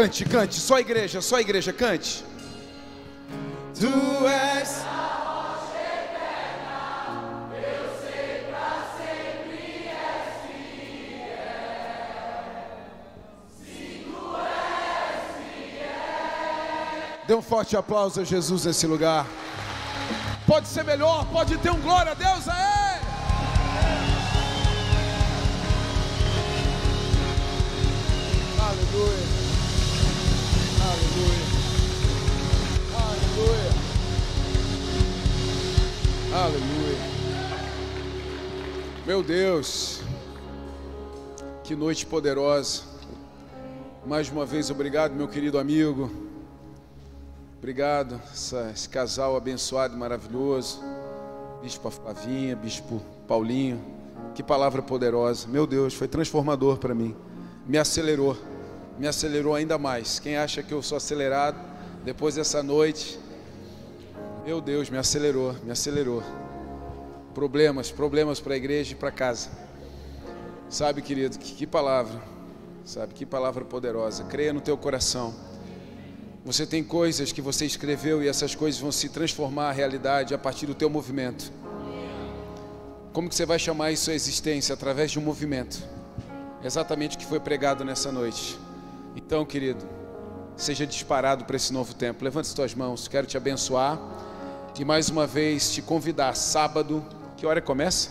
Cante, 0.00 0.24
cante, 0.24 0.54
só 0.54 0.76
a 0.76 0.80
igreja, 0.80 1.20
só 1.20 1.36
a 1.36 1.40
igreja, 1.42 1.74
cante. 1.74 2.24
Tu 3.78 3.86
és. 4.26 4.82
Dê 17.26 17.34
um 17.34 17.42
forte 17.42 17.76
aplauso 17.76 18.22
a 18.22 18.24
Jesus 18.24 18.64
nesse 18.64 18.86
lugar. 18.86 19.26
Pode 20.46 20.66
ser 20.66 20.82
melhor, 20.82 21.26
pode 21.26 21.58
ter 21.58 21.70
um 21.70 21.78
glória 21.78 22.12
a 22.12 22.14
Deus 22.14 22.48
a 22.48 22.54
Ele. 22.54 23.04
Aleluia. 28.58 29.00
Aleluia. 29.04 29.39
Aleluia. 36.32 36.96
Meu 39.04 39.20
Deus. 39.20 40.00
Que 41.64 41.74
noite 41.74 42.06
poderosa. 42.06 42.82
Mais 44.06 44.30
uma 44.30 44.46
vez, 44.46 44.70
obrigado, 44.70 45.12
meu 45.12 45.26
querido 45.26 45.58
amigo. 45.58 46.08
Obrigado, 47.58 48.20
esse 48.32 48.88
casal 48.88 49.36
abençoado 49.36 49.96
e 49.96 49.98
maravilhoso. 49.98 50.80
Bispo 51.64 51.90
Flavinha, 51.90 52.54
Bispo 52.54 53.02
Paulinho. 53.26 53.84
Que 54.32 54.42
palavra 54.42 54.80
poderosa. 54.80 55.48
Meu 55.48 55.66
Deus, 55.66 55.94
foi 55.94 56.06
transformador 56.06 56.78
para 56.78 56.94
mim. 56.94 57.16
Me 57.66 57.76
acelerou. 57.76 58.36
Me 58.96 59.08
acelerou 59.08 59.56
ainda 59.56 59.76
mais. 59.78 60.20
Quem 60.20 60.36
acha 60.36 60.62
que 60.62 60.72
eu 60.72 60.80
sou 60.80 60.96
acelerado 60.96 61.58
depois 62.04 62.36
dessa 62.36 62.62
noite? 62.62 63.18
Meu 64.44 64.58
Deus, 64.58 64.88
me 64.88 64.96
acelerou, 64.96 65.54
me 65.62 65.70
acelerou. 65.70 66.22
Problemas, 67.34 67.90
problemas 67.90 68.40
para 68.40 68.54
a 68.54 68.56
igreja 68.56 68.92
e 68.92 68.94
para 68.94 69.10
casa. 69.10 69.50
Sabe, 70.68 71.02
querido, 71.02 71.38
que, 71.38 71.54
que 71.54 71.66
palavra. 71.66 72.20
Sabe, 72.84 73.12
que 73.12 73.26
palavra 73.26 73.64
poderosa. 73.64 74.24
Creia 74.24 74.52
no 74.52 74.60
teu 74.60 74.78
coração. 74.78 75.34
Você 76.42 76.66
tem 76.66 76.82
coisas 76.82 77.32
que 77.32 77.42
você 77.42 77.66
escreveu 77.66 78.22
e 78.22 78.28
essas 78.28 78.54
coisas 78.54 78.80
vão 78.80 78.90
se 78.90 79.10
transformar 79.10 79.74
em 79.74 79.76
realidade 79.76 80.32
a 80.32 80.38
partir 80.38 80.64
do 80.64 80.74
teu 80.74 80.88
movimento. 80.88 81.52
Como 83.12 83.28
que 83.28 83.34
você 83.34 83.44
vai 83.44 83.58
chamar 83.58 83.92
isso 83.92 84.10
a 84.10 84.14
existência? 84.14 84.72
Através 84.72 85.10
de 85.10 85.18
um 85.18 85.22
movimento. 85.22 85.86
Exatamente 86.64 87.16
o 87.16 87.18
que 87.18 87.26
foi 87.26 87.40
pregado 87.40 87.84
nessa 87.84 88.10
noite. 88.10 88.58
Então, 89.14 89.44
querido, 89.44 89.86
seja 90.56 90.86
disparado 90.86 91.44
para 91.44 91.56
esse 91.56 91.72
novo 91.72 91.92
tempo. 91.92 92.24
Levante 92.24 92.46
as 92.46 92.54
tuas 92.54 92.74
mãos, 92.74 93.06
quero 93.06 93.26
te 93.26 93.36
abençoar. 93.36 93.98
E 94.78 94.84
mais 94.84 95.10
uma 95.10 95.26
vez 95.26 95.72
te 95.72 95.82
convidar, 95.82 96.34
sábado, 96.34 97.04
que 97.36 97.44
hora 97.44 97.60
começa? 97.60 98.10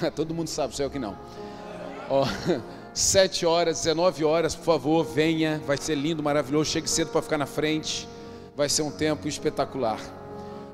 Todo 0.16 0.34
mundo 0.34 0.48
sabe, 0.48 0.74
só 0.74 0.82
eu 0.82 0.90
que 0.90 0.98
não. 0.98 1.16
Ó, 2.10 2.26
7 2.92 3.46
horas, 3.46 3.78
19 3.78 4.24
horas, 4.24 4.54
por 4.56 4.64
favor, 4.64 5.04
venha. 5.04 5.60
Vai 5.66 5.76
ser 5.76 5.94
lindo, 5.94 6.22
maravilhoso. 6.22 6.70
Chegue 6.70 6.88
cedo 6.88 7.10
para 7.10 7.22
ficar 7.22 7.38
na 7.38 7.46
frente. 7.46 8.08
Vai 8.56 8.68
ser 8.68 8.82
um 8.82 8.90
tempo 8.90 9.28
espetacular. 9.28 10.00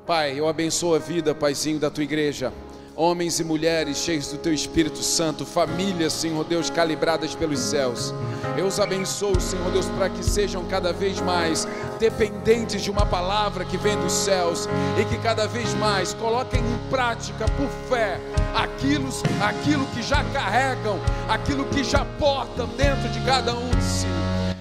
Pai, 0.07 0.39
eu 0.39 0.49
abençoo 0.49 0.95
a 0.95 0.99
vida, 0.99 1.35
Paizinho, 1.35 1.79
da 1.79 1.91
tua 1.91 2.05
igreja. 2.05 2.53
Homens 2.95 3.41
e 3.41 3.45
mulheres 3.45 3.97
cheios 3.97 4.29
do 4.29 4.37
teu 4.37 4.53
Espírito 4.53 5.03
Santo, 5.03 5.47
famílias, 5.47 6.13
Senhor 6.13 6.45
Deus, 6.45 6.69
calibradas 6.69 7.35
pelos 7.35 7.59
céus. 7.59 8.13
Eu 8.57 8.67
os 8.67 8.79
abençoo, 8.79 9.41
Senhor 9.41 9.71
Deus, 9.71 9.87
para 9.87 10.11
que 10.11 10.23
sejam 10.23 10.63
cada 10.67 10.93
vez 10.93 11.19
mais 11.19 11.67
dependentes 11.99 12.83
de 12.83 12.91
uma 12.91 13.07
palavra 13.07 13.65
que 13.65 13.79
vem 13.79 13.97
dos 13.99 14.13
céus 14.13 14.69
e 15.01 15.05
que 15.07 15.17
cada 15.23 15.49
vez 15.49 15.73
mais 15.75 16.13
coloquem 16.13 16.61
em 16.61 16.91
prática 16.91 17.47
por 17.57 17.69
fé 17.89 18.21
aquilo, 18.55 19.09
aquilo 19.41 19.87
que 19.87 20.03
já 20.03 20.23
carregam, 20.25 21.01
aquilo 21.31 21.65
que 21.65 21.83
já 21.83 22.05
portam 22.19 22.69
dentro 22.77 23.09
de 23.09 23.21
cada 23.21 23.55
um 23.55 23.71
de 23.71 23.83
si. 23.85 24.07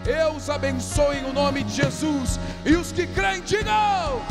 Eu 0.06 0.32
os 0.38 0.50
abençoo 0.50 1.12
em 1.14 1.26
o 1.26 1.34
nome 1.34 1.64
de 1.64 1.76
Jesus 1.76 2.40
e 2.66 2.76
os 2.78 2.94
que 2.94 3.06
creem 3.08 3.42
digam. 3.42 4.22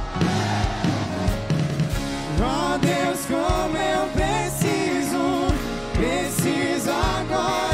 Oh 2.42 2.78
Deus, 2.78 3.26
como 3.26 3.76
eu 3.76 4.06
preciso, 4.14 5.46
preciso 5.92 6.90
agora. 6.90 7.69